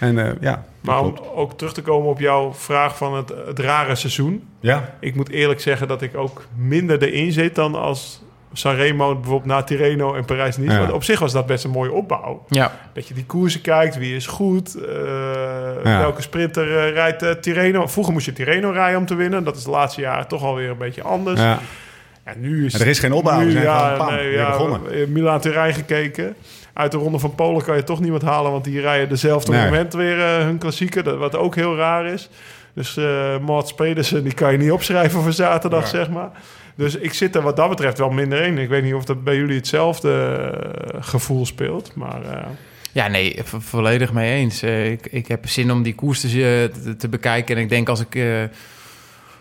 en 0.00 0.18
eh, 0.26 0.32
ja. 0.40 0.64
Maar 0.80 1.00
om 1.00 1.14
ook 1.34 1.52
terug 1.52 1.72
te 1.72 1.82
komen 1.82 2.10
op 2.10 2.18
jouw 2.20 2.54
vraag 2.54 2.96
van 2.96 3.14
het, 3.16 3.32
het 3.46 3.58
rare 3.58 3.94
seizoen. 3.94 4.48
Ja, 4.60 4.94
Ik 5.00 5.14
moet 5.14 5.28
eerlijk 5.30 5.60
zeggen 5.60 5.88
dat 5.88 6.02
ik 6.02 6.16
ook 6.16 6.46
minder 6.56 7.02
erin 7.02 7.32
zit 7.32 7.54
dan 7.54 7.74
als 7.74 8.22
Sanremo 8.52 9.14
bijvoorbeeld 9.14 9.44
na 9.44 9.62
Tirreno 9.62 10.14
en 10.14 10.24
Parijs-Nice. 10.24 10.72
Ja. 10.72 10.78
Want 10.80 10.92
Op 10.92 11.04
zich 11.04 11.18
was 11.18 11.32
dat 11.32 11.46
best 11.46 11.64
een 11.64 11.70
mooie 11.70 11.92
opbouw. 11.92 12.44
Ja, 12.48 12.72
Dat 12.92 13.08
je 13.08 13.14
die 13.14 13.24
koersen 13.26 13.60
kijkt, 13.60 13.96
wie 13.98 14.16
is 14.16 14.26
goed, 14.26 14.74
eh, 14.74 14.92
Ja. 15.84 15.98
welke 15.98 16.22
sprinter 16.22 16.76
eh, 16.78 16.92
rijdt 16.92 17.22
eh, 17.22 17.30
Tirreno. 17.30 17.86
Vroeger 17.86 18.12
moest 18.12 18.26
je 18.26 18.32
Tirreno 18.32 18.70
rijden 18.70 18.98
om 18.98 19.06
te 19.06 19.14
winnen. 19.14 19.44
Dat 19.44 19.56
is 19.56 19.64
de 19.64 19.70
laatste 19.70 20.00
jaren 20.00 20.28
toch 20.28 20.42
alweer 20.42 20.70
een 20.70 20.78
beetje 20.78 21.02
anders. 21.02 21.40
ja. 21.40 21.58
En 22.24 22.40
nu 22.40 22.64
is 22.64 22.80
Er 22.80 22.86
is 22.86 22.98
geen 22.98 23.12
opbouw, 23.12 23.38
we 23.38 23.44
nu, 23.44 23.50
zijn 23.50 23.64
ja, 23.64 23.94
gewoon 23.96 24.14
nee, 24.14 24.30
ja, 24.30 24.50
begonnen. 24.50 24.92
in 24.92 25.12
Milaan-Turijn 25.12 25.74
gekeken. 25.74 26.34
Uit 26.72 26.92
de 26.92 26.98
Ronde 26.98 27.18
van 27.18 27.34
Polen 27.34 27.62
kan 27.64 27.76
je 27.76 27.84
toch 27.84 28.00
niemand 28.00 28.22
halen... 28.22 28.50
want 28.52 28.64
die 28.64 28.80
rijden 28.80 29.08
dezelfde 29.08 29.52
Nee. 29.52 29.64
moment 29.64 29.94
weer 29.94 30.16
hun 30.20 30.58
klassieker. 30.58 31.04
Dat, 31.04 31.16
wat 31.18 31.36
ook 31.36 31.54
heel 31.54 31.76
raar 31.76 32.06
is. 32.06 32.30
Dus 32.74 32.96
eh 32.96 33.38
Mats 33.42 33.74
Pedersen, 33.74 34.22
die 34.24 34.34
kan 34.34 34.52
je 34.52 34.58
niet 34.58 34.70
opschrijven 34.70 35.22
voor 35.22 35.32
zaterdag, 35.32 35.80
Ja. 35.82 35.86
zeg 35.88 36.10
maar. 36.10 36.30
Dus 36.78 36.96
ik 36.96 37.12
zit 37.12 37.34
er 37.34 37.42
wat 37.42 37.56
dat 37.56 37.68
betreft 37.68 37.98
wel 37.98 38.10
minder 38.10 38.42
in. 38.44 38.58
Ik 38.58 38.68
weet 38.68 38.82
niet 38.82 38.94
of 38.94 39.04
dat 39.04 39.24
bij 39.24 39.36
jullie 39.36 39.56
hetzelfde 39.56 40.12
eh, 40.12 41.02
gevoel 41.02 41.46
speelt. 41.46 41.94
Maar 41.94 42.22
eh, 42.22 42.46
Ja, 42.92 43.08
nee, 43.08 43.38
vo- 43.44 43.60
volledig 43.60 44.12
mee 44.12 44.32
eens. 44.34 44.62
Eh, 44.62 44.90
ik, 44.90 45.06
ik 45.06 45.28
heb 45.28 45.48
zin 45.48 45.70
om 45.72 45.82
die 45.82 45.94
koers 45.94 46.20
te, 46.20 46.70
te, 46.98 47.08
bekijken. 47.08 47.56
En 47.56 47.62
ik 47.62 47.68
denk 47.68 47.88
als 47.88 48.00
ik 48.10 48.22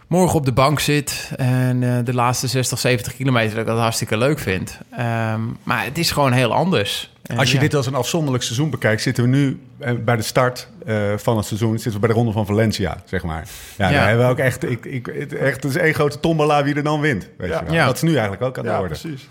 morgen 0.08 0.40
op 0.40 0.46
de 0.46 0.52
bank 0.52 0.80
zit 0.80 1.32
en 1.36 2.04
de 2.06 2.14
laatste 2.14 2.48
60, 2.48 2.80
70 2.80 3.16
kilometer, 3.16 3.50
dat 3.52 3.60
ik 3.60 3.66
dat 3.66 3.80
hartstikke 3.80 4.18
leuk 4.18 4.40
vind. 4.40 4.80
Ehm, 4.92 5.42
maar 5.64 5.84
het 5.84 5.98
is 5.98 6.12
gewoon 6.12 6.32
heel 6.32 6.54
anders. 6.54 7.12
En 7.28 7.38
Als 7.38 7.50
je 7.50 7.56
ja. 7.56 7.62
dit 7.62 7.76
als 7.76 7.86
een 7.86 7.96
afzonderlijk 7.96 8.44
seizoen 8.44 8.70
bekijkt, 8.70 9.02
zitten 9.02 9.24
we 9.24 9.30
nu 9.30 9.60
eh, 9.80 9.94
bij 10.06 10.16
de 10.16 10.22
start 10.22 10.68
eh, 10.86 10.96
van 11.18 11.38
het 11.38 11.46
seizoen, 11.46 11.72
zitten 11.74 11.94
we 11.94 12.00
bij 12.00 12.10
de 12.10 12.16
ronde 12.16 12.32
van 12.32 12.46
Valencia, 12.46 12.98
zeg 13.06 13.24
maar. 13.24 13.48
Ja, 13.78 13.90
Ja. 13.90 13.94
daar 13.98 14.08
hebben 14.08 14.26
we 14.26 14.32
ook 14.32 14.38
echt, 14.40 14.70
ik, 14.70 14.86
ik, 14.86 15.06
het, 15.14 15.34
echt, 15.36 15.64
het 15.64 15.66
is 15.66 15.76
één 15.82 15.94
grote 15.94 16.20
tombola 16.20 16.64
wie 16.64 16.76
er 16.76 16.84
dan 16.84 17.00
wint. 17.02 17.30
Weet 17.38 17.50
Ja. 17.50 17.60
je 17.60 17.66
wel. 17.66 17.74
Ja. 17.74 17.86
Dat 17.86 17.96
is 17.96 18.02
nu 18.02 18.12
eigenlijk 18.12 18.42
ook 18.42 18.58
aan 18.58 18.64
de 18.64 18.70
ja, 18.70 18.80
orde. 18.80 18.88
precies. 19.00 19.28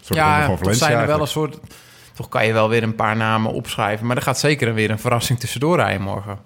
Soort 0.00 0.18
Ja, 0.18 0.46
van 0.46 0.58
Valencia 0.58 0.86
zijn 0.86 0.98
er 0.98 1.06
wel 1.06 1.20
een 1.20 1.26
soort... 1.26 1.58
Toch 2.14 2.28
kan 2.28 2.46
je 2.46 2.52
wel 2.52 2.68
weer 2.68 2.82
een 2.82 2.94
paar 2.94 3.16
namen 3.16 3.52
opschrijven. 3.52 4.06
Maar 4.06 4.16
er 4.16 4.22
gaat 4.22 4.38
zeker 4.38 4.74
weer 4.74 4.90
een 4.90 4.98
verrassing 4.98 5.38
tussendoor 5.40 5.76
rijden 5.76 6.02
morgen. 6.02 6.38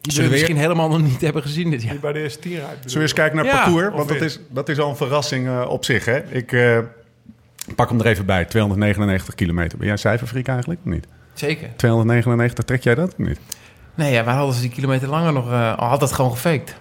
Die 0.00 0.16
we 0.16 0.22
weer- 0.22 0.30
misschien 0.30 0.56
helemaal 0.56 0.88
nog 0.88 1.02
niet 1.02 1.20
hebben 1.20 1.42
gezien 1.42 1.70
dit 1.70 1.82
jaar. 1.82 1.90
Die 1.90 2.00
bij 2.00 2.12
de 2.12 2.18
eerste 2.22 2.38
tien 2.38 2.52
bedoel 2.52 2.66
Zullen 2.80 2.94
we 2.94 3.00
eens 3.00 3.12
kijken 3.12 3.36
naar 3.36 3.44
het 3.44 3.54
parcours? 3.54 3.94
Want 3.94 4.08
dat 4.08 4.20
is, 4.20 4.40
dat 4.50 4.68
is 4.68 4.78
al 4.78 4.90
een 4.90 4.96
verrassing 4.96 5.46
eh, 5.46 5.66
op 5.68 5.84
zich. 5.84 6.04
Hè? 6.04 6.18
Ik 6.24 6.52
eh, 6.52 6.78
pak 7.74 7.88
hem 7.88 8.00
er 8.00 8.06
even 8.06 8.26
bij. 8.26 8.44
299 8.44 9.34
kilometer. 9.34 9.76
Ben 9.78 9.84
jij 9.86 9.92
een 9.94 10.00
cijferfreak 10.02 10.46
eigenlijk? 10.46 10.80
Of 10.84 10.90
niet? 10.92 11.06
Zeker. 11.34 11.68
299, 11.76 12.64
trek 12.64 12.82
jij 12.82 12.94
dat? 12.94 13.08
Of 13.08 13.18
niet? 13.26 13.38
Nee, 13.94 14.12
ja, 14.12 14.24
waar 14.24 14.34
hadden 14.34 14.54
ze 14.54 14.60
die 14.60 14.70
kilometer 14.70 15.08
langer 15.08 15.32
nog... 15.32 15.50
eh, 15.50 15.78
al 15.78 15.88
had 15.88 16.00
dat 16.00 16.12
gewoon 16.12 16.30
gefaked. 16.30 16.74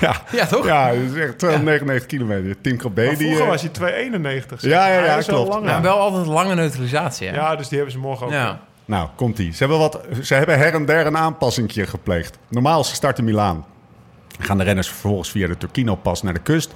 Ja, 0.00 0.16
Ja, 0.32 0.46
toch? 0.46 0.66
ja 0.66 0.88
is 0.88 1.14
echt 1.14 1.38
299 1.38 2.06
kilometer. 2.06 2.60
Team 2.60 2.76
Krabbe, 2.76 3.04
Maar 3.04 3.16
die... 3.16 3.18
vroeger 3.26 3.44
eh, 3.44 3.50
was 3.50 3.60
hij 3.60 3.70
291. 3.70 4.62
Ja, 4.62 4.86
ja, 4.88 5.04
ja, 5.04 5.14
wel 5.26 5.44
klopt. 5.44 5.64
Maar 5.64 5.82
wel 5.82 5.98
altijd 5.98 6.26
lange 6.26 6.54
neutralisatie, 6.54 7.28
hè? 7.28 7.34
Ja, 7.34 7.56
dus 7.56 7.68
die 7.68 7.76
hebben 7.78 7.94
ze 7.96 8.00
morgen 8.00 8.26
ook. 8.26 8.32
Ja. 8.32 8.60
Nou, 8.84 9.08
komt 9.16 9.38
ie. 9.38 9.52
Ze 9.52 9.58
hebben, 9.58 9.78
wat, 9.78 10.00
ze 10.22 10.34
hebben 10.34 10.58
her 10.58 10.74
en 10.74 10.84
der 10.86 11.06
een 11.06 11.16
aanpassingje 11.16 11.86
gepleegd. 11.86 12.38
Normaal, 12.48 12.84
ze 12.84 12.94
starten 12.94 13.24
in 13.24 13.30
Milaan. 13.30 13.64
Gaan 14.38 14.58
de 14.58 14.64
renners 14.64 14.88
vervolgens 14.88 15.30
via 15.30 15.46
de 15.46 15.56
Turkino-pas 15.56 16.22
naar 16.22 16.34
de 16.34 16.40
kust. 16.40 16.70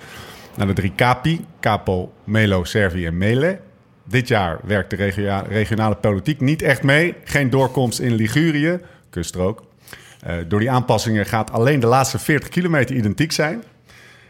Naar 0.56 0.66
de 0.66 0.72
drie 0.72 0.92
Capi. 0.96 1.44
Capo, 1.60 2.12
Melo, 2.24 2.64
Servi 2.64 3.06
en 3.06 3.18
Mele. 3.18 3.60
Dit 4.04 4.28
jaar 4.28 4.58
werkt 4.64 4.90
de 4.90 4.96
regio- 4.96 5.42
regionale 5.48 5.94
politiek 5.96 6.40
niet 6.40 6.62
echt 6.62 6.82
mee. 6.82 7.14
Geen 7.24 7.50
doorkomst 7.50 7.98
in 8.00 8.14
Ligurië. 8.14 8.80
Kuststrook. 9.10 9.62
Eh, 10.20 10.36
door 10.48 10.60
die 10.60 10.70
aanpassingen 10.70 11.26
gaat 11.26 11.50
alleen 11.50 11.80
de 11.80 11.86
laatste 11.86 12.18
40 12.18 12.48
kilometer 12.48 12.96
identiek 12.96 13.32
zijn. 13.32 13.62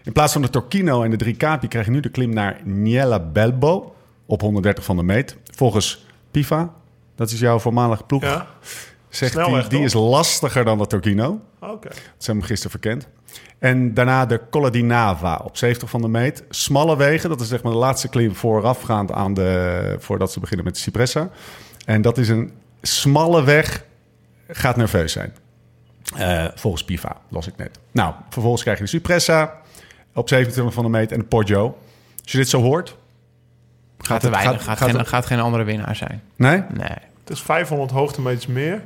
In 0.05 0.13
plaats 0.13 0.33
van 0.33 0.43
de 0.43 0.51
Torquino 0.51 1.03
en 1.03 1.11
de 1.11 1.17
drie 1.17 1.37
Capi 1.37 1.69
krijg 1.69 1.85
je 1.87 1.91
nu 1.93 2.01
de 2.01 2.09
klim 2.09 2.31
naar 2.35 2.61
Niella 2.65 3.21
Belbo 3.21 3.95
op 4.27 4.41
130 4.41 4.85
van 4.85 4.97
de 4.97 5.03
meet. 5.03 5.37
Volgens 5.55 6.07
Pifa, 6.31 6.73
dat 7.15 7.31
is 7.31 7.41
jouw 7.41 7.59
voormalige 7.59 8.03
ploeg, 8.05 8.23
Ja? 8.23 8.47
Zegt 9.17 9.35
hij, 9.35 9.69
die 9.69 9.81
is 9.83 9.93
lastiger 9.93 10.65
dan 10.65 10.79
de 10.79 10.87
Torquino. 10.87 11.41
Oké. 11.61 11.89
Dat 11.89 11.99
zijn 12.19 12.37
hem 12.37 12.47
gisteren 12.47 12.71
verkend. 12.71 13.09
En 13.59 13.95
daarna 13.95 14.27
de 14.27 14.41
Colla 14.51 14.71
di 14.71 14.83
Nava 14.83 15.41
op 15.45 15.57
70 15.57 15.91
van 15.91 16.01
de 16.03 16.09
meet. 16.09 16.45
Smalle 16.49 16.97
wegen, 16.97 17.29
dat 17.29 17.41
is 17.41 17.49
zeg 17.49 17.63
maar 17.63 17.73
de 17.73 17.79
laatste 17.79 18.09
klim 18.09 18.35
voorafgaand 18.35 19.13
aan 19.13 19.35
de... 19.35 19.97
voordat 19.99 20.33
ze 20.33 20.41
beginnen 20.41 20.65
met 20.65 20.75
de 20.75 20.81
Cipressa. 20.81 21.29
En 21.85 22.03
dat 22.03 22.19
is 22.19 22.29
een 22.29 22.53
smalle 22.83 23.45
weg, 23.45 23.85
gaat 24.49 24.77
nerveus 24.77 25.13
zijn. 25.13 25.33
Eh, 26.17 26.47
volgens 26.55 26.85
Piva, 26.85 27.17
las 27.29 27.47
ik 27.47 27.57
net. 27.57 27.79
Nou, 27.93 28.15
vervolgens 28.31 28.63
krijg 28.63 28.79
je 28.79 28.85
de 28.85 28.91
Cipressa 28.91 29.55
op 30.15 30.29
27 30.29 30.75
van 30.75 30.85
de 30.85 30.91
meet 30.91 31.13
en 31.13 31.19
de 31.19 31.25
Poggio. 31.25 31.79
Als 32.23 32.33
je 32.33 32.39
dit 32.39 32.49
zo 32.49 32.61
hoort... 32.61 32.97
Gaat 33.99 34.23
het- 34.23 34.31
weinig. 34.31 34.65
Gaat, 34.65 34.79
gaat 34.79 34.89
geen, 34.91 34.99
het- 34.99 35.09
gaat 35.09 35.27
geen 35.27 35.41
andere 35.41 35.65
winnaar 35.65 35.97
zijn. 35.97 36.23
Nee? 36.37 36.63
Nee. 36.73 36.89
Het 37.21 37.31
is 37.33 37.43
500 37.43 37.91
hoogtemeters 37.91 38.47
meer. 38.47 38.83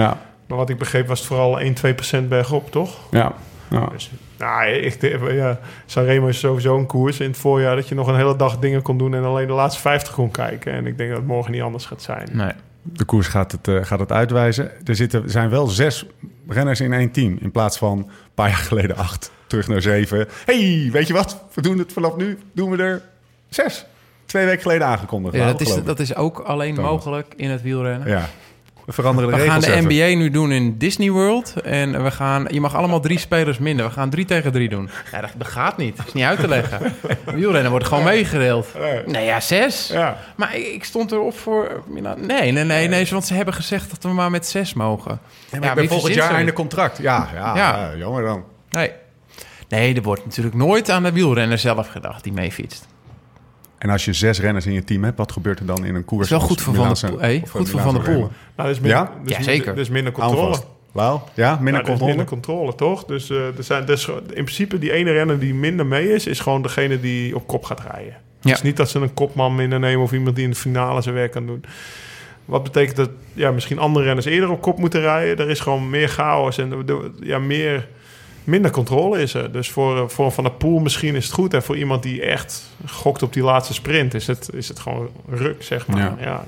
Ja. 0.00 0.18
Maar 0.46 0.58
wat 0.58 0.70
ik 0.70 0.78
begreep 0.78 1.06
was 1.06 1.18
het 1.18 1.28
vooral 1.28 1.60
1, 1.60 1.74
2 1.74 1.94
procent 1.94 2.28
bergop, 2.28 2.70
toch? 2.70 2.98
Ja. 3.10 3.32
ja. 3.70 3.86
Dus, 3.86 4.10
nou, 4.38 4.66
ik, 4.68 5.00
ja, 5.30 5.58
Sanremo 5.86 6.26
is 6.26 6.38
sowieso 6.38 6.78
een 6.78 6.86
koers 6.86 7.20
in 7.20 7.28
het 7.28 7.38
voorjaar... 7.38 7.76
dat 7.76 7.88
je 7.88 7.94
nog 7.94 8.06
een 8.06 8.16
hele 8.16 8.36
dag 8.36 8.58
dingen 8.58 8.82
kon 8.82 8.98
doen... 8.98 9.14
en 9.14 9.24
alleen 9.24 9.46
de 9.46 9.52
laatste 9.52 9.80
50 9.80 10.12
kon 10.12 10.30
kijken. 10.30 10.72
En 10.72 10.86
ik 10.86 10.98
denk 10.98 11.08
dat 11.10 11.18
het 11.18 11.26
morgen 11.26 11.52
niet 11.52 11.62
anders 11.62 11.86
gaat 11.86 12.02
zijn. 12.02 12.28
nee. 12.32 12.52
De 12.92 13.04
koers 13.04 13.26
gaat 13.26 13.52
het, 13.52 13.68
eh, 13.68 13.84
gaat 13.84 13.98
het 13.98 14.12
uitwijzen. 14.12 14.70
Er 14.84 14.96
zitten, 14.96 15.30
zijn 15.30 15.50
wel 15.50 15.66
zes 15.66 16.06
renners 16.48 16.80
in 16.80 16.92
één 16.92 17.10
team. 17.10 17.38
In 17.40 17.50
plaats 17.50 17.78
van 17.78 17.98
een 17.98 18.10
paar 18.34 18.48
jaar 18.48 18.58
geleden 18.58 18.96
acht. 18.96 19.30
Terug 19.46 19.68
naar 19.68 19.82
zeven. 19.82 20.28
hey, 20.44 20.88
weet 20.92 21.06
je 21.06 21.12
wat? 21.12 21.44
We 21.54 21.62
doen 21.62 21.78
het 21.78 21.92
vanaf 21.92 22.16
nu. 22.16 22.38
Doen 22.52 22.70
we 22.70 22.82
er 22.82 23.02
zes. 23.48 23.86
Twee 24.24 24.44
weken 24.44 24.62
geleden 24.62 24.86
aangekondigd. 24.86 25.34
Ja, 25.34 25.40
Nou, 25.44 25.52
dat, 25.58 25.66
is, 25.66 25.84
dat 25.84 26.00
is 26.00 26.14
ook 26.14 26.38
alleen 26.38 26.74
Thomas. 26.74 26.90
mogelijk 26.90 27.34
in 27.36 27.50
het 27.50 27.62
wielrennen. 27.62 28.08
Ja. 28.08 28.28
We 28.86 28.92
veranderen 28.92 29.30
de 29.30 29.36
We 29.36 29.42
gaan 29.42 29.60
regels 29.60 29.74
de 29.86 29.94
even. 29.94 30.12
NBA 30.14 30.22
nu 30.22 30.30
doen 30.30 30.52
in 30.52 30.78
Disney 30.78 31.10
World. 31.10 31.54
En 31.64 32.02
we 32.02 32.10
gaan, 32.10 32.46
je 32.50 32.60
mag 32.60 32.74
allemaal 32.74 33.00
drie 33.00 33.18
spelers 33.18 33.58
minder. 33.58 33.86
We 33.86 33.92
gaan 33.92 34.10
drie 34.10 34.24
tegen 34.24 34.52
drie 34.52 34.68
doen. 34.68 34.90
Ja, 35.12 35.20
dat, 35.20 35.30
dat 35.36 35.46
gaat 35.46 35.76
niet. 35.76 35.96
Dat 35.96 36.06
is 36.06 36.12
niet 36.12 36.24
uit 36.24 36.40
te 36.40 36.48
leggen. 36.48 36.94
Wielrennen 37.34 37.70
wordt 37.70 37.86
gewoon 37.86 38.04
meegedeeld. 38.04 38.68
Nee, 39.06 39.24
ja, 39.24 39.40
zes. 39.40 39.88
Ja. 39.92 40.16
Maar 40.36 40.56
ik, 40.56 40.66
ik 40.66 40.84
stond 40.84 41.12
erop 41.12 41.38
voor... 41.38 41.82
Nee, 42.16 42.52
nee, 42.52 42.64
nee, 42.64 42.88
nee. 42.88 43.06
Want 43.10 43.24
ze 43.26 43.34
hebben 43.34 43.54
gezegd 43.54 43.90
dat 43.90 44.02
we 44.02 44.08
maar 44.08 44.30
met 44.30 44.46
zes 44.46 44.74
mogen. 44.74 45.10
Ja, 45.10 45.18
maar 45.50 45.60
Ja, 45.60 45.68
ik 45.68 45.74
ben 45.74 45.74
wie 45.76 45.88
volgend 45.88 46.08
jaar 46.14 46.22
zoiets? 46.22 46.38
einde 46.38 46.52
contract. 46.52 46.98
Ja, 46.98 47.28
ja, 47.34 47.56
Ja. 47.56 47.76
ja. 47.90 47.96
jammer 47.96 48.22
dan. 48.22 48.44
Nee. 48.70 48.90
Nee, 49.68 49.94
er 49.94 50.02
wordt 50.02 50.24
natuurlijk 50.24 50.54
nooit 50.56 50.90
aan 50.90 51.02
de 51.02 51.12
wielrenner 51.12 51.58
zelf 51.58 51.88
gedacht 51.88 52.22
die 52.24 52.32
meefietst. 52.32 52.86
En 53.78 53.90
als 53.90 54.04
je 54.04 54.12
zes 54.12 54.40
renners 54.40 54.66
in 54.66 54.72
je 54.72 54.84
team 54.84 55.04
hebt, 55.04 55.18
wat 55.18 55.32
gebeurt 55.32 55.58
er 55.60 55.66
dan 55.66 55.84
in 55.84 55.94
een 55.94 56.04
koers? 56.04 56.24
is 56.24 56.30
wel 56.30 56.40
goed 56.40 56.60
voor 56.60 56.74
Van 56.74 56.94
der 56.94 57.10
Poel, 57.10 57.20
hey, 57.20 57.40
of 57.42 57.50
goed 57.50 57.68
voor 57.70 57.80
Van 57.80 57.94
der 57.94 58.02
Poel. 58.02 58.30
Nou, 58.56 58.68
dus 58.68 58.80
minder, 58.80 58.98
Ja? 58.98 59.04
Dus 59.04 59.12
Ja, 59.12 59.20
minder- 59.38 59.44
zeker. 59.44 59.74
Dus 59.74 60.12
controle. 60.12 60.56
Wauw. 60.92 61.28
Ja, 61.34 61.54
minder 61.60 61.72
Ja, 61.72 61.78
er 61.78 61.82
is 61.82 61.88
controle. 61.88 62.08
minder 62.10 62.26
controle, 62.26 62.74
toch? 62.74 63.04
Dus 63.04 63.30
uh, 63.30 63.56
er 63.56 63.64
zijn, 63.64 63.84
dus 63.86 64.08
in 64.08 64.44
principe 64.44 64.78
die 64.78 64.92
ene 64.92 65.12
renner 65.12 65.38
die 65.38 65.54
minder 65.54 65.86
mee 65.86 66.12
is, 66.12 66.26
is 66.26 66.40
gewoon 66.40 66.62
degene 66.62 67.00
die 67.00 67.34
op 67.36 67.46
kop 67.46 67.64
gaat 67.64 67.80
rijden. 67.92 68.14
Ja. 68.40 68.50
Dus 68.50 68.62
niet 68.62 68.76
dat 68.76 68.90
ze 68.90 68.98
een 68.98 69.14
kopman 69.14 69.54
minder 69.54 69.78
nemen 69.78 70.02
of 70.02 70.12
iemand 70.12 70.36
die 70.36 70.44
in 70.44 70.50
de 70.50 70.56
finale 70.56 71.00
zijn 71.02 71.14
werk 71.14 71.32
kan 71.32 71.46
doen. 71.46 71.64
Wat 72.44 72.62
betekent 72.62 72.96
dat 72.96 73.10
ja, 73.32 73.50
misschien 73.50 73.78
andere 73.78 74.04
renners 74.04 74.26
eerder 74.26 74.50
op 74.50 74.62
kop 74.62 74.78
moeten 74.78 75.00
rijden. 75.00 75.38
Er 75.44 75.50
is 75.50 75.60
gewoon 75.60 75.90
meer 75.90 76.08
chaos 76.08 76.58
en 76.58 76.84
ja, 77.20 77.38
meer, 77.38 77.88
minder 78.46 78.70
controle 78.70 79.20
is 79.20 79.34
er. 79.34 79.52
Dus 79.52 79.70
voor, 79.70 79.96
eh, 79.96 80.08
voor 80.08 80.32
Van 80.32 80.44
der 80.44 80.52
Poel 80.52 80.78
misschien 80.78 81.14
is 81.14 81.24
het 81.24 81.34
goed. 81.34 81.54
En 81.54 81.62
voor 81.62 81.76
iemand 81.76 82.02
die 82.02 82.22
echt 82.22 82.70
gokt 82.86 83.22
op 83.22 83.32
die 83.32 83.42
laatste 83.42 83.74
sprint 83.74 84.14
is 84.14 84.26
het, 84.26 84.48
is 84.52 84.68
het 84.68 84.78
gewoon 84.78 85.08
ruk, 85.28 85.62
zeg 85.62 85.86
maar. 85.86 85.98
Ja. 85.98 86.16
Ja. 86.20 86.44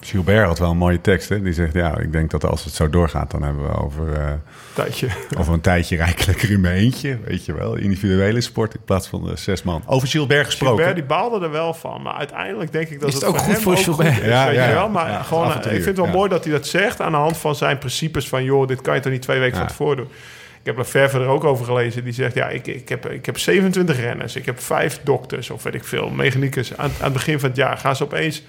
Gilbert 0.00 0.46
had 0.46 0.58
wel 0.58 0.70
een 0.70 0.76
mooie 0.76 1.00
tekst. 1.00 1.28
Hè? 1.28 1.42
Die 1.42 1.52
zegt, 1.52 1.72
ja, 1.74 1.98
ik 1.98 2.12
denk 2.12 2.30
dat 2.30 2.44
als 2.44 2.64
het 2.64 2.74
zo 2.74 2.90
doorgaat... 2.90 3.30
dan 3.30 3.42
hebben 3.42 3.62
we 3.68 3.76
over, 3.76 4.12
eh, 4.12 4.32
tijdje. 4.74 5.08
over 5.38 5.52
een 5.52 5.60
tijdje 5.60 5.96
rijkelijker 5.96 6.50
in 6.50 6.60
mijn 6.60 6.76
eentje. 6.76 7.18
Weet 7.24 7.44
je 7.44 7.54
wel, 7.54 7.76
individuele 7.76 8.40
sport 8.40 8.74
in 8.74 8.80
plaats 8.84 9.08
van 9.08 9.24
de 9.24 9.36
zes 9.36 9.62
man. 9.62 9.82
Over 9.86 10.08
Gilbert 10.08 10.46
gesproken. 10.46 10.76
Gilbert 10.76 10.96
die 10.96 11.04
baalde 11.16 11.44
er 11.44 11.50
wel 11.50 11.74
van. 11.74 12.02
Maar 12.02 12.14
uiteindelijk 12.14 12.72
denk 12.72 12.88
ik 12.88 13.00
dat 13.00 13.08
Is 13.08 13.14
het, 13.14 13.22
het 13.22 13.32
ook 13.32 13.36
voor 13.38 13.44
goed 13.46 13.54
hem 13.54 13.62
voor 13.62 13.72
ook 13.72 13.78
Gilbert? 13.78 14.14
goed 14.14 14.22
is, 14.22 14.28
Ja, 14.28 14.46
weet 14.46 14.54
ja, 14.54 14.72
wel. 14.72 14.88
Maar 14.88 15.10
Ja, 15.10 15.22
gewoon, 15.22 15.50
eh, 15.52 15.56
ik 15.56 15.62
vind 15.70 15.84
het 15.84 15.96
wel 15.96 16.06
ja. 16.06 16.12
mooi 16.12 16.28
dat 16.28 16.44
hij 16.44 16.52
dat 16.52 16.66
zegt 16.66 17.00
aan 17.00 17.12
de 17.12 17.18
hand 17.18 17.36
van 17.36 17.54
zijn 17.54 17.78
principes 17.78 18.28
van... 18.28 18.44
joh, 18.44 18.66
dit 18.68 18.80
kan 18.80 18.94
je 18.94 19.00
toch 19.00 19.12
niet 19.12 19.22
twee 19.22 19.38
weken 19.38 19.54
Ja. 19.54 19.58
van 19.60 19.68
tevoren 19.68 19.96
doen. 19.96 20.08
Ik 20.60 20.72
heb 20.72 20.76
Lefevre 20.76 21.20
er 21.20 21.26
ook 21.28 21.44
over 21.44 21.64
gelezen. 21.64 22.04
Die 22.04 22.12
zegt, 22.12 22.34
ja, 22.34 22.48
ik, 22.48 22.66
ik, 22.66 22.88
heb, 22.88 23.06
ik 23.10 23.26
heb 23.26 23.38
27 23.38 24.00
renners. 24.00 24.36
Ik 24.36 24.46
heb 24.46 24.60
vijf 24.60 25.00
dokters 25.02 25.50
of 25.50 25.62
weet 25.62 25.74
ik 25.74 25.84
veel, 25.84 26.10
mechaniekers. 26.10 26.76
Aan, 26.76 26.90
aan 26.98 27.04
het 27.04 27.12
begin 27.12 27.40
van 27.40 27.48
het 27.48 27.58
jaar 27.58 27.78
gaan 27.78 27.96
ze 27.96 28.02
opeens 28.04 28.42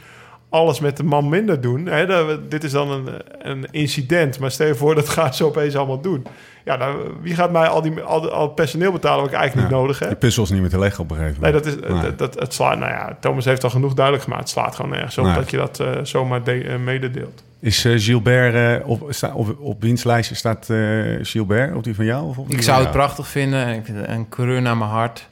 alles 0.50 0.80
met 0.80 0.98
de 0.98 1.04
man 1.04 1.30
minder 1.30 1.62
doen. 1.62 1.86
Hè, 1.86 2.06
dat- 2.06 2.52
dit 2.52 2.64
is 2.64 2.72
dan 2.72 2.92
een, 2.92 3.08
een 3.40 3.68
incident. 3.72 4.40
Maar 4.40 4.52
stel 4.52 4.68
je 4.68 4.76
voor, 4.76 4.96
dat 4.96 5.10
gaan 5.10 5.34
ze 5.34 5.46
opeens 5.46 5.76
allemaal 5.76 6.02
doen. 6.02 6.26
Ja, 6.66 6.78
dan, 6.78 6.96
wie 7.22 7.36
gaat 7.36 7.52
mij 7.52 7.68
al, 7.68 7.82
die, 7.82 8.02
al, 8.02 8.32
al 8.32 8.42
het 8.46 8.56
personeel 8.56 8.92
betalen 8.92 9.20
wat 9.24 9.32
ik 9.32 9.38
eigenlijk 9.38 9.68
Ja. 9.70 9.74
niet 9.76 9.82
nodig 9.84 10.00
heb? 10.00 10.08
Die 10.10 10.18
puzzels 10.18 10.50
niet 10.50 10.62
meer 10.62 10.70
te 10.70 10.80
leggen 10.80 11.04
op 11.04 11.12
een 11.12 11.18
gegeven 11.18 11.42
Nee, 11.42 11.52
moment. 11.54 11.72
dat 11.82 11.84
is, 11.86 11.92
Nee. 11.94 12.02
dat, 12.02 12.18
dat, 12.18 12.40
het 12.40 12.54
slaat, 12.54 12.78
nou 12.80 12.92
ja, 12.92 13.18
Thomas 13.20 13.46
heeft 13.46 13.64
al 13.64 13.70
genoeg 13.70 13.94
duidelijk 13.94 14.24
gemaakt. 14.24 14.42
Het 14.44 14.52
slaat 14.52 14.76
gewoon 14.76 14.92
nergens 14.92 15.18
op 15.18 15.26
Nee. 15.26 15.36
dat 15.36 15.50
je 15.50 15.58
dat 15.58 15.80
eh, 15.80 15.90
zomaar 16.04 16.44
de, 16.44 16.64
eh, 16.64 16.78
mededeelt. 16.80 17.44
Is 17.60 17.86
eh, 17.86 17.94
Gilbert 17.98 18.82
eh, 18.82 18.90
op, 18.90 19.06
sta, 19.10 19.34
op, 19.34 19.56
op 19.60 19.82
wiens 19.82 20.04
lijstje 20.04 20.36
staat 20.36 20.70
eh, 20.70 20.78
Gilbert? 21.22 21.76
Op 21.76 21.84
die 21.84 21.96
van 21.96 22.06
jou? 22.06 22.28
Of 22.28 22.38
op 22.38 22.48
die 22.48 22.58
Ik 22.58 22.64
van 22.64 22.74
zou 22.74 22.84
het 22.84 22.92
prachtig 22.92 23.28
vinden. 23.28 23.66
En 23.66 23.74
Ik 23.76 23.86
vind 23.86 23.98
het 23.98 24.08
een 24.10 24.30
coureur 24.30 24.62
naar 24.62 24.78
mijn 24.78 24.90
hart. 24.90 25.28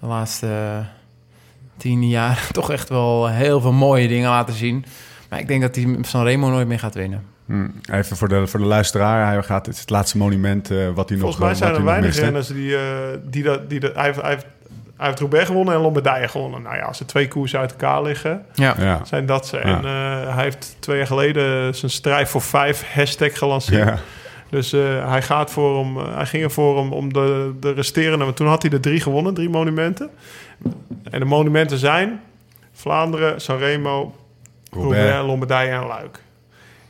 De 0.00 0.06
laatste 0.06 0.46
eh, 0.46 0.78
tien 1.76 2.08
jaar 2.08 2.48
toch 2.52 2.70
echt 2.70 2.88
wel 2.88 3.28
heel 3.28 3.60
veel 3.60 3.72
mooie 3.72 4.08
dingen 4.08 4.30
laten 4.30 4.54
zien. 4.54 4.84
Maar 5.28 5.38
ik 5.38 5.48
denk 5.48 5.62
dat 5.62 5.74
hij 5.74 5.96
Sanremo 6.00 6.50
nooit 6.50 6.68
meer 6.68 6.78
gaat 6.78 6.94
winnen. 6.94 7.22
Hm, 7.46 7.66
Even 7.92 8.16
voor 8.16 8.28
de, 8.28 8.46
voor 8.46 8.60
de 8.60 8.66
luisteraar. 8.66 9.32
Hij 9.32 9.42
gaat, 9.42 9.66
het 9.66 9.74
is 9.74 9.80
het 9.80 9.90
laatste 9.90 10.18
monument 10.18 10.70
eh, 10.70 10.76
wat 10.94 11.08
hij 11.08 11.18
nog 11.18 11.36
Volgens 11.36 11.38
mij 11.38 11.48
wat 11.48 11.58
zijn 11.58 11.74
er 11.74 11.84
weinig 11.84 12.16
renners 12.16 12.46
die, 12.46 12.76
eh, 12.76 12.82
die 13.22 13.42
dat... 13.42 13.70
Die 13.70 13.80
dat 13.80 13.94
hij, 13.94 14.04
heeft, 14.04 14.20
hij, 14.20 14.30
heeft, 14.30 14.46
hij 14.96 15.06
heeft 15.06 15.18
Roubaix 15.18 15.46
gewonnen 15.46 15.74
en 15.74 15.80
Lombardije 15.80 16.28
gewonnen. 16.28 16.62
Nou 16.62 16.76
ja, 16.76 16.82
als 16.82 17.00
er 17.00 17.06
twee 17.06 17.28
koersen 17.28 17.58
uit 17.58 17.70
elkaar 17.70 18.02
liggen, 18.02 18.44
Ja. 18.54 18.74
Ja. 18.78 19.04
zijn 19.04 19.26
dat 19.26 19.46
ze. 19.46 19.56
Ja. 19.56 19.62
En 19.62 19.84
eh, 19.84 20.34
hij 20.34 20.44
heeft 20.44 20.76
twee 20.78 20.96
jaar 20.96 21.06
geleden 21.06 21.74
zijn 21.74 21.90
strijd 21.90 22.28
voor 22.28 22.42
vijf 22.42 22.84
hashtag 22.92 23.38
gelanceerd. 23.38 23.88
Ja. 23.88 23.98
Dus 24.54 24.72
eh, 24.72 25.10
hij, 25.10 25.22
gaat 25.22 25.50
voor 25.50 25.78
om, 25.78 25.98
eh, 25.98 26.16
hij 26.16 26.26
ging 26.26 26.42
ervoor 26.42 26.76
om, 26.76 26.92
om 26.92 27.12
de, 27.12 27.52
de 27.60 27.72
resterende... 27.72 28.24
Want 28.24 28.36
toen 28.36 28.46
had 28.46 28.62
hij 28.62 28.70
er 28.70 28.80
drie 28.80 29.00
gewonnen, 29.00 29.34
drie 29.34 29.48
monumenten. 29.48 30.10
En 31.14 31.20
de 31.20 31.26
monumenten 31.26 31.78
zijn 31.78 32.20
Vlaanderen, 32.72 33.40
Sanremo, 33.40 34.14
Roubaix, 34.70 35.02
Roubaix. 35.02 35.26
Lombardije 35.26 35.70
en 35.70 35.86
Luik. 35.86 36.22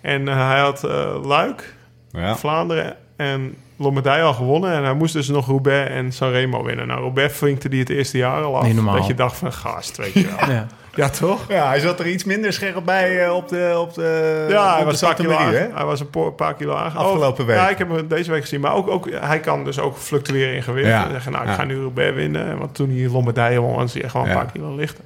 En 0.01 0.29
eh, 0.29 0.49
hij 0.49 0.61
had 0.61 0.85
eh, 0.85 1.25
Luik, 1.25 1.75
Ja. 2.11 2.37
Vlaanderen 2.37 2.97
en 3.17 3.55
Lombardije 3.77 4.23
al 4.23 4.35
gewonnen. 4.35 4.73
En 4.73 4.83
hij 4.85 4.95
moest 4.95 5.13
dus 5.13 5.29
nog 5.29 5.47
Roubaix 5.47 5.91
en 5.91 6.13
Sanremo 6.13 6.65
winnen. 6.65 6.87
Nou, 6.87 7.01
Roubaix 7.01 7.37
vinkte 7.37 7.69
die 7.69 7.81
het 7.81 7.91
eerste 7.91 8.19
jaar 8.19 8.43
al 8.43 8.57
af. 8.57 8.65
Niet 8.65 8.75
normaal. 8.75 8.97
Dat 8.97 9.07
je 9.07 9.15
dacht 9.15 9.37
van, 9.37 9.53
gast, 9.53 9.97
weet 9.97 10.13
je 10.13 10.27
wel. 10.27 10.51
Ja. 10.55 10.67
Ja, 10.95 11.09
toch? 11.09 11.45
ja, 11.49 11.69
hij 11.69 11.81
zat 11.81 12.01
er 12.01 12.07
iets 12.07 12.25
minder 12.25 12.53
scherp 12.53 12.85
bij 12.85 13.25
eh, 13.25 13.35
op 13.35 13.49
de 13.49 13.75
op 13.79 13.95
de 13.95 14.47
Ja, 14.49 14.77
hij 14.77 14.85
was, 14.85 15.01
de 15.01 15.07
een 15.07 15.13
paar 15.15 15.25
kilo 15.25 15.37
aange- 15.37 15.71
hij 15.75 15.85
was 15.85 16.01
een 16.01 16.35
paar 16.37 16.55
kilo 16.55 16.75
aange- 16.75 16.99
Afgelopen 16.99 17.41
Oh, 17.45 17.49
week. 17.51 17.57
Ja, 17.59 17.69
ik 17.69 17.79
heb 17.79 17.91
hem 17.91 18.09
deze 18.09 18.31
week 18.31 18.41
gezien. 18.43 18.61
Maar 18.61 18.75
ook, 18.75 18.89
ook, 18.89 19.09
hij 19.11 19.41
kan 19.41 19.65
dus 19.65 19.79
ook 19.79 19.97
fluctueren 19.97 20.55
in 20.55 20.63
gewicht. 20.63 20.89
Ja. 20.89 21.05
En 21.05 21.11
zeggen, 21.11 21.33
nou, 21.33 21.45
ik 21.45 21.51
Ja. 21.51 21.57
ga 21.57 21.65
nu 21.65 21.81
Roubaix 21.81 22.15
winnen. 22.15 22.59
Want 22.59 22.75
toen 22.75 22.91
hij 22.97 23.09
Lombardije 23.09 23.61
won, 23.61 23.75
was 23.77 23.93
hij 23.93 24.03
echt 24.03 24.13
wel 24.13 24.27
een 24.27 24.33
paar 24.35 24.51
kilo 24.53 24.75
lichter. 24.77 25.05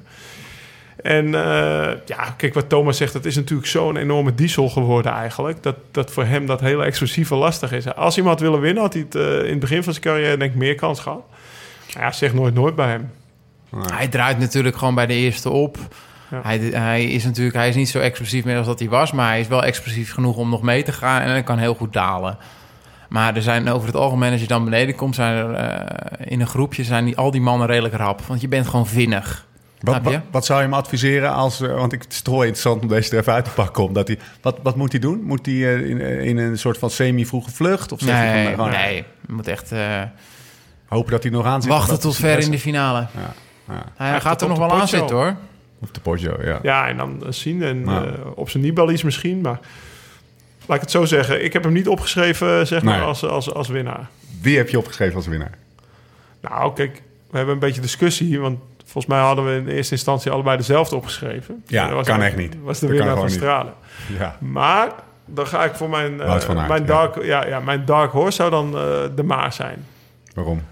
En 1.03 1.24
eh, 1.35 1.90
ja, 2.07 2.35
kijk 2.37 2.55
wat 2.55 2.68
Thomas 2.68 2.96
zegt. 2.96 3.12
Het 3.12 3.24
is 3.27 3.37
natuurlijk 3.37 3.68
zo'n 3.68 3.96
enorme 3.96 4.35
diesel 4.35 4.68
geworden 4.68 5.12
eigenlijk. 5.12 5.62
Dat, 5.62 5.77
dat 5.90 6.11
voor 6.11 6.24
hem 6.24 6.46
dat 6.46 6.61
hele 6.61 6.85
explosieve 6.85 7.35
lastig 7.35 7.72
is. 7.72 7.94
Als 7.94 8.16
had 8.20 8.40
willen 8.40 8.61
winnen, 8.61 8.83
had 8.83 8.92
hij 8.92 9.03
het 9.03 9.14
eh, 9.14 9.42
in 9.44 9.51
het 9.51 9.59
begin 9.61 9.83
van 9.83 9.92
zijn 9.92 10.05
carrière 10.05 10.37
denk 10.37 10.51
ik 10.53 10.59
meer 10.59 10.74
kans 10.74 11.01
gehad. 11.01 11.22
Maar 11.94 12.03
ja, 12.03 12.12
zeg 12.12 12.35
nooit 12.35 12.55
nooit 12.55 12.74
bij 12.74 12.88
hem. 12.88 13.11
Hij 13.76 14.09
draait 14.09 14.38
natuurlijk 14.38 14.76
gewoon 14.76 14.94
bij 14.94 15.07
de 15.07 15.14
eerste 15.14 15.50
op. 15.50 15.78
Ja. 16.31 16.40
Hij, 16.42 16.59
hij 16.59 17.04
is 17.04 17.24
natuurlijk 17.24 17.57
hij 17.57 17.68
is 17.68 17.74
niet 17.74 17.88
zo 17.88 17.98
explosief 17.98 18.44
meer 18.44 18.57
als 18.57 18.66
dat 18.66 18.78
hij 18.78 18.88
was, 18.88 19.12
maar 19.12 19.28
hij 19.28 19.40
is 19.40 19.48
wel 19.48 19.64
explosief 19.64 20.12
genoeg 20.12 20.37
om 20.37 20.48
nog 20.50 20.62
mee 20.62 20.83
te 20.83 20.92
gaan 20.92 21.20
en 21.20 21.28
hij 21.28 21.42
kan 21.42 21.59
heel 21.59 21.74
goed 21.74 21.92
dalen. 21.92 22.38
Maar 23.09 23.37
er 23.37 23.42
zijn 23.42 23.68
over 23.70 23.87
het 23.87 23.96
algemeen, 23.96 24.33
als 24.33 24.40
je 24.40 24.46
dan 24.46 24.64
beneden 24.64 24.94
komt, 24.94 25.14
zijn 25.14 25.37
er 25.37 25.54
eh, 25.54 26.26
in 26.31 26.40
een 26.40 26.46
groepje 26.46 26.85
zijn 26.85 27.04
die, 27.04 27.16
al 27.16 27.31
die 27.31 27.40
mannen 27.40 27.66
redelijk 27.66 27.94
rap. 27.94 28.20
Want 28.26 28.40
je 28.40 28.48
bent 28.48 28.66
gewoon 28.68 28.87
vinnig. 28.87 29.46
Wat, 29.81 29.94
Snap 29.94 30.04
je? 30.12 30.18
wat, 30.18 30.22
wat 30.31 30.44
zou 30.46 30.59
je 30.59 30.64
hem 30.64 30.74
adviseren 30.74 31.33
als... 31.35 31.61
eh, 31.61 31.74
want 31.74 31.92
ik, 31.92 32.02
het 32.02 32.12
is 32.12 32.22
toch 32.22 32.35
wel 32.35 32.42
interessant 32.42 32.83
om 32.83 32.88
deze 32.88 33.11
er 33.11 33.18
even 33.18 33.33
uit 33.33 33.44
te 33.44 33.50
pakken. 33.50 33.85
Omdat 33.85 34.09
hij, 34.09 34.18
wat, 34.42 34.59
wat 34.62 34.76
moet 34.76 34.92
hij 34.92 35.00
doen? 35.00 35.22
Moet 35.22 35.46
hij 35.46 35.54
eh, 35.54 35.88
in, 35.90 36.00
in 36.00 36.38
een 36.38 36.59
soort 36.59 36.78
van 36.78 36.90
semi-vroege 36.90 37.50
vlucht? 37.50 37.92
Of 37.92 38.00
zeg 38.00 38.09
je 38.09 38.26
van, 38.26 38.35
Nee, 38.35 38.48
gewoon 38.54 38.70
nee, 38.70 38.96
je 39.26 39.33
moet 39.33 39.46
echt 39.48 39.72
eh, 39.72 40.02
hopen 40.87 41.11
dat 41.11 41.22
hij 41.22 41.33
nog 41.33 41.46
aan 41.46 41.62
zit? 41.62 41.70
wachten 41.70 42.00
tot 42.00 42.16
ver 42.16 42.38
in 42.38 42.50
de 42.50 42.59
finale. 42.59 42.98
Ja, 42.98 43.33
ja. 43.68 43.85
Hij 43.96 44.11
heeft 44.11 44.22
gaat 44.22 44.42
er 44.42 44.48
nog 44.48 44.59
wel 44.59 44.72
aan 44.72 44.88
zitten 44.88 45.16
hoor. 45.16 45.37
Op 45.81 45.94
de 45.94 46.00
Poggio, 46.00 46.37
ja. 46.44 46.59
Ja, 46.62 46.88
en 46.88 46.96
dan 46.96 47.22
eh, 47.26 47.33
zien 47.33 47.62
en 47.62 47.85
Ja. 47.87 48.04
eh, 48.04 48.12
op 48.35 48.50
zijn 48.50 48.62
Nibali's 48.62 49.02
misschien. 49.02 49.40
Maar 49.40 49.59
laat 50.66 50.76
ik 50.76 50.83
het 50.83 50.90
zo 50.90 51.04
zeggen. 51.04 51.44
Ik 51.44 51.52
heb 51.52 51.62
hem 51.64 51.72
niet 51.72 51.88
opgeschreven 51.88 52.66
zeg 52.66 52.83
maar, 52.83 52.96
Nee. 52.98 53.07
als, 53.07 53.24
als, 53.24 53.54
als 53.54 53.68
winnaar. 53.68 54.07
Wie 54.40 54.57
heb 54.57 54.68
je 54.68 54.78
opgeschreven 54.78 55.16
als 55.16 55.26
winnaar? 55.26 55.54
Nou, 56.40 56.74
kijk, 56.74 57.02
we 57.31 57.37
hebben 57.37 57.54
een 57.54 57.61
beetje 57.61 57.81
discussie. 57.81 58.40
Want 58.40 58.59
volgens 58.85 59.07
mij 59.07 59.20
hadden 59.20 59.44
we 59.44 59.52
in 59.57 59.68
eerste 59.68 59.92
instantie 59.94 60.31
allebei 60.31 60.57
dezelfde 60.57 60.96
opgeschreven. 60.96 61.62
Ja, 61.66 61.85
dat 61.87 61.94
was 61.94 62.07
kan 62.07 62.22
echt 62.22 62.37
niet. 62.37 62.57
was 62.62 62.78
de 62.78 62.87
Dat 62.87 62.96
kan 62.96 63.04
winnaar 63.07 63.20
van. 63.22 63.31
Stralen. 63.31 63.72
Ja. 64.18 64.37
Maar 64.40 64.88
dan 65.24 65.46
ga 65.46 65.64
ik 65.64 65.74
voor 65.74 65.88
mijn, 65.88 66.20
eh, 66.20 66.26
Wout 66.26 66.44
van 66.44 66.59
Aert, 66.59 66.68
mijn, 66.68 66.87
dark, 66.87 67.22
ja. 67.24 67.46
Ja, 67.46 67.61
mijn 67.61 67.85
dark 67.85 68.11
horse 68.12 68.37
zou 68.37 68.50
dan 68.50 68.66
eh, 68.76 68.83
de 69.16 69.22
Maar 69.22 69.52
zijn. 69.52 69.85
Waarom? 70.35 70.62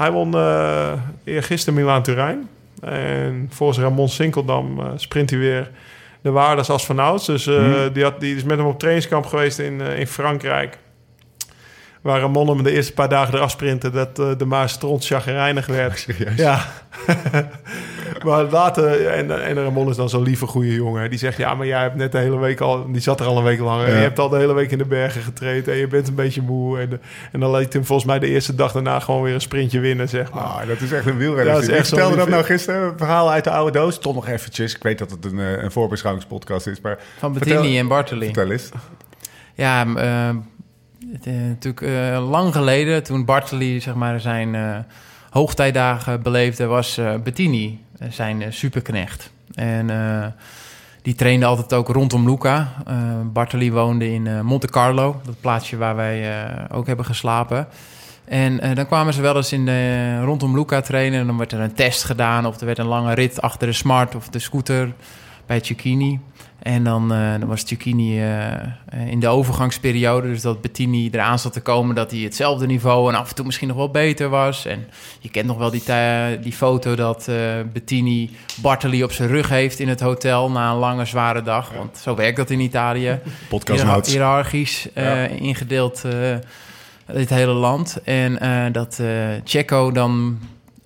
Hij 0.00 0.10
won 0.10 0.34
eh 0.34 0.92
eergisteren 1.24 1.74
Milaan-Turijn. 1.74 2.48
En 2.80 3.48
volgens 3.52 3.78
Ramon 3.78 4.08
Sinkeldam 4.08 4.80
eh, 4.80 4.86
sprint 4.96 5.30
hij 5.30 5.38
weer 5.38 5.70
de 6.22 6.30
waardes 6.30 6.70
als 6.70 6.86
vanouds. 6.86 7.26
Dus 7.26 7.46
eh, 7.46 7.54
Hmm. 7.56 7.92
die, 7.92 8.02
had, 8.02 8.20
die 8.20 8.36
is 8.36 8.42
met 8.42 8.58
hem 8.58 8.66
op 8.66 8.78
trainingskamp 8.78 9.26
geweest 9.26 9.58
in, 9.58 9.80
in 9.80 10.06
Frankrijk. 10.06 10.78
Waar 12.00 12.20
Ramon 12.20 12.48
hem 12.48 12.62
de 12.62 12.72
eerste 12.72 12.92
paar 12.92 13.08
dagen 13.08 13.34
eraf 13.34 13.50
sprintte... 13.50 13.90
dat 13.90 14.16
de 14.16 14.44
Maar 14.46 14.68
stront 14.68 15.06
chagrijnig 15.06 15.66
werd. 15.66 15.98
Serieus? 16.08 16.36
Ja. 16.36 16.64
maar 18.24 18.44
later, 18.44 19.06
en, 19.06 19.44
en 19.44 19.62
Ramon 19.62 19.88
is 19.90 19.96
dan 19.96 20.08
zo'n 20.08 20.22
lieve 20.22 20.46
goede 20.46 20.74
jongen. 20.74 21.10
Die 21.10 21.18
zegt, 21.18 21.36
ja, 21.36 21.54
maar 21.54 21.66
jij 21.66 21.80
hebt 21.82 21.94
net 21.96 22.12
de 22.12 22.18
hele 22.18 22.38
week 22.38 22.60
al... 22.60 22.92
Die 22.92 23.00
zat 23.00 23.20
er 23.20 23.26
al 23.26 23.38
een 23.38 23.44
week 23.44 23.60
lang. 23.60 23.82
En 23.82 23.88
Ja. 23.90 23.96
je 23.96 24.02
hebt 24.02 24.18
al 24.18 24.28
de 24.28 24.36
hele 24.36 24.52
week 24.52 24.70
in 24.70 24.78
de 24.78 24.84
bergen 24.84 25.22
getraind. 25.22 25.68
En 25.68 25.76
je 25.76 25.86
bent 25.86 26.08
een 26.08 26.14
beetje 26.14 26.42
moe. 26.42 26.78
En, 26.78 27.00
en 27.32 27.40
dan 27.40 27.56
liet 27.56 27.72
hem 27.72 27.84
volgens 27.84 28.06
mij 28.08 28.18
de 28.18 28.26
eerste 28.28 28.54
dag 28.54 28.72
daarna 28.72 29.00
gewoon 29.00 29.22
weer 29.22 29.34
een 29.34 29.40
sprintje 29.40 29.80
winnen, 29.80 30.08
zeg 30.08 30.32
maar. 30.32 30.42
Ah, 30.42 30.66
dat 30.66 30.80
is 30.80 30.92
echt 30.92 31.06
een 31.06 31.16
wielrenner. 31.16 31.46
Ja, 31.54 31.60
dat 31.60 31.68
is 31.70 31.78
Ik 31.78 31.84
vertelde 31.84 32.16
dat 32.16 32.28
nou 32.28 32.44
gisteren, 32.44 32.82
een 32.82 32.98
verhaal 32.98 33.30
uit 33.30 33.44
de 33.44 33.50
oude 33.50 33.78
doos. 33.78 33.98
Toch 33.98 34.14
nog 34.14 34.28
eventjes. 34.28 34.74
Ik 34.74 34.82
weet 34.82 34.98
dat 34.98 35.10
het 35.10 35.24
een, 35.24 35.38
eh, 35.38 35.62
een 35.62 35.70
voorbeschouwingspodcast 35.72 36.66
is, 36.66 36.80
maar 36.80 36.98
Van 37.18 37.32
Vertel- 37.34 37.54
Bettini 37.56 37.78
en 37.78 37.88
Bartoli. 37.88 38.24
vertel 38.24 38.50
eens. 38.50 38.68
Ja, 39.54 39.86
eh, 39.96 40.28
het, 41.12 41.26
eh, 41.26 41.32
natuurlijk 41.34 41.82
eh, 41.86 42.28
lang 42.30 42.52
geleden, 42.54 43.02
toen 43.02 43.24
Bartoli 43.24 43.80
zeg 43.80 43.94
maar, 43.94 44.20
zijn 44.20 44.54
eh, 44.54 44.76
hoogtijdagen 45.30 46.22
beleefde, 46.22 46.66
was 46.66 46.98
eh, 46.98 47.14
Bettini 47.24 47.84
zijn 48.08 48.42
eh, 48.42 48.50
superknecht. 48.50 49.32
En 49.54 49.90
eh, 49.90 50.26
die 51.02 51.14
trainde 51.14 51.46
altijd 51.46 51.72
ook 51.72 51.88
rondom 51.88 52.28
Luca. 52.28 52.72
Uh, 52.88 52.94
Bartoli 53.24 53.72
woonde 53.72 54.12
in 54.12 54.44
Monte 54.44 54.66
Carlo, 54.66 55.20
dat 55.24 55.40
plaatsje 55.40 55.76
waar 55.76 55.96
wij 55.96 56.46
ook 56.72 56.86
hebben 56.86 57.04
geslapen. 57.04 57.68
En 58.24 58.74
dan 58.74 58.86
kwamen 58.86 59.14
ze 59.14 59.20
wel 59.20 59.36
eens 59.36 59.52
in 59.52 59.66
de, 59.66 60.20
rondom 60.20 60.54
Luca 60.56 60.80
trainen. 60.80 61.20
En 61.20 61.26
dan 61.26 61.38
werd 61.38 61.52
er 61.52 61.60
een 61.60 61.74
test 61.74 62.04
gedaan 62.04 62.46
of 62.46 62.60
er 62.60 62.66
werd 62.66 62.78
een 62.78 62.86
lange 62.86 63.14
rit 63.14 63.40
achter 63.40 63.66
de 63.66 63.72
smart 63.72 64.14
of 64.14 64.28
de 64.28 64.38
scooter 64.38 64.92
bij 65.46 65.60
Cecchini. 65.62 66.20
En 66.62 66.84
dan, 66.84 67.12
uh, 67.12 67.30
dan 67.38 67.48
was 67.48 67.66
Cecchini 67.66 68.18
uh, 68.18 68.56
in 69.06 69.20
de 69.20 69.28
overgangsperiode, 69.28 70.28
dus 70.28 70.42
dat 70.42 70.60
Bettini 70.60 71.08
eraan 71.10 71.38
zat 71.38 71.52
te 71.52 71.60
komen 71.60 71.94
dat 71.94 72.10
hij 72.10 72.20
hetzelfde 72.20 72.66
niveau 72.66 73.12
en 73.12 73.18
af 73.18 73.28
en 73.28 73.34
toe 73.34 73.44
misschien 73.44 73.68
nog 73.68 73.76
wel 73.76 73.90
beter 73.90 74.28
was. 74.28 74.66
En 74.66 74.86
je 75.20 75.28
kent 75.28 75.46
nog 75.46 75.58
wel 75.58 75.70
die, 75.70 75.82
die 76.40 76.52
foto 76.52 76.94
dat 76.94 77.26
uh, 77.28 77.36
Bettini 77.72 78.30
Bartoli 78.62 79.04
op 79.04 79.12
zijn 79.12 79.28
rug 79.28 79.48
heeft 79.48 79.78
in 79.78 79.88
het 79.88 80.00
hotel 80.00 80.50
na 80.50 80.70
een 80.70 80.76
lange 80.76 81.04
zware 81.04 81.42
dag. 81.42 81.72
Want 81.76 81.98
zo 81.98 82.14
werkt 82.14 82.36
dat 82.36 82.50
in 82.50 82.60
Italië. 82.60 83.18
Podcast 83.48 84.06
Hierarchisch 84.06 84.88
ja. 84.94 85.26
ingedeeld 85.26 86.02
dit 87.06 87.30
hele 87.30 87.52
land. 87.52 87.98
En 88.04 88.72
dat 88.72 89.00
Checo 89.44 89.92
dan 89.92 90.38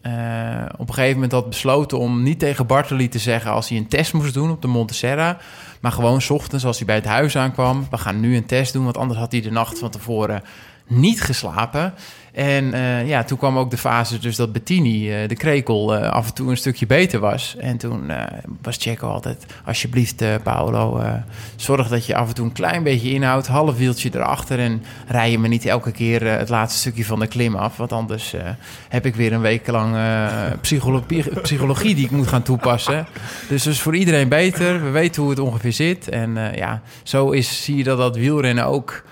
uh, 0.06 0.64
op 0.76 0.88
een 0.88 0.94
gegeven 0.94 1.14
moment 1.14 1.32
had 1.32 1.48
besloten 1.48 1.98
om 1.98 2.22
niet 2.22 2.38
tegen 2.38 2.66
Bartoli 2.66 3.08
te 3.08 3.18
zeggen 3.18 3.50
als 3.50 3.68
hij 3.68 3.78
een 3.78 3.88
test 3.88 4.12
moest 4.12 4.34
doen 4.34 4.50
op 4.50 4.62
de 4.62 4.68
Monte 4.68 4.94
Serra. 4.94 5.38
Maar 5.80 5.92
gewoon 5.92 6.20
s 6.20 6.30
ochtends 6.30 6.64
als 6.64 6.76
hij 6.76 6.86
bij 6.86 6.94
het 6.94 7.04
huis 7.04 7.36
aankwam. 7.36 7.86
We 7.90 7.98
gaan 7.98 8.20
nu 8.20 8.36
een 8.36 8.46
test 8.46 8.72
doen, 8.72 8.84
want 8.84 8.96
anders 8.96 9.18
had 9.18 9.32
hij 9.32 9.40
de 9.40 9.50
nacht 9.50 9.78
van 9.78 9.90
tevoren 9.90 10.42
niet 10.86 11.22
geslapen. 11.22 11.94
En 12.34 12.64
uh, 12.64 13.08
ja, 13.08 13.24
toen 13.24 13.38
kwam 13.38 13.58
ook 13.58 13.70
de 13.70 13.76
fase 13.76 14.18
dus 14.18 14.36
dat 14.36 14.52
Bettini, 14.52 15.22
uh, 15.22 15.28
de 15.28 15.34
krekel, 15.34 15.96
uh, 15.96 16.10
af 16.10 16.26
en 16.26 16.34
toe 16.34 16.50
een 16.50 16.56
stukje 16.56 16.86
beter 16.86 17.20
was. 17.20 17.56
En 17.58 17.76
toen 17.76 18.12
was 18.62 18.76
Checo 18.80 19.08
altijd, 19.08 19.46
alsjeblieft 19.64 20.42
Paolo, 20.42 21.02
zorg 21.56 21.88
dat 21.88 22.06
je 22.06 22.16
af 22.16 22.28
en 22.28 22.34
toe 22.34 22.44
een 22.44 22.52
klein 22.52 22.82
beetje 22.82 23.10
inhoudt. 23.10 23.46
Half 23.46 23.76
wieltje 23.76 24.10
erachter 24.14 24.58
en 24.58 24.82
rij 25.06 25.30
je 25.30 25.38
me 25.38 25.48
niet 25.48 25.66
elke 25.66 25.92
keer 25.92 26.26
het 26.26 26.48
laatste 26.48 26.78
stukje 26.78 27.04
van 27.04 27.18
de 27.18 27.26
klim 27.26 27.54
af. 27.54 27.76
Want 27.76 27.92
anders 27.92 28.34
heb 28.88 29.06
ik 29.06 29.14
weer 29.14 29.32
een 29.32 29.40
week 29.40 29.66
lang 29.66 29.96
psychologie, 30.60 31.40
psychologie 31.40 31.94
die 31.94 32.04
ik 32.04 32.10
moet 32.10 32.28
gaan 32.28 32.42
toepassen. 32.42 33.06
Dus 33.48 33.62
dus 33.62 33.80
voor 33.80 33.96
iedereen 33.96 34.28
beter. 34.28 34.84
We 34.84 34.90
weten 34.90 35.22
hoe 35.22 35.30
het 35.30 35.40
ongeveer 35.40 35.72
zit. 35.72 36.08
En 36.08 36.38
ja, 36.54 36.82
zo 37.02 37.30
is, 37.30 37.64
zie 37.64 37.76
je 37.76 37.84
dat 37.84 37.98
dat 37.98 38.16
wielrennen 38.16 38.64
ook 38.64 39.04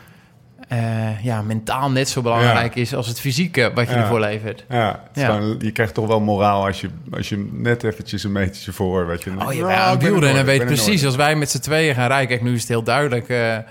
uh, 0.72 1.24
ja, 1.24 1.42
mentaal 1.42 1.90
net 1.90 2.08
zo 2.08 2.22
belangrijk 2.22 2.74
is 2.74 2.94
als 2.94 3.06
het 3.06 3.20
fysieke 3.20 3.70
wat 3.74 3.88
je 3.88 3.94
ervoor 3.94 4.20
levert. 4.20 4.64
Ja, 4.68 5.02
Gewoon, 5.14 5.56
je 5.58 5.70
krijgt 5.70 5.94
toch 5.94 6.06
wel 6.06 6.20
moraal 6.20 6.66
als 6.66 6.80
je, 6.80 6.88
als 7.10 7.28
je 7.28 7.48
net 7.52 7.82
eventjes 7.82 8.24
een 8.24 8.32
metertje 8.32 8.72
voor... 8.72 9.06
Weet 9.06 9.22
je, 9.22 9.30
oh, 9.38 9.52
je 9.52 9.58
ja, 9.58 9.92
een 9.92 9.98
wielrenner 9.98 10.44
weet 10.44 10.64
precies, 10.64 11.04
als 11.04 11.16
wij 11.16 11.34
met 11.34 11.50
z'n 11.50 11.58
tweeën 11.58 11.94
gaan 11.94 12.06
rijden... 12.06 12.28
Kijk, 12.28 12.42
nu 12.42 12.54
is 12.54 12.60
het 12.60 12.68
heel 12.68 12.82
duidelijk... 12.82 13.28
Uh, 13.28 13.56
uh, 13.56 13.64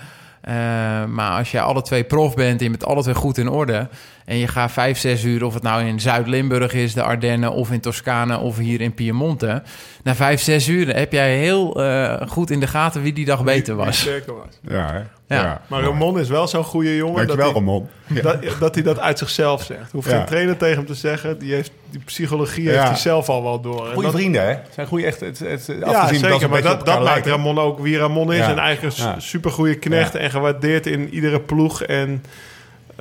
maar 1.06 1.38
als 1.38 1.52
je 1.52 1.62
alle 1.62 1.82
twee 1.82 2.04
prof 2.04 2.36
bent 2.36 2.60
en 2.60 2.64
je 2.64 2.70
bent 2.70 2.86
alle 2.86 3.02
twee 3.02 3.16
goed 3.16 3.38
in 3.38 3.50
orde... 3.50 3.90
en 4.32 4.38
je 4.38 4.48
gaat 4.48 4.72
vijf, 4.72 4.98
zes 4.98 5.24
uur, 5.24 5.46
of 5.46 5.54
het 5.54 5.63
nou 5.63 5.86
in 5.86 6.00
Zuid-Limburg 6.00 6.74
is, 6.74 6.94
de 6.94 7.02
Ardennen... 7.04 7.52
of 7.52 7.72
in 7.72 7.80
Toscane 7.80 8.38
of 8.38 8.58
hier 8.58 8.82
in 8.82 8.94
Piemonte... 8.94 9.63
na 10.04 10.15
vijf, 10.15 10.41
zes 10.41 10.67
uur 10.67 10.96
heb 10.96 11.12
jij 11.12 11.38
heel 11.38 11.82
uh, 11.82 12.22
goed 12.28 12.50
in 12.50 12.60
de 12.60 12.67
gaten 12.67 13.02
wie 13.02 13.13
die 13.13 13.26
dag 13.26 13.44
beter 13.44 13.76
was. 13.76 14.08
was. 14.26 14.60
Ja, 14.67 14.91
hè? 15.28 15.36
Ja. 15.36 15.62
Maar 15.67 15.82
Ramon 15.82 16.20
is 16.20 16.30
wel 16.30 16.48
zo'n 16.48 16.63
goede 16.63 16.96
jongen. 16.96 17.15
Dankjewel, 17.15 17.46
dat 17.46 17.56
Ramon. 17.56 17.89
Hij, 18.04 18.22
dat, 18.22 18.60
dat 18.60 18.76
hij 18.76 18.84
dat 18.84 19.00
uit 19.00 19.17
zichzelf 19.17 19.63
zegt. 19.63 19.91
Hoeft 19.91 20.10
geen 20.10 20.26
trainer 20.26 20.58
tegen 20.58 20.78
hem 20.78 20.86
te 20.86 20.94
zeggen. 20.94 21.39
Die, 21.39 21.54
heeft, 21.54 21.72
die 21.89 22.02
psychologie 22.06 22.70
heeft 22.70 22.84
hij 22.84 22.96
zelf 22.96 23.30
al 23.30 23.44
wel 23.44 23.62
door. 23.62 23.88
Goede 23.94 24.12
vrienden, 24.12 24.48
hè? 24.48 24.56
Zijn 24.74 24.88
goede 24.88 25.06
echt... 25.06 25.20
Het, 25.20 25.39
het, 25.39 25.65
ja, 25.80 26.08
zeker. 26.08 26.39
Dat 26.39 26.50
maar 26.50 26.62
dat, 26.62 26.86
dat 26.86 27.04
maakt 27.04 27.26
Ramon 27.26 27.60
ook 27.60 27.80
wie 27.80 27.98
Ramon 27.98 28.34
is. 28.34 28.39
En 28.39 28.58
eigenlijk 28.58 28.98
een 28.98 29.22
supergoeie 29.22 29.76
knecht. 29.76 30.15
En 30.15 30.30
gewaardeerd 30.30 30.88
in 30.88 31.10
iedere 31.10 31.39
ploeg. 31.39 31.84
En... 31.84 32.24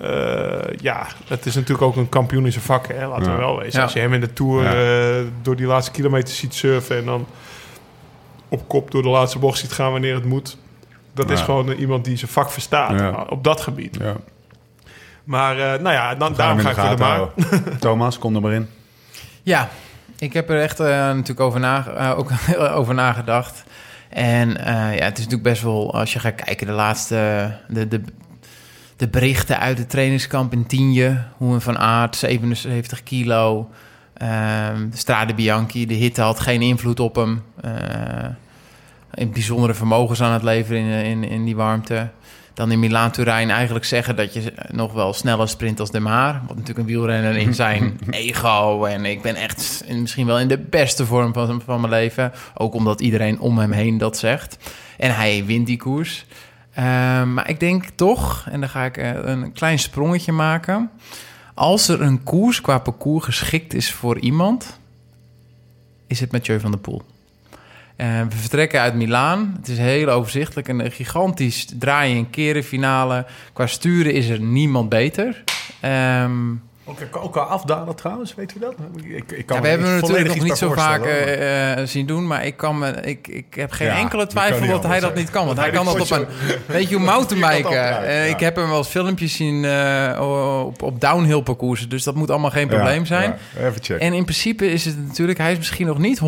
Uh, 0.03 0.59
ja, 0.81 1.07
het 1.27 1.47
is 1.47 1.55
natuurlijk 1.55 1.83
ook 1.83 1.97
een 1.97 2.09
kampioenische 2.09 2.61
vak, 2.61 2.87
hè? 2.87 3.07
laten 3.07 3.33
we 3.33 3.39
wel 3.39 3.59
wezen. 3.59 3.83
Als 3.83 3.93
je 3.93 3.99
hem 3.99 4.13
in 4.15 4.21
de 4.21 4.33
Tour 4.33 4.63
uh, 4.65 5.27
door 5.43 5.57
die 5.57 5.67
laatste 5.67 5.91
kilometer 5.91 6.35
ziet 6.35 6.55
surfen... 6.55 6.97
en 6.97 7.05
dan 7.05 7.27
op 8.49 8.69
kop 8.69 8.91
door 8.91 9.03
de 9.03 9.09
laatste 9.09 9.39
bocht 9.39 9.59
ziet 9.59 9.73
gaan 9.73 9.93
wanneer 9.93 10.15
het 10.15 10.25
moet... 10.25 10.57
Dat 11.15 11.31
is 11.31 11.41
gewoon 11.41 11.71
iemand 11.71 12.05
die 12.05 12.17
zijn 12.17 12.31
vak 12.31 12.51
verstaat 12.51 13.29
op 13.29 13.45
dat 13.45 13.61
gebied. 13.61 13.97
Ja. 14.01 14.17
Maar 15.25 15.57
uh, 15.57 15.65
nou 15.65 15.91
ja, 15.91 16.15
dan, 16.15 16.35
daarom 16.35 16.59
ga 16.59 16.71
ik 16.71 16.77
voor 16.77 16.97
de 16.97 17.03
maar. 17.03 17.29
Thomas, 17.79 18.19
kom 18.19 18.35
er 18.35 18.41
maar 18.41 18.53
in. 18.53 18.69
Ja, 19.43 19.69
ik 20.19 20.33
heb 20.33 20.51
er 20.51 20.61
echt 20.61 20.81
uh, 20.81 20.87
natuurlijk 20.87 21.41
over, 21.41 21.61
na, 21.61 21.87
uh, 21.97 22.19
ook 22.19 22.31
over 22.79 22.95
nagedacht. 22.95 23.65
En 24.09 24.49
ja, 24.51 25.05
het 25.05 25.19
is 25.19 25.25
natuurlijk 25.25 25.43
best 25.43 25.63
wel, 25.63 25.95
als 25.95 26.13
je 26.13 26.19
gaat 26.19 26.35
kijken, 26.35 26.67
de 26.67 26.73
laatste... 26.73 27.51
De, 27.69 27.89
de, 27.89 28.03
de 29.01 29.09
berichten 29.09 29.59
uit 29.59 29.79
het 29.79 29.91
trainingskamp 29.91 30.53
in 30.53 30.67
Tienje. 30.67 31.23
Hoe 31.37 31.55
een 31.55 31.61
Van 31.61 31.79
Aert, 31.79 32.17
77 32.17 33.03
kilo... 33.03 33.71
Ehm, 34.15 34.91
de 34.91 34.97
Strade 34.97 35.35
Bianchi, 35.35 35.87
de 35.87 35.95
hitte 35.95 36.21
had 36.21 36.41
geen 36.41 36.63
invloed 36.63 37.01
op 37.01 37.15
hem 37.15 37.43
in 39.15 39.33
bijzondere 39.33 39.75
vermogens 39.75 40.23
aan 40.23 40.33
het 40.33 40.43
leveren 40.43 40.83
in, 40.83 41.05
in, 41.05 41.25
in 41.25 41.45
die 41.45 41.57
warmte. 41.57 42.09
Dan 42.55 42.73
in 42.73 42.79
Milaan-Turijn 42.79 43.51
eigenlijk 43.51 43.85
zeggen 43.85 44.17
dat 44.17 44.33
je 44.33 44.53
nog 44.71 44.93
wel 44.93 45.13
sneller 45.13 45.49
sprint 45.49 45.81
als 45.81 45.91
De 45.91 46.01
Maar. 46.01 46.43
Wat 46.47 46.57
natuurlijk 46.57 46.79
een 46.79 46.95
wielrenner 46.95 47.37
in 47.37 47.55
zijn 47.55 47.99
ego. 48.11 48.85
En 48.85 49.05
ik 49.05 49.23
ben 49.23 49.35
echt 49.35 49.85
misschien 49.89 50.27
wel 50.27 50.39
in 50.39 50.49
de 50.49 50.59
beste 50.59 51.07
vorm 51.07 51.33
van, 51.33 51.63
van 51.65 51.81
mijn 51.81 51.93
leven. 51.93 52.33
Ook 52.55 52.75
omdat 52.75 53.01
iedereen 53.01 53.41
om 53.41 53.59
hem 53.59 53.73
heen 53.73 53.99
dat 53.99 54.19
zegt. 54.19 54.57
En 54.99 55.15
hij 55.15 55.45
wint 55.45 55.67
die 55.67 55.77
koers. 55.77 56.27
Uh, 56.81 56.87
maar 57.25 57.49
ik 57.49 57.61
denk 57.61 57.85
toch, 57.95 58.47
en 58.51 58.61
dan 58.61 58.69
ga 58.69 58.85
ik 58.85 58.97
eh, 58.97 59.11
een 59.14 59.53
klein 59.53 59.79
sprongetje 59.79 60.33
maken. 60.33 60.90
Als 61.55 61.88
er 61.88 62.01
een 62.01 62.23
koers 62.23 62.61
qua 62.61 62.79
parcours 62.79 63.25
geschikt 63.25 63.75
is 63.75 63.93
voor 63.93 64.19
iemand, 64.19 64.79
is 66.07 66.21
het 66.21 66.33
Mathieu 66.33 66.61
van 66.61 66.71
der 66.71 66.81
Poel. 66.81 67.03
Uh, 67.97 68.21
we 68.21 68.37
vertrekken 68.37 68.81
uit 68.81 68.95
Milaan. 68.95 69.55
Het 69.57 69.69
is 69.69 69.79
heel 69.79 70.09
overzichtelijk. 70.09 70.69
Een 70.69 70.93
gigantisch 70.93 71.66
draaien 71.79 72.16
en 72.16 72.31
keren 72.31 72.64
finale. 72.64 73.27
Qua 73.53 73.66
sturen 73.66 74.12
is 74.12 74.29
er 74.29 74.40
niemand 74.40 74.88
beter. 74.88 75.45
Um, 76.23 76.62
ook, 76.90 77.16
ook 77.16 77.37
al 77.37 77.42
afdalen 77.42 77.94
trouwens, 77.94 78.35
weet 78.35 78.55
u 78.57 78.59
dat? 78.59 78.74
Ik, 79.05 79.33
ik 79.33 79.46
kan 79.46 79.57
ja, 79.57 79.62
we 79.62 79.68
hebben 79.68 79.87
hem 79.87 80.00
natuurlijk 80.00 80.29
nog 80.29 80.42
niet 80.42 80.57
zo 80.57 80.72
vaak 80.72 81.07
uh, 81.07 81.87
zien 81.87 82.07
doen, 82.07 82.26
maar 82.26 82.46
ik, 82.46 82.57
kan 82.57 82.79
me, 82.79 82.90
ik, 82.90 83.29
ik 83.29 83.55
heb 83.55 83.72
geen 83.72 83.88
enkele 83.88 84.26
twijfel 84.26 84.66
dat 84.66 84.83
hij 84.83 85.00
dat 85.00 85.14
niet 85.14 85.31
kan. 85.31 85.46
Want 85.46 85.59
hij 85.59 85.70
kan 85.70 85.85
dat 85.85 86.00
op 86.00 86.11
een, 86.11 86.26
weet 86.66 86.88
je 86.88 86.94
hoe 86.94 87.05
mountainbiken. 87.05 88.03
Uh, 88.03 88.29
Ik 88.29 88.40
heb 88.40 88.57
hem 88.57 88.68
wel 88.68 88.79
eens 88.79 88.88
filmpjes 88.88 89.37
zien 89.37 89.64
uh, 89.64 90.64
op, 90.66 90.83
op 90.83 91.00
downhill 91.00 91.42
parcoursen, 91.42 91.88
dus 91.88 92.05
dat 92.05 92.14
moet 92.14 92.31
allemaal 92.31 92.50
geen 92.50 92.68
probleem 92.68 93.07
zijn. 93.07 93.35
even 93.59 93.72
checken. 93.72 94.00
En 94.00 94.12
in 94.12 94.24
principe 94.24 94.72
is 94.72 94.85
het 94.85 95.07
natuurlijk, 95.07 95.38
hij 95.38 95.53
is 95.53 95.59
misschien 95.59 95.87
nog 95.87 95.98
niet 95.98 96.20
100%, 96.20 96.22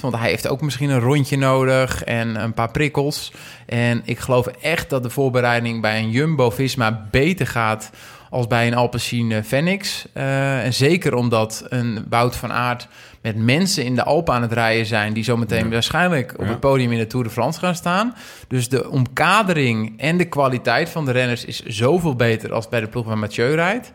want 0.00 0.16
hij 0.16 0.30
heeft 0.30 0.48
ook 0.48 0.60
misschien 0.60 0.90
een 0.90 1.00
rondje 1.00 1.38
nodig 1.38 2.04
en 2.04 2.42
een 2.42 2.54
paar 2.54 2.70
prikkels. 2.70 3.32
En 3.66 4.02
ik 4.04 4.18
geloof 4.18 4.46
echt 4.46 4.90
dat 4.90 5.02
de 5.02 5.10
voorbereiding 5.10 5.80
bij 5.80 5.98
een 5.98 6.10
Jumbo-Visma 6.10 7.06
beter 7.10 7.46
gaat 7.46 7.90
als 8.30 8.46
bij 8.46 8.66
een 8.66 8.74
Alpecin 8.74 9.44
Phoenix. 9.44 10.06
Uh, 10.14 10.64
en 10.64 10.74
zeker 10.74 11.14
omdat 11.14 11.64
een 11.68 12.06
Wout 12.08 12.36
van 12.36 12.52
Aert 12.52 12.88
met 13.22 13.36
mensen 13.36 13.84
in 13.84 13.94
de 13.94 14.04
Alpen 14.04 14.34
aan 14.34 14.42
het 14.42 14.52
rijden 14.52 14.86
zijn... 14.86 15.12
die 15.12 15.24
zometeen 15.24 15.70
waarschijnlijk 15.70 16.34
op 16.38 16.46
het 16.46 16.60
podium 16.60 16.92
in 16.92 16.98
de 16.98 17.06
Tour 17.06 17.24
de 17.24 17.30
France 17.30 17.58
gaan 17.58 17.74
staan. 17.74 18.14
Dus 18.48 18.68
de 18.68 18.90
omkadering 18.90 20.00
en 20.00 20.16
de 20.16 20.24
kwaliteit 20.28 20.88
van 20.88 21.04
de 21.04 21.12
renners 21.12 21.44
is 21.44 21.62
zoveel 21.62 22.16
beter... 22.16 22.52
als 22.52 22.68
bij 22.68 22.80
de 22.80 22.88
ploeg 22.88 23.06
waar 23.06 23.18
Mathieu 23.18 23.54
rijdt. 23.54 23.92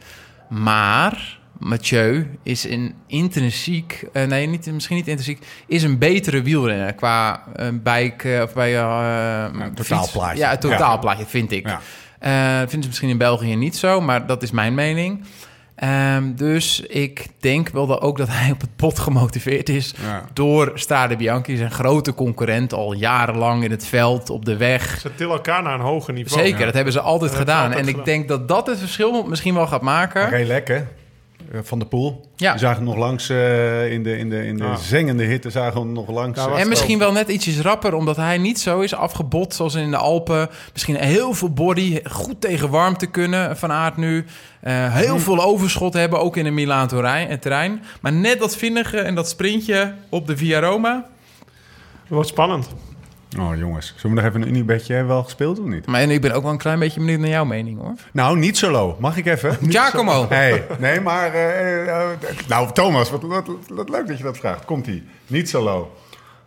Maar 0.50 1.40
Mathieu 1.58 2.28
is 2.44 2.64
een 2.64 2.94
intrinsiek, 3.08 4.08
uh, 4.14 4.24
nee, 4.24 4.48
niet, 4.48 4.72
misschien 4.72 4.96
niet 4.96 5.08
intrinsiek, 5.08 5.46
is 5.68 5.84
een 5.84 5.98
betere 5.98 6.42
wielrenner 6.42 6.94
qua 6.94 7.44
uh, 7.60 7.68
bike 7.84 8.40
of 8.44 8.54
bij 8.54 8.70
uh, 8.70 8.76
ja, 8.76 9.72
totaalplaatje. 9.76 10.38
Ja, 10.38 10.50
het 10.50 10.62
totaalplaatje 10.62 11.26
vind 11.26 11.52
ik. 11.52 11.68
Ja. 11.68 11.82
Uh, 12.24 12.58
vinden 12.58 12.82
ze 12.82 12.88
misschien 12.88 13.10
in 13.10 13.18
België 13.18 13.56
niet 13.56 13.78
zo, 13.78 14.02
maar 14.02 14.26
dat 14.26 14.44
is 14.44 14.52
mijn 14.52 14.74
mening. 14.74 15.24
Um, 15.84 16.36
dus 16.36 16.80
ik 16.80 17.28
denk 17.40 17.70
wel 17.70 17.88
dat 17.88 18.02
ook 18.02 18.18
dat 18.18 18.28
hij 18.28 18.52
op 18.52 18.62
het 18.62 18.76
pot 18.76 19.00
gemotiveerd 19.00 19.70
is 19.70 19.94
ja. 20.02 20.24
door 20.34 20.72
Strade 20.74 21.16
Bianchi, 21.16 21.58
zijn 21.58 21.72
grote 21.72 22.14
concurrent, 22.14 22.74
al 22.74 22.94
jarenlang 22.94 23.64
in 23.64 23.72
het 23.72 23.86
veld, 23.86 24.30
op 24.30 24.46
de 24.46 24.58
weg. 24.58 25.00
Ze 25.00 25.16
tillen 25.16 25.34
elkaar 25.34 25.64
naar 25.64 25.74
een 25.74 25.80
hoger 25.80 26.14
niveau. 26.14 26.44
Zeker, 26.44 26.66
dat 26.66 26.74
hebben 26.74 26.94
ze 26.94 27.00
altijd 27.00 27.36
gedaan. 27.36 27.74
en 27.74 27.88
ik 27.88 28.06
denk 28.06 28.28
dat 28.28 28.48
dat 28.48 28.68
het 28.68 28.80
verschil 28.80 29.24
misschien 29.24 29.54
wel 29.54 29.68
gaat 29.68 29.82
maken. 29.82 30.30
Redelijk, 30.30 30.68
hè? 30.68 30.84
Eh, 31.52 31.60
van 31.64 31.80
de 31.80 31.86
Poel. 31.86 32.26
Ja. 32.36 32.54
We 32.54 32.60
zagen 32.60 32.76
hem 32.76 32.86
nog 32.86 32.96
langs 32.96 33.30
uh, 33.30 33.92
in 33.92 34.04
de, 34.04 34.18
in 34.18 34.30
de, 34.30 34.46
in 34.46 34.58
de 34.58 34.64
ah. 34.64 34.78
zengende 34.78 35.24
hitte. 35.24 35.50
Zagen 35.50 35.74
we 35.74 35.80
hem 35.80 35.92
nog 35.92 36.10
langs. 36.10 36.38
Nou, 36.38 36.60
en 36.60 36.70
misschien 36.70 37.00
wel 37.00 37.12
net 37.12 37.30
ietsjes 37.30 37.60
rapper, 37.60 37.94
omdat 37.94 38.16
hij 38.16 38.38
niet 38.38 38.60
zo 38.60 38.80
is 38.80 38.96
afgebot 38.96 39.54
zoals 39.54 39.76
in 39.76 39.92
de 39.92 39.98
Alpen. 39.98 40.50
Misschien 40.74 40.96
heel 40.96 41.34
veel 41.34 41.50
body, 41.50 42.02
goed 42.04 42.42
tegen 42.42 42.70
warmte 42.70 43.06
kunnen 43.06 43.58
van 43.58 43.72
aard 43.72 43.98
nu. 43.98 44.18
Uh, 44.18 44.96
heel 44.96 45.10
hmm. 45.10 45.20
veel 45.20 45.44
overschot 45.44 45.94
hebben, 45.94 46.20
ook 46.20 46.38
in 46.38 46.44
de 46.44 46.50
Milaan 46.50 46.88
terrein. 46.88 47.84
Maar 48.02 48.14
net 48.14 48.40
dat 48.40 48.56
vinnige 48.56 49.00
en 49.00 49.16
dat 49.16 49.30
sprintje 49.30 49.94
op 50.10 50.28
de 50.28 50.38
Via 50.38 50.60
Roma. 50.60 50.94
Dat 50.94 52.10
wordt 52.10 52.30
spannend. 52.30 52.70
Oh 53.40 53.58
jongens, 53.58 53.94
zullen 53.98 54.16
we 54.16 54.22
nog 54.22 54.30
even 54.30 54.42
een 54.42 54.48
Unibedje 54.48 54.94
hebben 54.94 55.14
wel 55.14 55.24
gespeeld 55.24 55.60
of 55.60 55.66
niet? 55.66 55.86
Maar 55.86 56.02
en 56.02 56.10
ik 56.10 56.22
ben 56.22 56.32
ook 56.32 56.44
wel 56.44 56.52
een 56.52 56.58
klein 56.58 56.80
beetje 56.80 57.00
benieuwd 57.00 57.20
naar 57.20 57.30
jouw 57.30 57.46
mening, 57.46 57.80
hoor. 57.80 57.94
Nou, 58.14 58.38
niet 58.38 58.58
zo 58.58 58.72
low. 58.72 59.00
Mag 59.00 59.18
ik 59.18 59.26
even? 59.26 59.58
Giacomo. 59.70 60.26
Nee, 60.30 60.62
nee, 60.80 61.00
maar... 61.02 61.34
eh, 61.34 61.88
eh, 61.88 62.10
nou, 62.48 62.72
Thomas, 62.74 63.10
wat, 63.12 63.22
wat, 63.22 63.48
wat 63.68 63.90
leuk 63.90 64.08
dat 64.08 64.18
je 64.18 64.24
dat 64.24 64.38
vraagt. 64.38 64.66
Komt-ie. 64.66 65.04
Niet 65.28 65.50
zo 65.50 65.64
low. 65.64 65.86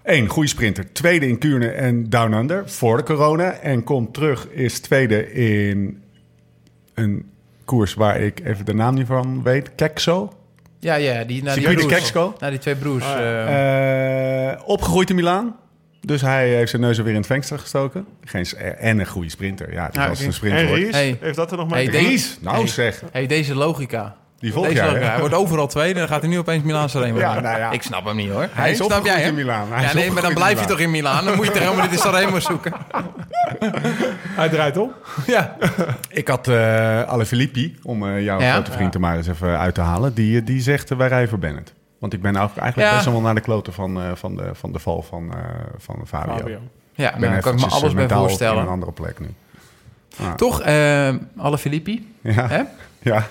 Eén, 0.03 0.28
goede 0.28 0.49
sprinter. 0.49 0.93
Tweede 0.93 1.28
in 1.28 1.39
Kuurne 1.39 1.68
en 1.68 2.11
Down 2.11 2.32
Under 2.32 2.70
voor 2.70 2.97
de 2.97 3.03
corona. 3.03 3.53
En 3.53 3.85
komt 3.85 4.14
terug, 4.14 4.49
is 4.51 4.80
tweede 4.80 5.32
in 5.32 6.03
een 6.95 7.30
koers 7.64 7.95
waar 7.95 8.20
ik 8.20 8.41
even 8.45 8.64
de 8.64 8.74
naam 8.74 8.95
niet 8.95 9.07
van 9.07 9.43
weet. 9.43 9.70
Kekso. 9.74 10.32
Ja, 10.78 10.95
ja, 10.95 11.24
die, 11.24 11.43
naar 11.43 11.55
die 11.55 11.74
broers. 11.74 12.12
Naar 12.39 12.51
die 12.51 12.59
twee 12.59 12.76
broers. 12.76 13.05
Ja. 13.05 13.16
eh, 13.47 14.51
Eh, 14.53 14.61
opgegroeid 14.64 15.11
in 15.11 15.16
Milaan. 15.16 15.57
Dus 16.07 16.21
hij 16.21 16.49
heeft 16.49 16.71
zijn 16.71 16.83
neus 16.83 16.99
er 16.99 17.05
weer 17.05 17.13
in 17.13 17.19
het 17.19 17.27
venster 17.29 17.59
gestoken. 17.59 18.07
Geen, 18.25 18.47
en 18.79 18.99
een 18.99 19.07
goede 19.07 19.31
sprinter. 19.31 19.73
Ja, 19.73 19.89
Ja, 19.93 20.09
was 20.09 20.21
een 20.21 20.33
sprinter. 20.33 20.67
En. 20.69 20.75
Ries, 20.75 20.91
Hey. 20.95 21.19
heeft 21.21 21.37
dat 21.37 21.51
er 21.51 21.57
nog 21.57 21.71
Hey, 21.71 21.89
denk- 21.89 22.07
Ries, 22.09 22.39
nou 22.41 22.57
Hey. 22.57 22.67
zeg. 22.67 23.03
hey, 23.13 23.27
deze 23.27 23.55
logica. 23.55 24.15
Die 24.39 24.53
volg 24.53 24.65
Deze 24.67 24.77
jij, 24.79 24.87
logica. 24.87 25.05
hè? 25.05 25.11
Hij 25.11 25.21
wordt 25.21 25.35
overal 25.35 25.67
tweede, 25.67 25.99
dan 25.99 26.09
gaat 26.09 26.21
hij 26.21 26.31
nu 26.31 26.39
opeens 26.39 26.63
Milaanse 26.63 26.99
Remo. 27.01 27.19
Ja, 27.19 27.41
nou 27.41 27.59
ja. 27.59 27.71
Ik 27.71 27.83
snap 27.83 28.05
hem 28.05 28.17
niet, 28.17 28.31
hoor. 28.31 28.49
Hij 28.53 28.71
is 28.71 28.77
snap 28.77 29.05
jij, 29.05 29.21
hè? 29.21 29.29
in 29.29 29.35
Milaan. 29.35 29.73
Hij 29.73 29.83
Ja, 29.83 29.95
nee, 29.95 30.11
maar 30.11 30.23
dan 30.23 30.35
blijf 30.35 30.61
je 30.61 30.67
toch 30.67 30.79
in 30.79 30.91
Milaan. 30.91 31.25
Dan 31.25 31.35
moet 31.37 31.47
je 31.47 31.51
toch 31.53 31.63
helemaal 31.63 31.83
niet 31.85 31.93
in 31.93 31.99
Sanremo 31.99 32.41
zoeken. 32.41 32.73
Hij 34.41 34.49
draait 34.49 34.77
om. 34.77 34.93
Ja. 35.27 35.57
Ik 36.09 36.29
had 36.29 36.49
eh 36.49 37.03
Alle 37.05 37.27
Filippi, 37.27 37.77
om 37.83 38.09
eh, 38.09 38.23
jouw 38.25 38.41
Ja? 38.41 38.53
grote 38.53 38.73
vriend 38.73 38.95
er 38.95 39.01
maar 39.01 39.17
eens 39.17 39.29
even 39.29 39.59
uit 39.59 39.75
te 39.75 39.81
halen. 39.81 40.15
Die, 40.15 40.41
eh, 40.41 40.47
die 40.47 40.61
zegt 40.61 40.91
eh, 40.91 40.97
wij 40.99 41.09
rijden 41.09 41.29
voor 41.29 41.39
Bennett. 41.39 41.73
Want 42.05 42.17
ik 42.17 42.23
ben 42.23 42.37
eigenlijk 42.37 42.77
Ja. 42.77 42.95
best 42.95 43.05
wel 43.05 43.21
naar 43.21 43.35
de 43.35 43.41
kloten 43.41 43.73
van, 43.73 44.01
eh, 44.03 44.11
van, 44.15 44.37
de, 44.37 44.51
van 44.55 44.73
de 44.73 44.79
val 44.79 45.03
van, 45.03 45.35
eh, 45.35 45.39
van 45.79 46.07
Fabio. 46.07 46.37
Fabio. 46.37 46.59
Ja, 46.93 47.15
Ik 47.15 47.21
ben 47.21 47.31
nou, 47.31 47.43
kan 47.43 47.55
ik 47.55 47.61
me 47.61 47.67
alles 47.67 47.95
bij 47.95 48.05
op 48.05 48.13
voorstellen. 48.13 48.63
een 48.63 48.69
andere 48.69 48.93
plek 48.93 49.21
nu. 49.21 49.29
Toch, 50.37 50.61
eh 50.61 51.15
alle 51.37 51.59
Filippi 51.59 52.15
Ja, 52.21 52.49
hè? 52.49 52.63
ja. 52.99 53.27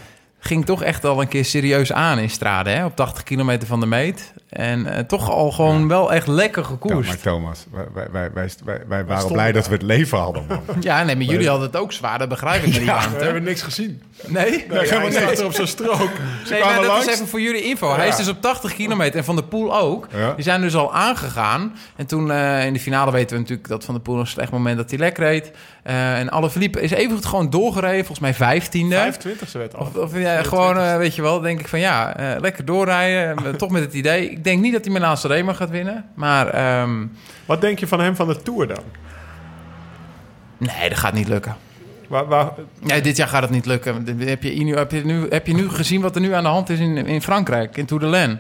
Ging 0.46 0.66
toch 0.66 0.84
echt 0.84 1.06
al 1.06 1.22
een 1.22 1.28
keer 1.28 1.46
serieus 1.46 1.94
aan 1.94 2.20
in 2.20 2.30
Strade, 2.30 2.70
hè? 2.70 2.86
Op 2.86 2.96
80 2.96 3.24
kilometer 3.24 3.68
van 3.68 3.80
de 3.80 3.86
meet. 3.86 4.34
En 4.50 4.86
eh, 4.86 5.00
toch 5.00 5.30
al 5.30 5.52
gewoon 5.52 5.88
wel 5.88 6.14
echt 6.14 6.28
lekker 6.28 6.62
Ja, 6.62 6.68
gekoerst. 6.68 7.10
maar 7.10 7.20
Thomas, 7.20 7.66
wij, 7.94 8.08
wij, 8.12 8.32
wij, 8.34 8.50
wij, 8.88 9.06
waren 9.06 9.32
blij 9.32 9.52
dat 9.52 9.68
we 9.68 9.74
het 9.74 9.82
leven 9.82 10.18
hadden, 10.18 10.46
man. 10.48 10.62
Ja, 10.82 11.04
nee, 11.04 11.16
maar 11.16 11.26
jullie 11.26 11.48
hadden 11.48 11.68
het 11.68 11.78
ook 11.78 11.92
zwaar, 11.92 12.20
dat 12.20 12.30
begrijp 12.30 12.64
ik 12.64 12.68
met 12.68 12.74
die 12.74 12.86
We 13.18 13.24
hebben 13.24 13.44
niks 13.44 13.62
gezien. 13.62 14.02
Nee? 14.26 14.66
Nee, 14.70 14.88
hij 14.88 15.12
staat 15.12 15.40
er 15.40 15.46
op 15.46 15.54
zijn 15.54 15.68
strook. 15.68 16.00
Nee, 16.00 16.60
kwamen 16.60 16.66
maar 16.66 16.76
dat 16.76 16.86
langs. 16.86 17.06
is 17.06 17.14
even 17.14 17.28
voor 17.28 17.42
jullie 17.42 17.64
info. 17.64 17.96
Hij 17.96 18.08
is 18.08 18.16
dus 18.16 18.28
op 18.28 18.42
80 18.42 18.74
kilometer 18.74 19.18
en 19.18 19.24
Van 19.24 19.36
der 19.36 19.46
Poel 19.46 19.78
ook. 19.78 20.08
Ja. 20.16 20.34
Die 20.34 20.44
zijn 20.44 20.62
dus 20.62 20.76
al 20.76 20.94
aangegaan. 20.94 21.76
En 21.96 22.06
toen 22.06 22.32
eh, 22.32 22.66
in 22.66 22.74
de 22.74 22.80
finale 22.80 23.12
weten 23.12 23.36
we 23.36 23.42
natuurlijk 23.42 23.68
dat 23.68 23.84
Van 23.84 23.94
der 23.94 24.04
Poel 24.04 24.20
een 24.20 24.28
slecht 24.28 24.52
moment 24.52 24.78
dat 24.78 24.90
hij 24.90 25.00
lek 25.00 25.18
reed. 25.18 25.52
Eh, 25.84 26.20
en 26.20 26.30
alle 26.30 26.50
Philippe 26.50 26.82
is 26.82 26.92
even 26.92 27.16
goed 27.16 27.26
gewoon 27.26 27.50
doorgereden, 27.50 28.06
volgens 28.06 28.20
mij 28.20 28.34
vijftiende. 28.34 29.14
25e 29.14 29.52
werd 29.52 29.76
al. 29.76 29.86
Of, 29.86 29.96
of 29.96 30.18
ja, 30.18 30.33
gewoon, 30.44 30.78
eh, 30.78 30.98
weet 30.98 31.16
je 31.16 31.22
wel, 31.22 31.40
denk 31.40 31.60
ik 31.60 31.68
van 31.68 31.80
ja, 31.80 32.16
eh, 32.16 32.40
lekker 32.42 32.66
doorrijden. 32.66 33.46
Eh, 33.46 33.54
Toch 33.64 33.70
met 33.70 33.82
het 33.82 33.94
idee. 33.94 34.30
Ik 34.32 34.44
denk 34.44 34.62
niet 34.62 34.74
dat 34.74 34.84
hij 34.86 34.94
Milaanse 34.94 35.28
Remo 35.28 35.54
gaat 35.54 35.70
winnen. 35.70 36.06
Maar 36.16 36.48
ehm, 36.48 37.06
Wat 37.46 37.62
denk 37.62 37.80
je 37.80 37.88
van 37.88 38.00
hem 38.00 38.16
van 38.16 38.28
de 38.28 38.42
Tour 38.42 38.68
dan? 38.68 38.84
nee, 40.58 40.90
dat 40.90 40.98
gaat 40.98 41.14
niet 41.14 41.28
lukken. 41.28 41.56
Waar, 42.08 42.26
waar, 42.26 42.52
Nee, 42.80 43.02
dit 43.02 43.18
jaar 43.18 43.28
gaat 43.28 43.42
het 43.42 43.52
niet 43.52 43.66
lukken. 43.66 44.18
Heb 44.20 44.44
je, 44.44 44.50
nu, 44.64 44.76
heb, 44.76 44.92
je 44.92 45.06
nu, 45.06 45.26
heb 45.30 45.48
je 45.48 45.54
nu 45.54 45.70
gezien 45.70 46.02
wat 46.02 46.16
er 46.16 46.22
nu 46.22 46.34
aan 46.34 46.44
de 46.44 46.50
hand 46.50 46.70
is 46.70 46.80
in, 46.80 46.98
in 46.98 47.22
Frankrijk, 47.22 47.78
in 47.78 47.86
Tour 47.86 48.04
de 48.04 48.10
Laine? 48.10 48.38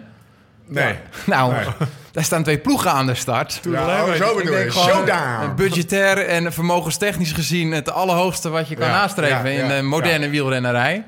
Nee. 0.67 0.95
Nou, 1.25 1.53
Nee. 1.53 1.63
daar 2.11 2.23
staan 2.23 2.43
twee 2.43 2.57
ploegen 2.57 2.91
aan 2.91 3.05
de 3.05 3.15
start. 3.15 3.59
Ja, 3.69 4.05
oh, 4.05 4.11
zo 4.13 4.35
bedoel 4.35 4.55
Showdown. 4.71 5.43
eh, 5.43 5.53
Budgetair 5.55 6.17
en 6.17 6.53
vermogenstechnisch 6.53 7.31
gezien 7.31 7.71
het 7.71 7.91
allerhoogste 7.91 8.49
wat 8.49 8.67
je 8.67 8.75
kan 8.75 8.87
Ja, 8.87 8.93
nastreven 9.01 9.51
ja, 9.51 9.61
in 9.63 9.67
de 9.67 9.81
moderne 9.81 10.29
wielrennerij. 10.29 11.03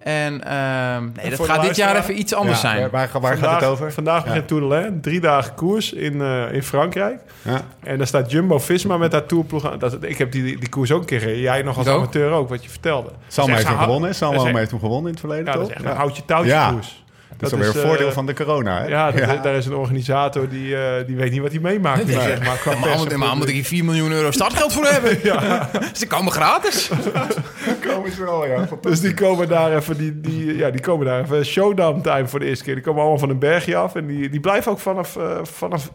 En 0.00 0.44
ehm, 0.44 1.08
nee, 1.22 1.30
dat 1.36 1.46
gaat 1.46 1.62
dit 1.62 1.76
jaar 1.76 1.96
even 1.96 2.18
iets 2.18 2.34
anders 2.34 2.60
Ja, 2.62 2.68
zijn. 2.70 2.90
Waar, 2.90 3.08
waar 3.20 3.36
gaat 3.36 3.60
het 3.60 3.68
over? 3.70 3.92
Vandaag 3.92 4.20
Ja. 4.22 4.26
begint 4.28 4.48
Tour 4.48 4.62
de 4.62 4.68
Laine. 4.68 5.00
Drie 5.00 5.20
dagen 5.20 5.54
koers 5.54 5.92
in, 5.92 6.20
eh, 6.20 6.52
in 6.52 6.62
Frankrijk. 6.62 7.20
Ja. 7.42 7.60
En 7.82 7.98
daar 7.98 8.06
staat 8.06 8.30
Jumbo-Visma 8.30 8.96
met 8.96 9.12
haar 9.12 9.26
tourploeg 9.26 9.70
aan. 9.70 9.78
Dat, 9.78 9.96
ik 10.00 10.18
heb 10.18 10.32
die, 10.32 10.58
die 10.58 10.68
koers 10.68 10.92
ook 10.92 11.00
een 11.00 11.06
keer 11.06 11.20
gereden. 11.20 11.40
Jij 11.40 11.62
nog 11.62 11.78
als 11.78 11.86
ook. 11.86 11.96
amateur 11.96 12.30
ook, 12.30 12.48
wat 12.48 12.62
je 12.64 12.70
vertelde. 12.70 13.10
Is 13.28 13.36
heeft 13.36 13.68
hem 13.68 13.78
gewonnen. 13.78 14.10
Echt- 14.10 14.20
heeft 14.56 14.70
hem 14.70 14.80
gewonnen 14.80 15.04
in 15.06 15.10
het 15.10 15.20
verleden, 15.20 15.44
Ja, 15.44 15.52
dat 15.52 15.60
toch? 15.60 15.70
is 15.70 15.76
echt 15.76 15.84
Ja. 15.84 15.90
een 15.90 15.96
houtje 15.96 16.24
touwtje 16.24 16.52
Ja. 16.52 16.70
koers. 16.70 17.04
Dat 17.36 17.52
is 17.52 17.52
alweer 17.58 17.68
een 17.76 17.82
eh, 17.82 17.88
voordeel 17.88 18.12
van 18.12 18.26
de 18.26 18.34
corona, 18.34 18.78
hè? 18.80 18.86
Ja, 18.86 19.10
dat- 19.10 19.42
daar 19.42 19.54
is 19.54 19.66
een 19.66 19.74
organisator 19.74 20.48
die, 20.48 20.76
eh, 20.76 21.06
die 21.06 21.16
weet 21.16 21.30
niet 21.30 21.40
wat 21.40 21.50
hij 21.50 21.60
meemaakt. 21.60 22.06
Nee. 22.06 22.20
zeg 22.20 22.44
maar, 22.44 22.56
qua 22.56 22.74
Maar 22.78 23.18
maar 23.18 23.36
moet 23.36 23.48
ik 23.48 23.54
hier 23.54 23.64
4 23.64 23.84
miljoen 23.84 24.12
euro 24.12 24.30
startgeld 24.30 24.72
voor 24.72 24.84
hebben? 24.84 25.18
Ze 26.00 26.06
komen 26.06 26.32
gratis. 26.32 26.90
Komen 27.86 28.12
ze 28.12 28.24
wel, 28.24 28.46
ja. 28.46 28.68
Dus 28.80 29.00
die 29.00 29.14
komen 29.14 29.48
daar 29.48 29.76
even, 29.76 29.96
die, 29.96 30.20
die, 30.20 30.56
ja, 30.56 30.70
die 30.70 30.80
komen 30.80 31.06
daar 31.06 31.20
even 31.22 31.44
showdown 31.46 32.00
time 32.00 32.26
voor 32.28 32.38
de 32.38 32.46
eerste 32.46 32.64
keer. 32.64 32.74
Die 32.74 32.82
komen 32.82 33.00
allemaal 33.00 33.18
van 33.18 33.30
een 33.30 33.38
bergje 33.38 33.76
af. 33.76 33.94
En 33.94 34.06
die, 34.06 34.28
die 34.28 34.40
blijven 34.40 34.72
ook 34.72 34.78
vanaf, 34.78 35.16
eh, 35.16 35.38
vanaf, 35.42 35.90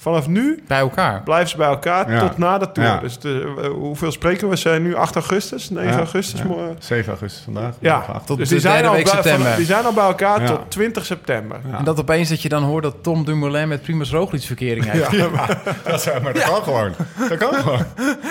vanaf 0.00 0.26
nu 0.28 0.62
Bij 0.66 0.78
elkaar. 0.78 1.22
blijven 1.22 1.48
ze 1.48 1.56
bij 1.56 1.66
elkaar 1.68 2.12
Ja. 2.12 2.20
tot 2.20 2.38
na 2.38 2.58
de 2.58 2.72
Tour. 2.72 2.88
Ja. 2.88 2.98
Dus 3.00 3.18
de, 3.18 3.54
eh, 3.62 3.68
hoeveel 3.68 4.12
spreken 4.12 4.48
we? 4.48 4.56
Zijn 4.56 4.82
nu 4.82 4.94
8 4.94 5.14
augustus, 5.14 5.70
9 5.70 5.90
Ja. 5.90 5.96
augustus. 5.96 6.40
Ja. 6.40 6.46
mo- 6.46 6.74
7 6.78 7.08
augustus 7.08 7.42
vandaag. 7.44 7.72
Ja. 7.80 8.22
Tot 8.26 8.38
dus 8.38 8.48
die 8.48 8.60
zijn, 8.60 8.86
al 8.86 8.94
week 8.94 9.04
bij, 9.04 9.12
september. 9.12 9.46
van- 9.48 9.56
die 9.56 9.66
zijn 9.66 9.84
al 9.84 9.92
bij 9.92 10.04
elkaar 10.04 10.40
Ja. 10.40 10.46
tot 10.46 10.60
20 10.70 11.04
september. 11.06 11.60
Ja. 11.70 11.78
En 11.78 11.84
dat 11.84 12.00
opeens 12.00 12.28
dat 12.28 12.42
je 12.42 12.48
dan 12.48 12.62
hoort 12.62 12.82
dat 12.82 12.94
Tom 13.02 13.24
Dumoulin 13.24 13.68
met 13.68 13.82
Primoz 13.82 14.10
Roglic 14.12 14.42
verkering 14.42 14.90
heeft. 14.90 15.10
Dat, 15.84 16.06
is- 16.06 16.22
maar 16.22 16.32
dat 16.32 16.42
kan 16.42 16.62
gewoon. 16.62 16.92
Dat 17.28 17.38
kan 17.38 17.54
gewoon. 17.54 17.84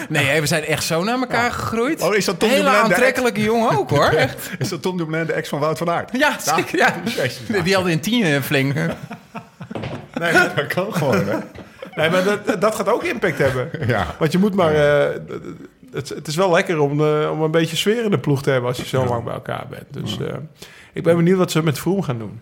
Nee, 0.10 0.26
hè, 0.26 0.40
we 0.40 0.46
zijn 0.48 0.66
echt 0.66 0.84
zo 0.84 1.04
naar 1.04 1.20
elkaar 1.20 1.52
gegroeid. 1.52 2.02
Oh, 2.02 2.16
is 2.16 2.26
dat 2.26 2.40
Tom 2.40 2.50
Hele 2.50 2.62
Dumoulin 2.62 2.88
de 2.88 2.94
aantrekkelijke 2.94 3.42
jongen 3.44 3.78
ook, 3.78 3.90
hoor. 3.90 4.04
Echt. 4.06 4.50
Is 4.60 4.70
dat 4.70 4.82
Tom 4.82 4.98
Dumoulin 4.98 5.26
de 5.28 5.34
ex 5.34 5.50
van 5.50 5.60
Wout 5.60 5.78
van 5.78 5.90
Aert? 5.90 6.10
Ja, 6.18 6.36
zeker. 6.40 6.78
Ja. 6.78 6.94
Die, 7.64 7.74
hadden 7.74 7.92
in 7.92 8.00
tien 8.00 8.24
eh, 8.24 8.42
Nee, 10.20 10.34
dat 10.56 10.68
kan 10.68 10.94
gewoon, 10.94 11.26
hè? 11.28 11.38
Nee, 11.96 12.10
maar 12.10 12.24
dat, 12.24 12.62
dat 12.62 12.76
gaat 12.76 12.90
ook 12.90 13.04
impact 13.04 13.38
hebben. 13.38 13.70
Ja. 13.88 14.16
Want 14.20 14.32
je 14.32 14.38
moet 14.38 14.56
maar... 14.56 14.74
eh, 14.74 15.20
het, 15.92 16.10
het 16.10 16.28
is 16.28 16.36
wel 16.36 16.52
lekker 16.52 16.80
om, 16.80 17.02
eh, 17.02 17.30
om 17.32 17.42
een 17.42 17.52
beetje 17.52 17.76
sfeer 17.76 18.04
in 18.04 18.12
de 18.12 18.20
ploeg 18.20 18.44
te 18.44 18.50
hebben... 18.50 18.70
als 18.70 18.78
je 18.78 18.86
zo 18.86 19.06
lang 19.06 19.24
bij 19.24 19.34
elkaar 19.34 19.66
bent. 19.70 19.86
Dus 19.90 20.20
eh, 20.20 20.34
ik 20.94 21.04
ben 21.04 21.16
benieuwd 21.16 21.38
wat 21.38 21.52
ze 21.52 21.64
met 21.64 21.80
Vroom 21.80 22.02
gaan 22.02 22.18
doen. 22.18 22.40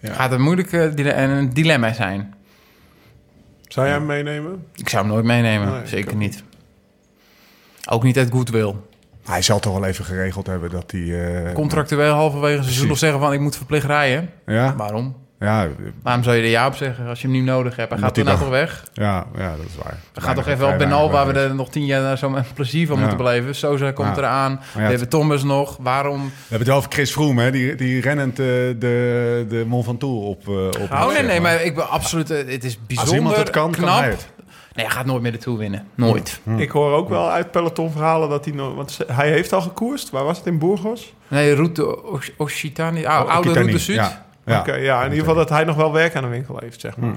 Ja. 0.00 0.12
Gaat 0.12 0.32
een 0.32 0.40
moeilijk 0.40 0.72
een 0.72 1.50
dilemma 1.52 1.92
zijn. 1.92 2.34
Zou 3.62 3.86
jij 3.86 3.94
hem 3.94 4.06
meenemen? 4.06 4.66
Ik 4.74 4.88
zou 4.88 5.04
hem 5.04 5.12
nooit 5.12 5.24
meenemen. 5.26 5.72
Nee, 5.72 5.86
Zeker 5.86 6.16
niet. 6.16 6.42
Ook 7.90 8.02
niet 8.02 8.18
uit 8.18 8.30
goodwill. 8.30 8.74
Hij 9.24 9.42
zal 9.42 9.58
toch 9.58 9.72
wel 9.78 9.84
even 9.84 10.04
geregeld 10.04 10.46
hebben 10.46 10.70
dat 10.70 10.90
hij... 10.90 11.44
eh, 11.46 11.54
Contractueel 11.54 12.14
halverwege 12.14 12.62
seizoen 12.62 12.88
nog 12.88 12.98
zeggen 12.98 13.20
van 13.20 13.32
ik 13.32 13.40
moet 13.40 13.56
verplicht 13.56 13.86
rijden. 13.86 14.30
Ja, 14.46 14.74
Waarom? 14.76 15.16
Ja, 15.40 15.66
Waarom 16.02 16.22
zou 16.22 16.36
je 16.36 16.42
er 16.42 16.48
ja 16.48 16.66
op 16.66 16.74
zeggen 16.74 17.06
als 17.06 17.20
je 17.20 17.26
hem 17.28 17.36
nu 17.36 17.42
nodig 17.42 17.76
hebt? 17.76 17.90
Hij 17.90 17.98
gaat 17.98 18.08
Omdat 18.18 18.24
daarna 18.24 18.40
toch 18.40 18.50
weg? 18.50 18.84
ja, 18.92 19.26
ja, 19.36 19.50
dat 19.56 19.66
is 19.66 19.76
waar. 19.82 19.96
We 20.12 20.20
gaan 20.20 20.34
toch 20.34 20.46
even 20.46 20.68
op 20.72 20.78
Benal, 20.78 21.10
waar 21.10 21.26
we 21.26 21.32
er 21.40 21.54
nog 21.54 21.70
tien 21.70 21.84
jaar 21.84 22.18
zo 22.18 22.30
met 22.30 22.54
plezier 22.54 22.86
van 22.86 22.94
Ja. 22.96 23.00
moeten 23.00 23.18
beleven. 23.18 23.54
Sosa 23.54 23.90
komt 23.92 24.08
Ja. 24.16 24.22
eraan. 24.22 24.50
ja, 24.74 24.80
we 24.80 24.88
hebben 24.88 25.08
Thomas 25.08 25.42
nog. 25.42 25.76
Waarom? 25.80 26.24
We 26.24 26.30
hebben 26.40 26.58
het 26.58 26.66
wel 26.68 26.76
over 26.76 26.90
Chris 26.90 27.10
Froome, 27.12 27.42
hè? 27.42 27.50
Die, 27.50 27.74
die 27.74 28.00
rennend 28.00 28.38
eh, 28.38 28.46
de, 28.46 29.46
de 29.48 29.64
Mont 29.66 29.84
Ventoux 29.84 30.26
op, 30.26 30.48
eh, 30.48 30.82
op 30.82 30.88
Oh 30.92 31.06
nee, 31.06 31.16
zeg 31.16 31.26
nee, 31.26 31.40
maar 31.40 31.62
ik 31.62 31.74
ben 31.74 31.88
absoluut... 31.88 32.30
eh, 32.30 32.38
Het 32.52 32.64
is 32.64 32.76
Als 32.76 32.86
bijzonder 32.86 33.14
iemand 33.14 33.36
het 33.36 33.50
kan, 33.50 33.70
knap. 33.70 33.86
kan 33.88 33.98
hij 33.98 34.08
het. 34.10 34.28
Nee, 34.74 34.86
hij 34.86 34.94
gaat 34.94 35.06
nooit 35.06 35.22
meer 35.22 35.32
de 35.32 35.38
Tour 35.38 35.58
winnen. 35.58 35.84
Nooit. 35.94 36.40
Ik 36.56 36.70
hoor 36.70 36.92
ook 36.92 37.08
wel 37.08 37.30
uit 37.30 37.50
peloton 37.50 37.90
verhalen 37.92 38.28
dat 38.28 38.44
hij 38.44 38.54
nog... 38.54 38.74
Want 38.74 38.98
hij 39.12 39.30
heeft 39.30 39.52
al 39.52 39.60
gekoerst. 39.60 40.10
Waar 40.10 40.24
was 40.24 40.36
het? 40.36 40.46
In 40.46 40.58
Burgos? 40.58 41.14
Nee, 41.28 41.54
Route 41.54 41.98
Occitanie. 42.36 43.08
Ah, 43.08 43.14
Oh, 43.14 43.20
oude 43.20 43.38
Occitanie, 43.48 43.68
Route 43.76 43.92
Zuid. 43.92 44.18
Ja, 44.48 44.54
ja. 44.54 44.60
Oké, 44.60 44.74
ja, 44.74 44.98
in 44.98 45.04
ieder 45.04 45.18
geval 45.18 45.34
dat 45.34 45.48
hij 45.48 45.64
nog 45.64 45.76
wel 45.76 45.92
werk 45.92 46.16
aan 46.16 46.22
de 46.22 46.28
winkel 46.28 46.58
heeft, 46.58 46.80
zeg 46.80 46.96
maar. 46.96 47.14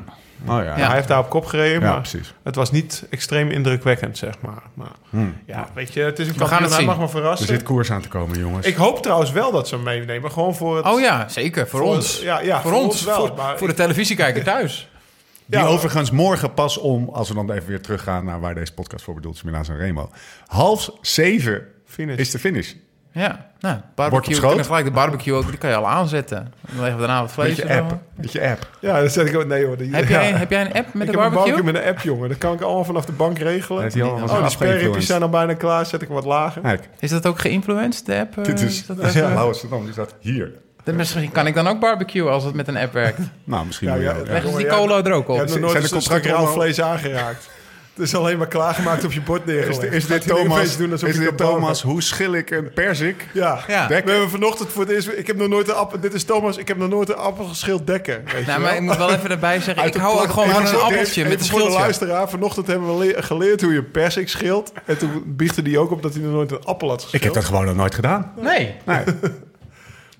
Oh 0.47 0.63
ja. 0.63 0.73
Hij 0.75 0.95
heeft 0.95 1.07
daar 1.07 1.19
op 1.19 1.29
kop 1.29 1.45
gereden, 1.45 1.81
Ja, 1.81 1.89
maar 1.91 1.99
precies. 2.01 2.33
het 2.43 2.55
was 2.55 2.71
niet 2.71 3.05
extreem 3.09 3.49
indrukwekkend, 3.49 4.17
zeg 4.17 4.33
maar. 4.41 4.61
maar 4.73 4.87
Hmm. 5.09 5.35
ja, 5.45 5.67
weet 5.73 5.93
je, 5.93 6.01
het 6.01 6.19
is 6.19 6.27
een 6.27 6.33
We 6.33 6.39
gaan 6.39 6.47
kampioen, 6.49 6.63
het 6.63 6.71
hij 6.71 6.79
zien. 6.79 6.89
mag 6.89 6.97
me 6.97 7.03
Er 7.03 7.09
verrassen. 7.09 7.47
zit 7.47 7.63
koers 7.63 7.91
aan 7.91 8.01
te 8.01 8.07
komen, 8.07 8.39
jongens. 8.39 8.65
Ik 8.67 8.75
hoop 8.75 9.01
trouwens 9.01 9.31
wel 9.31 9.51
dat 9.51 9.67
ze 9.67 9.75
hem 9.75 9.83
meenemen, 9.83 10.31
gewoon 10.31 10.55
voor 10.55 10.75
het... 10.77 10.85
Oh 10.85 10.99
ja, 10.99 11.27
zeker. 11.29 11.67
Voor, 11.67 11.81
ons. 11.81 12.21
Ja, 12.21 12.39
ja, 12.39 12.61
voor, 12.61 12.73
ons. 12.73 13.03
wel. 13.03 13.15
voor, 13.27 13.35
maar 13.37 13.57
voor 13.57 13.67
de 13.67 13.73
televisiekijker 13.73 14.43
thuis. 14.43 14.89
Die 15.45 15.59
Ja. 15.59 15.65
overigens 15.65 16.11
morgen 16.11 16.53
pas 16.53 16.77
om, 16.77 17.09
als 17.09 17.27
we 17.27 17.33
dan 17.35 17.51
even 17.51 17.67
weer 17.67 17.81
teruggaan 17.81 18.25
naar 18.25 18.39
waar 18.39 18.55
deze 18.55 18.73
podcast 18.73 19.03
voor 19.03 19.13
bedoeld 19.13 19.35
is, 19.35 19.43
Milaan 19.43 19.65
en 19.65 19.77
Remo. 19.77 20.09
Half 20.45 20.89
zeven 21.01 21.67
Finish. 21.85 22.17
is 22.17 22.31
de 22.31 22.39
finish. 22.39 22.73
Ja, 23.13 23.45
nou, 23.59 23.77
barbecue. 23.95 24.39
Kunnen 24.39 24.65
gelijk 24.65 24.85
de 24.85 24.91
barbecue 24.91 25.33
ook, 25.33 25.47
die 25.47 25.57
kan 25.57 25.69
je 25.69 25.75
al 25.75 25.87
aanzetten. 25.87 26.53
Dan 26.61 26.75
leggen 26.79 26.99
we 26.99 27.05
daarna 27.05 27.21
wat 27.21 27.31
vlees 27.31 27.47
Met 27.47 27.67
je 27.67 27.73
app. 27.77 27.97
Met 28.15 28.31
je 28.31 28.41
app. 28.49 28.69
Ja, 28.79 28.99
dan 28.99 29.09
zet 29.09 29.27
ik 29.27 29.35
ook... 29.37 29.45
Nee 29.45 29.65
hoor. 29.65 29.77
die- 29.77 29.95
Heb, 29.95 30.07
ja. 30.07 30.21
jij, 30.21 30.31
heb 30.31 30.49
jij 30.49 30.61
een 30.61 30.73
app 30.73 30.75
met 30.75 30.85
ik 30.85 30.91
de 30.93 30.99
heb 30.99 31.07
een 31.07 31.13
barbecue? 31.15 31.43
barbecue 31.53 31.71
met 31.73 31.81
een 31.81 31.87
app, 31.89 31.99
jongen. 31.99 32.29
Dat 32.29 32.37
kan 32.37 32.53
ik 32.53 32.61
allemaal 32.61 32.83
vanaf 32.83 33.05
de 33.05 33.11
bank 33.11 33.37
regelen. 33.39 33.83
Oh, 33.83 33.85
afgeïnfluenced. 33.91 34.51
sperripjes 34.51 35.05
zijn 35.05 35.21
al 35.21 35.29
bijna 35.29 35.53
klaar. 35.53 35.85
Zet 35.85 36.01
ik 36.01 36.07
hem 36.07 36.15
wat 36.15 36.25
lager. 36.25 36.61
Kijk, 36.61 36.89
Is 36.99 37.09
dat 37.09 37.25
ook 37.25 37.39
geïnfluenced, 37.39 38.05
de 38.05 38.17
app? 38.19 38.37
eh, 38.37 38.43
dit 38.43 38.61
is... 38.61 38.85
dat 38.85 38.97
Ja, 38.97 39.03
even- 39.07 39.21
Lauwers 39.21 39.45
Amsterdam, 39.45 39.83
die 39.83 39.93
staat 39.93 40.15
hier. 40.19 40.51
Dan 40.83 40.95
Misschien 40.95 41.31
kan 41.31 41.47
ik 41.47 41.53
dan 41.55 41.67
ook 41.67 41.79
barbecuen 41.79 42.31
als 42.31 42.43
het 42.43 42.53
met 42.53 42.67
een 42.67 42.77
app 42.77 42.93
werkt. 42.93 43.19
Nou, 43.43 43.65
misschien 43.65 43.87
Ja, 43.87 43.93
wel, 43.93 44.03
ja, 44.03 44.33
ja. 44.33 44.39
Die 44.57 44.65
ja, 44.65 44.75
colo 44.75 45.03
er 45.03 45.11
ook 45.11 45.27
op? 45.27 45.37
hebt 45.37 45.59
nog 45.59 45.71
Zijn 45.71 45.83
nooit 45.83 46.23
de 46.23 46.33
allemaal- 46.33 46.53
vlees 46.53 46.81
aangeraakt. 46.81 47.49
Het 47.93 48.03
is 48.05 48.15
alleen 48.15 48.37
maar 48.37 48.47
klaargemaakt 48.47 49.03
op 49.03 49.11
je 49.11 49.21
bord 49.21 49.45
neergelegd. 49.45 49.83
Is, 49.83 49.91
is 49.93 50.05
dit 50.07 50.27
Thomas, 50.27 50.77
doen 50.77 50.93
is 50.93 50.99
dit 50.99 51.81
hoe 51.81 52.01
schil 52.01 52.33
ik 52.33 52.49
een 52.49 52.73
perzik? 52.73 53.27
Ja. 53.33 53.59
Ja. 53.67 53.87
We 53.87 53.93
hebben 53.93 54.29
vanochtend 54.29 54.69
voor 54.71 54.81
het 54.81 54.91
eerst... 54.91 55.07
Ik 55.07 55.27
heb 55.27 55.37
nog 55.37 55.47
nooit 55.47 55.67
een 55.69 55.73
appel... 55.75 55.99
Dit 55.99 56.13
is 56.13 56.23
Thomas. 56.23 56.57
Ik 56.57 56.67
heb 56.67 56.77
nog 56.77 56.89
nooit 56.89 57.09
een 57.09 57.15
appel 57.15 57.45
geschild 57.45 57.87
dekken. 57.87 58.21
Weet 58.25 58.31
je 58.39 58.45
Nou, 58.45 58.45
wel? 58.47 58.59
maar 58.59 58.75
ik 58.75 58.81
moet 58.81 58.97
wel 58.97 59.11
even 59.11 59.29
erbij 59.29 59.59
zeggen, 59.61 59.83
Uit 59.83 59.95
ik 59.95 60.01
hou 60.01 60.19
ook 60.19 60.29
gewoon 60.29 60.49
van 60.49 60.61
even 60.63 60.73
een 60.75 60.81
appeltje 60.81 61.23
met 61.23 61.31
een 61.33 61.39
voor 61.39 61.47
de 61.59 61.63
schildje. 61.63 61.79
luisteraar. 61.79 62.29
Vanochtend 62.29 62.67
hebben 62.67 62.97
we 62.97 63.05
le- 63.05 63.21
geleerd 63.21 63.61
hoe 63.61 63.73
je 63.73 63.83
persik 63.83 64.29
schilt. 64.29 64.71
En 64.85 64.97
toen 64.97 65.23
biechtte 65.25 65.61
hij 65.61 65.77
ook 65.77 65.91
op 65.91 66.01
dat 66.01 66.13
hij 66.13 66.23
nog 66.23 66.31
nooit 66.31 66.51
een 66.51 66.63
appel 66.63 66.89
had 66.89 67.01
geschild. 67.01 67.21
Ik 67.23 67.23
heb 67.23 67.33
dat 67.33 67.45
gewoon 67.45 67.65
nog 67.65 67.75
nooit 67.75 67.95
gedaan. 67.95 68.31
Nee. 68.41 68.75
Nee, 68.85 69.03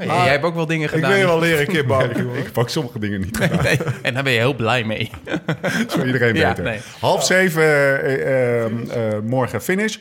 Jij 0.06 0.28
hebt 0.30 0.43
ook 0.43 0.56
wel 0.56 0.66
dingen 0.66 0.88
Ik 0.88 0.93
gedaan. 0.93 1.10
wil 1.10 1.20
je 1.20 1.26
wel 1.26 1.39
leren 1.39 1.60
een 1.62 1.68
keer 1.68 1.86
barbecue. 1.86 2.24
hoor. 2.26 2.38
ik 2.38 2.43
heb 2.43 2.58
ook 2.58 2.70
sommige 2.70 2.99
dingen 2.99 3.22
niet 3.22 3.38
gedaan. 3.38 3.64
Nee, 3.64 3.78
en 4.02 4.14
daar 4.14 4.24
ben 4.24 4.32
je 4.34 4.39
heel 4.39 4.56
blij 4.56 4.84
mee. 4.84 5.10
Zou 5.88 6.06
iedereen 6.06 6.36
Ja, 6.36 6.56
nee. 6.62 6.80
Half 6.99 7.26
zeven 7.26 7.64
eh, 7.64 8.14
eh, 8.14 8.66
eh, 9.16 9.24
morgen 9.24 9.62
finish. 9.62 9.97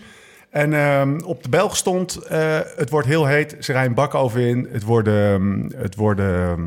En 0.50 0.74
ehm, 0.74 1.18
op 1.24 1.42
de 1.42 1.48
Belg 1.48 1.76
stond, 1.76 2.18
het 2.76 2.90
wordt 2.90 3.06
heel 3.06 3.26
heet. 3.26 3.56
Ze 3.60 3.72
rijden 3.72 3.94
bak 3.94 4.14
over 4.14 4.40
in. 4.40 4.68
Het 4.72 4.82
worden, 4.82 5.32
ehm, 5.74 5.82
het 5.82 5.94
worden 5.94 6.26
eh, 6.26 6.42
eh, 6.42 6.52
eh, 6.52 6.58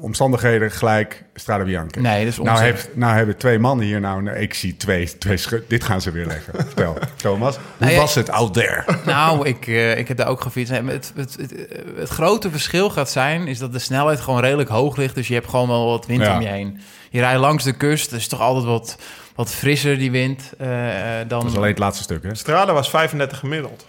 omstandigheden 0.00 0.70
gelijk 0.70 1.24
Strade 1.34 1.64
Bianca. 1.64 2.00
Nee, 2.00 2.24
dat 2.24 2.32
is 2.32 2.38
nou, 2.38 2.60
heeft, 2.60 2.96
nou 2.96 3.16
hebben 3.16 3.36
twee 3.36 3.58
mannen 3.58 3.86
hier 3.86 4.00
nou... 4.00 4.22
nou, 4.22 4.36
ik 4.36 4.54
zie 4.54 4.76
twee, 4.76 5.18
twee 5.18 5.38
Dit 5.68 5.84
gaan 5.84 6.00
ze 6.00 6.10
weer 6.10 6.26
leggen. 6.26 6.52
Vertel, 6.66 6.96
Thomas. 7.16 7.56
Hoe 7.56 7.64
Nou 7.78 7.92
ja, 7.92 7.98
was 7.98 8.14
het 8.14 8.30
out 8.30 8.54
there? 8.54 8.84
Nou, 9.04 9.46
ik, 9.46 9.66
eh, 9.66 9.98
ik 9.98 10.08
heb 10.08 10.16
daar 10.16 10.28
ook 10.28 10.40
gefietst. 10.40 10.72
Het, 10.72 11.12
het, 11.14 11.36
het, 11.40 11.68
het 11.96 12.08
grote 12.08 12.50
verschil 12.50 12.90
gaat 12.90 13.10
zijn, 13.10 13.46
is 13.46 13.58
dat 13.58 13.72
de 13.72 13.78
snelheid 13.78 14.20
gewoon 14.20 14.40
redelijk 14.40 14.68
hoog 14.68 14.96
ligt. 14.96 15.14
Dus 15.14 15.28
je 15.28 15.34
hebt 15.34 15.48
gewoon 15.48 15.68
wel 15.68 15.86
wat 15.86 16.06
wind 16.06 16.22
Ja. 16.22 16.34
om 16.34 16.40
je 16.40 16.48
heen. 16.48 16.80
Je 17.10 17.20
rijdt 17.20 17.40
langs 17.40 17.64
de 17.64 17.72
kust, 17.76 18.10
dus 18.10 18.28
toch 18.28 18.40
altijd 18.40 18.64
wat, 18.64 18.98
wat 19.34 19.50
frisser 19.50 19.98
die 19.98 20.10
wind. 20.10 20.52
eh, 20.58 21.20
eh, 21.20 21.28
dan... 21.28 21.40
Dat 21.40 21.50
is 21.50 21.56
alleen 21.56 21.70
het 21.70 21.78
laatste 21.78 22.02
stuk, 22.02 22.22
hè? 22.22 22.34
Strada 22.34 22.72
was 22.72 22.90
35 22.90 23.38
gemiddeld. 23.38 23.86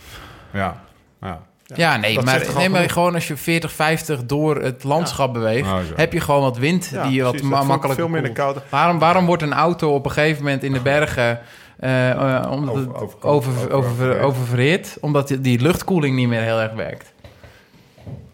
Ja. 0.54 0.84
ja. 1.22 1.42
Ja, 1.76 1.98
nee, 1.98 2.22
maar, 2.22 2.46
nee, 2.56 2.70
maar 2.70 2.90
gewoon 2.90 3.14
als 3.14 3.28
je 3.28 3.38
40, 3.38 3.72
50 3.72 4.26
door 4.26 4.56
het 4.62 4.84
landschap 4.84 5.34
beweegt, 5.34 5.68
Oh, 5.68 5.78
zo. 5.80 5.94
heb 5.96 6.14
je 6.14 6.20
gewoon 6.20 6.42
wat 6.42 6.58
wind 6.58 6.90
Ja, 6.94 7.04
die 7.04 7.12
je 7.14 7.22
wat 7.22 7.32
precies. 7.32 7.50
ma- 7.50 7.56
Dat 7.56 7.66
voelt 7.66 7.72
makkelijker 7.82 8.06
veel 8.06 8.14
minder 8.22 8.32
koud. 8.34 8.58
Waarom, 8.70 9.00
waarom 9.00 9.26
wordt 9.26 9.44
een 9.44 9.54
auto 9.54 9.94
op 9.94 10.06
een 10.06 10.12
gegeven 10.12 10.44
moment 10.44 10.64
in 10.64 10.74
de 10.74 10.80
bergen 10.80 11.40
eh, 11.80 12.10
eh, 12.12 12.52
omdat 12.52 12.76
Over- 12.76 12.96
over- 12.96 13.18
over, 13.22 13.52
over- 13.52 13.72
over, 13.72 14.20
oververhit. 14.20 14.98
Omdat 15.02 15.36
die- 15.40 15.60
luchtkoeling 15.62 16.16
niet 16.16 16.28
meer 16.28 16.42
heel 16.42 16.60
erg 16.62 16.74
werkt. 16.74 17.14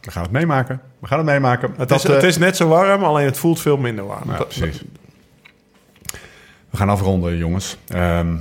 We 0.02 0.12
gaan 0.12 0.24
het 0.24 0.32
meemaken. 0.32 0.82
We 1.00 1.08
gaan 1.08 1.18
het 1.18 1.28
meemaken. 1.28 1.74
Het, 1.78 1.90
Dat, 1.90 1.98
is, 1.98 2.04
het 2.04 2.22
eh, 2.22 2.28
is 2.28 2.38
net 2.38 2.56
zo 2.58 2.68
warm, 2.68 3.04
alleen 3.04 3.26
het 3.26 3.38
voelt 3.38 3.60
veel 3.60 3.78
minder 3.78 4.06
warm. 4.06 4.30
Ja, 4.32 4.38
Dat- 4.38 4.48
precies. 4.48 4.82
We 6.70 6.78
gaan 6.78 6.90
afronden, 6.90 7.38
jongens. 7.38 7.78
Ehm, 7.88 8.36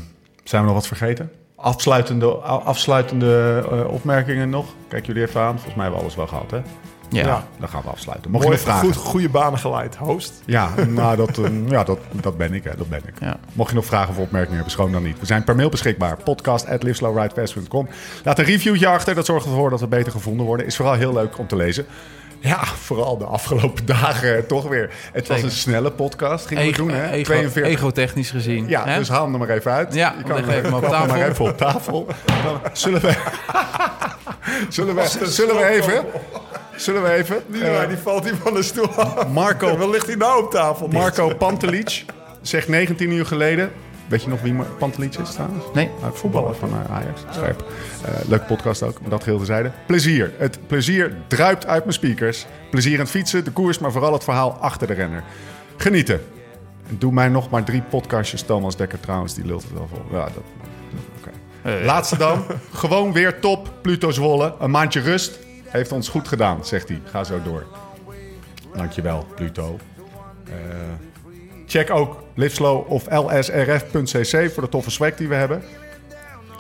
zijn 0.45 0.61
we 0.63 0.67
nog 0.69 0.77
wat 0.77 0.87
vergeten? 0.87 1.31
Afsluitende, 1.63 2.27
afsluitende 2.65 3.65
eh, 3.71 3.93
opmerkingen 3.93 4.51
nog? 4.51 4.67
Kijk 4.89 5.07
jullie 5.07 5.23
even 5.23 5.41
aan. 5.41 5.53
Volgens 5.53 5.75
mij 5.75 5.83
hebben 5.85 5.95
we 5.95 6.05
alles 6.05 6.17
wel 6.17 6.27
gehad, 6.27 6.51
hè? 6.51 6.61
Ja. 7.09 7.27
Ja. 7.27 7.47
Dan 7.59 7.69
gaan 7.69 7.83
we 7.83 7.89
afsluiten. 7.89 8.31
Mocht 8.31 8.45
je 8.45 8.51
nog 8.51 8.61
vragen? 8.61 8.87
goed, 8.87 8.97
goede 8.97 9.29
banen 9.29 9.59
geleid, 9.59 9.97
host. 9.97 10.43
Ja, 10.45 10.71
nou, 10.89 11.17
dat, 11.17 11.39
eh, 11.39 11.69
ja 11.69 11.85
dat, 11.85 11.99
dat 12.13 12.37
ben 12.37 12.55
ik. 12.55 12.65
Hè, 12.65 12.71
dat 12.77 12.89
ben 12.89 13.01
ik. 13.07 13.15
Ja. 13.21 13.37
Mocht 13.53 13.69
je 13.69 13.75
nog 13.75 13.85
vragen 13.85 14.11
of 14.11 14.19
opmerkingen 14.19 14.55
hebben, 14.55 14.73
schroom 14.73 14.93
dan 14.93 15.03
niet. 15.03 15.21
We 15.21 15.27
zijn 15.27 15.45
per 15.45 15.57
mail 15.57 15.69
beschikbaar. 15.69 16.17
Podcast 16.17 16.69
at 16.69 16.83
liveslowridefast.com. 16.83 17.89
Laat 18.25 18.39
een 18.39 18.45
reviewtje 18.45 18.87
achter. 18.87 19.15
Dat 19.15 19.27
zorgt 19.27 19.47
ervoor 19.47 19.71
dat 19.71 19.81
we 19.81 19.87
beter 19.87 20.13
gevonden 20.13 20.47
worden. 20.47 20.67
Is 20.67 20.77
vooral 20.77 20.95
heel 20.95 21.13
leuk 21.13 21.39
om 21.39 21.47
te 21.47 21.57
lezen. 21.57 21.87
Ja, 22.43 22.65
vooral 22.65 23.19
de 23.19 23.25
afgelopen 23.25 23.87
dagen 23.97 24.47
toch 24.47 24.69
weer. 24.69 24.91
Het 25.13 25.29
was 25.29 25.43
een 25.43 25.51
snelle 25.51 25.91
podcast. 25.91 26.47
Gingen 26.47 26.67
we 26.67 26.73
doen, 26.73 26.91
hè? 26.91 27.11
ego, 27.11 27.25
42 27.25 27.63
egotechnisch 27.63 28.31
gezien. 28.31 28.69
Ja, 28.69 28.87
hè? 28.87 28.99
dus 28.99 29.09
haal 29.09 29.25
hem 29.25 29.33
er 29.33 29.39
maar 29.39 29.49
even 29.49 29.73
uit. 29.73 29.95
Ja, 29.95 30.15
je 30.19 30.25
kan 30.25 30.37
leg 30.37 30.47
hem 30.47 30.55
even 30.65 30.75
op 30.75 30.85
tafel. 30.91 31.07
maar 31.17 31.29
even 31.29 31.45
op 31.45 31.57
tafel. 31.57 32.07
Dan 32.45 32.61
zullen 32.73 33.01
we... 33.01 33.13
zullen 34.69 34.95
we, 34.95 35.09
zullen 35.23 35.57
we 35.57 35.67
even... 35.67 36.05
Zullen 36.77 37.03
we 37.03 37.13
even... 37.13 37.43
Die, 37.47 37.65
eh, 37.65 37.89
die 37.89 37.97
valt 37.97 38.25
hier 38.25 38.37
van 38.43 38.55
de 38.55 38.63
stoel 38.63 38.89
af. 38.89 39.29
Marco, 39.29 39.77
Wat 39.77 39.89
ligt 39.89 40.07
hij 40.07 40.17
nou 40.17 40.45
op 40.45 40.51
tafel? 40.51 40.89
Marco 40.89 41.35
Pantelic 41.35 42.05
zegt 42.43 42.69
19 42.69 43.11
uur 43.11 43.27
geleden... 43.27 43.73
Weet 44.13 44.23
je 44.23 44.29
nog 44.29 44.41
wie 44.41 44.55
Pantelic 44.79 45.15
is 45.15 45.33
trouwens? 45.33 45.65
Nee. 45.75 45.91
Voetballer 46.13 46.55
van 46.55 46.69
eh, 46.69 46.97
Ajax. 46.97 47.21
Scherp. 47.31 47.65
Eh, 48.05 48.29
leuke 48.29 48.45
podcast 48.45 48.83
ook, 48.83 49.01
maar 49.01 49.11
dat 49.11 49.23
geheel 49.23 49.39
tezijde. 49.39 49.71
Plezier. 49.87 50.33
Het 50.39 50.59
plezier 50.67 51.17
druipt 51.27 51.67
uit 51.67 51.83
mijn 51.83 51.95
speakers. 51.95 52.47
Plezier 52.71 52.93
in 52.93 52.99
het 52.99 53.11
fietsen, 53.11 53.45
de 53.45 53.51
koers, 53.51 53.79
maar 53.79 53.93
vooral 53.93 54.13
het 54.13 54.25
verhaal 54.25 54.53
achter 54.53 54.87
de 54.87 54.93
renner. 54.93 55.23
Genieten. 55.77 56.21
En 56.89 56.97
Doe 56.99 57.13
mij 57.13 57.29
nog 57.29 57.51
maar 57.51 57.65
drie 57.65 57.83
podcastjes. 57.83 58.43
Thomas 58.43 58.77
Dekker 58.77 59.01
trouwens, 59.01 59.35
die 59.35 59.45
lult 59.45 59.63
het 59.63 59.73
wel 59.73 59.89
vol. 59.89 60.19
Ja, 60.19 60.25
dat... 60.25 60.45
oké. 61.19 61.85
Laatste 61.85 62.17
dan. 62.17 62.45
Gewoon 62.73 63.13
weer 63.13 63.41
top. 63.41 63.73
Pluto 63.83 64.11
Zwolle. 64.11 64.55
Een 64.59 64.71
maandje 64.71 65.01
rust. 65.01 65.39
Heeft 65.65 65.93
ons 65.93 66.09
goed 66.09 66.29
gedaan, 66.29 66.65
zegt 66.65 66.89
hij. 66.89 67.01
Ga 67.05 67.25
zo 67.25 67.43
door. 67.43 67.67
Dankjewel, 68.75 69.27
Pluto. 69.35 69.79
Eh, 70.45 70.55
check 71.73 71.91
ook 71.91 72.17
Liveslow 72.35 72.91
of 72.91 73.05
lsrf.cc 73.11 74.53
voor 74.53 74.63
de 74.63 74.69
toffe 74.69 74.91
swag 74.91 75.15
die 75.15 75.29
we 75.29 75.35
hebben. 75.35 75.63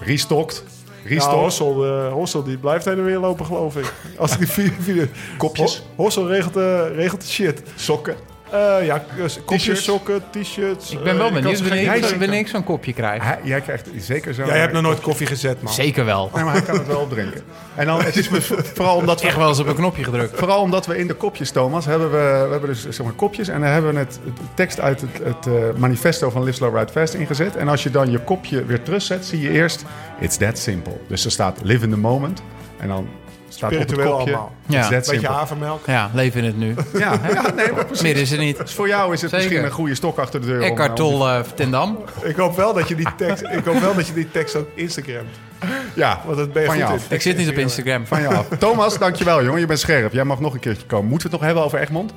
Restocked. 0.01 0.65
Ja. 1.05 1.35
Hossel, 1.35 1.85
eh, 1.87 2.13
Hossel 2.13 2.43
die 2.43 2.57
blijft 2.59 2.85
heen 2.85 2.99
en 2.99 3.05
weer 3.05 3.19
lopen, 3.19 3.47
geloof 3.47 3.77
ik. 3.77 3.93
Als 4.19 4.33
ik 4.33 4.39
die 4.39 4.49
vier, 4.49 4.73
vier 4.81 5.09
Kopjes. 5.39 5.79
Ho- 5.97 6.03
Hossel 6.03 6.29
regelt, 6.29 6.57
eh, 6.57 6.81
regelt 6.95 7.21
de 7.21 7.27
shit. 7.27 7.63
Sokken. 7.77 8.15
Eh, 8.53 8.87
ja, 8.87 9.05
kopjes, 9.45 9.85
sokken, 9.85 10.23
t-shirts. 10.31 10.91
Ik 10.91 11.03
ben 11.03 11.17
wel 11.17 11.27
eh, 11.27 11.33
benieuwd 11.33 11.61
wanneer, 12.19 12.35
ik- 12.39 12.49
zo'n 12.49 12.65
kopje 12.65 12.93
krijg. 12.93 13.23
Hij- 13.23 13.39
jij 13.43 13.61
krijgt 13.61 13.89
zeker 13.99 14.35
zo. 14.35 14.45
Jij 14.47 14.59
hebt 14.59 14.73
nog 14.73 14.83
nooit 14.83 15.01
koffie 15.01 15.27
gezet, 15.27 15.63
man. 15.63 15.73
Zeker 15.73 16.05
wel. 16.05 16.31
Nee, 16.35 16.45
maar 16.45 16.53
hij 16.53 16.63
kan 16.63 16.79
het 16.79 16.87
wel 16.87 17.01
opdrinken. 17.01 17.43
En 17.75 17.87
dan, 17.87 18.03
het 18.03 18.17
is 18.17 18.29
me- 18.29 18.41
vooral 18.75 18.97
omdat 18.97 19.21
we 19.21 19.27
Echt 19.27 19.37
wel 19.37 19.49
eens 19.49 19.59
op 19.59 19.67
een 19.67 19.75
knopje 19.75 20.05
gedrukt. 20.05 20.39
Vooral 20.39 20.61
omdat 20.61 20.87
we 20.87 20.99
in 20.99 21.07
de 21.07 21.15
kopjes, 21.15 21.51
Thomas, 21.51 21.85
hebben 21.85 22.11
we, 22.11 22.17
we 22.45 22.51
hebben 22.51 22.69
dus 22.69 22.89
zeg 22.89 23.03
maar 23.07 23.13
kopjes 23.15 23.49
en 23.49 23.61
dan 23.61 23.71
hebben 23.71 23.93
we 23.93 23.99
het, 23.99 24.19
het 24.25 24.57
tekst 24.57 24.81
uit 24.81 25.01
het, 25.01 25.11
het 25.23 25.47
eh, 25.47 25.53
manifesto 25.77 26.31
van 26.31 26.43
Live 26.43 26.57
Slow 26.57 26.77
Ride 26.79 26.93
Fast 26.93 27.15
ingezet. 27.15 27.57
En 27.57 27.69
als 27.69 27.83
je 27.83 27.91
dan 27.91 28.11
je 28.11 28.19
kopje 28.19 28.65
weer 28.65 28.83
terugzet, 28.83 29.25
zie 29.27 29.41
je 29.41 29.51
eerst 29.51 29.85
It's 30.21 30.37
that 30.37 30.59
simple. 30.59 30.97
Dus 31.09 31.25
er 31.25 31.31
staat 31.31 31.59
Live 31.63 31.85
in 31.85 31.91
the 31.91 31.97
moment 31.99 32.43
en 32.79 32.89
dan 32.89 33.09
staat 33.53 33.73
op 33.73 33.79
het 33.79 33.89
Spiritueel 33.89 34.17
kopje 34.19 34.33
allemaal. 34.33 34.53
Ja. 34.67 34.89
that 34.89 35.09
Beetje 35.11 35.27
havermelk. 35.27 35.87
Ja, 35.87 36.11
leven 36.15 36.41
in 36.41 36.47
het 36.47 36.57
nu. 36.57 36.75
Ja, 36.99 37.13
ja, 37.35 37.51
nee, 37.55 37.73
maar 37.73 37.85
precies. 37.85 38.03
Meer 38.03 38.17
is 38.17 38.31
er 38.33 38.39
niet. 38.39 38.57
Dus 38.59 38.75
voor 38.75 38.89
jou 38.89 39.13
is 39.13 39.21
het 39.21 39.31
Zeker. 39.31 39.45
misschien 39.47 39.67
een 39.67 39.75
goede 39.75 39.95
stok 39.95 40.19
achter 40.19 40.41
de 40.41 40.47
deur. 40.47 40.61
om- 40.61 40.67
Eckhart 40.67 40.91
om- 40.91 40.97
Tolle 40.97 41.39
uh, 41.39 41.45
ten 41.55 41.71
Dam. 41.71 41.99
Ik 42.23 42.37
hoop 42.37 42.57
wel 42.57 42.73
dat 42.75 42.89
je 42.89 42.95
die 42.95 43.09
tekst, 43.17 43.43
ik 43.43 43.65
hoop 43.65 43.79
wel 43.81 43.95
dat 43.95 44.07
je 44.07 44.13
die 44.13 44.31
tekst 44.31 44.57
ook 44.57 44.67
Instagramt. 44.75 45.29
Ja, 45.95 46.21
Want 46.25 46.37
dat 46.39 46.53
ben 46.53 46.63
je 46.63 46.69
Van 46.69 46.77
goed 46.77 46.87
je 46.89 46.93
in. 46.95 46.99
af. 47.01 47.11
Ik 47.11 47.21
zit 47.23 47.37
niet 47.37 47.49
op 47.49 47.55
Instagram. 47.55 48.07
van 48.07 48.21
je 48.21 48.29
af. 48.29 48.47
Thomas, 48.59 48.99
dankjewel 48.99 49.45
jongen. 49.45 49.61
Je 49.61 49.67
bent 49.67 49.79
scherp. 49.81 50.13
Jij 50.13 50.25
mag 50.25 50.41
nog 50.41 50.55
een 50.55 50.61
keertje 50.61 50.87
komen. 50.87 51.09
Moeten 51.09 51.29
we 51.31 51.33
het 51.37 51.43
nog 51.45 51.47
hebben 51.53 51.65
over 51.65 51.79
Egmond? 51.79 52.13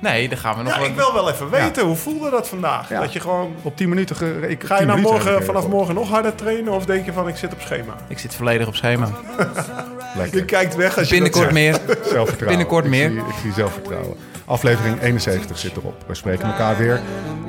Nee, 0.00 0.28
dan 0.28 0.38
gaan 0.38 0.56
we 0.56 0.62
nog 0.62 0.72
Ja, 0.72 0.78
wel- 0.78 0.88
ik 0.88 0.94
wil 0.94 1.12
wel 1.12 1.30
even 1.30 1.50
weten, 1.50 1.84
hoe 1.86 1.96
voelde 1.96 2.30
dat 2.30 2.48
vandaag? 2.48 2.88
Ja. 2.88 3.00
Dat 3.00 3.12
je 3.12 3.20
gewoon... 3.20 3.54
Op 3.62 3.76
10 3.76 3.88
minuten. 3.88 4.16
Ge- 4.16 4.44
ik, 4.48 4.64
Ga 4.64 4.74
je 4.74 4.78
10 4.78 4.86
nou 4.88 5.00
morgen, 5.00 5.44
vanaf 5.44 5.68
morgen 5.68 5.94
nog 5.94 6.08
harder 6.08 6.34
trainen? 6.34 6.72
Of 6.72 6.84
denk 6.84 7.04
je 7.04 7.12
van, 7.12 7.28
ik 7.28 7.36
zit 7.36 7.52
op 7.52 7.60
schema? 7.60 7.94
Ik 8.08 8.18
zit 8.18 8.34
volledig 8.34 8.66
op 8.66 8.74
schema. 8.74 9.08
Lekker. 10.18 10.38
Je 10.38 10.44
kijkt 10.44 10.76
weg 10.76 10.98
als 10.98 11.08
je 11.08 11.14
Binnenkort 11.14 11.52
meer. 11.52 11.72
Zelfvertrouwen. 11.86 12.46
Binnenkort 12.46 12.84
ik 12.84 12.90
meer. 12.90 13.10
Zie, 13.10 13.18
ik 13.18 13.34
zie 13.42 13.52
zelfvertrouwen. 13.52 14.16
Aflevering 14.44 15.02
71 15.02 15.58
zit 15.58 15.76
erop. 15.76 16.04
We 16.06 16.14
spreken 16.14 16.48
elkaar 16.48 16.76
weer. 16.76 17.00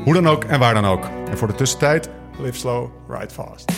Hoe 0.04 0.14
dan 0.14 0.28
ook 0.28 0.44
en 0.44 0.60
waar 0.60 0.74
dan 0.74 0.86
ook. 0.86 1.04
En 1.30 1.38
voor 1.38 1.48
de 1.48 1.56
tussentijd, 1.56 2.10
Live 2.40 2.58
slow, 2.58 2.90
ride 3.10 3.34
fast. 3.34 3.72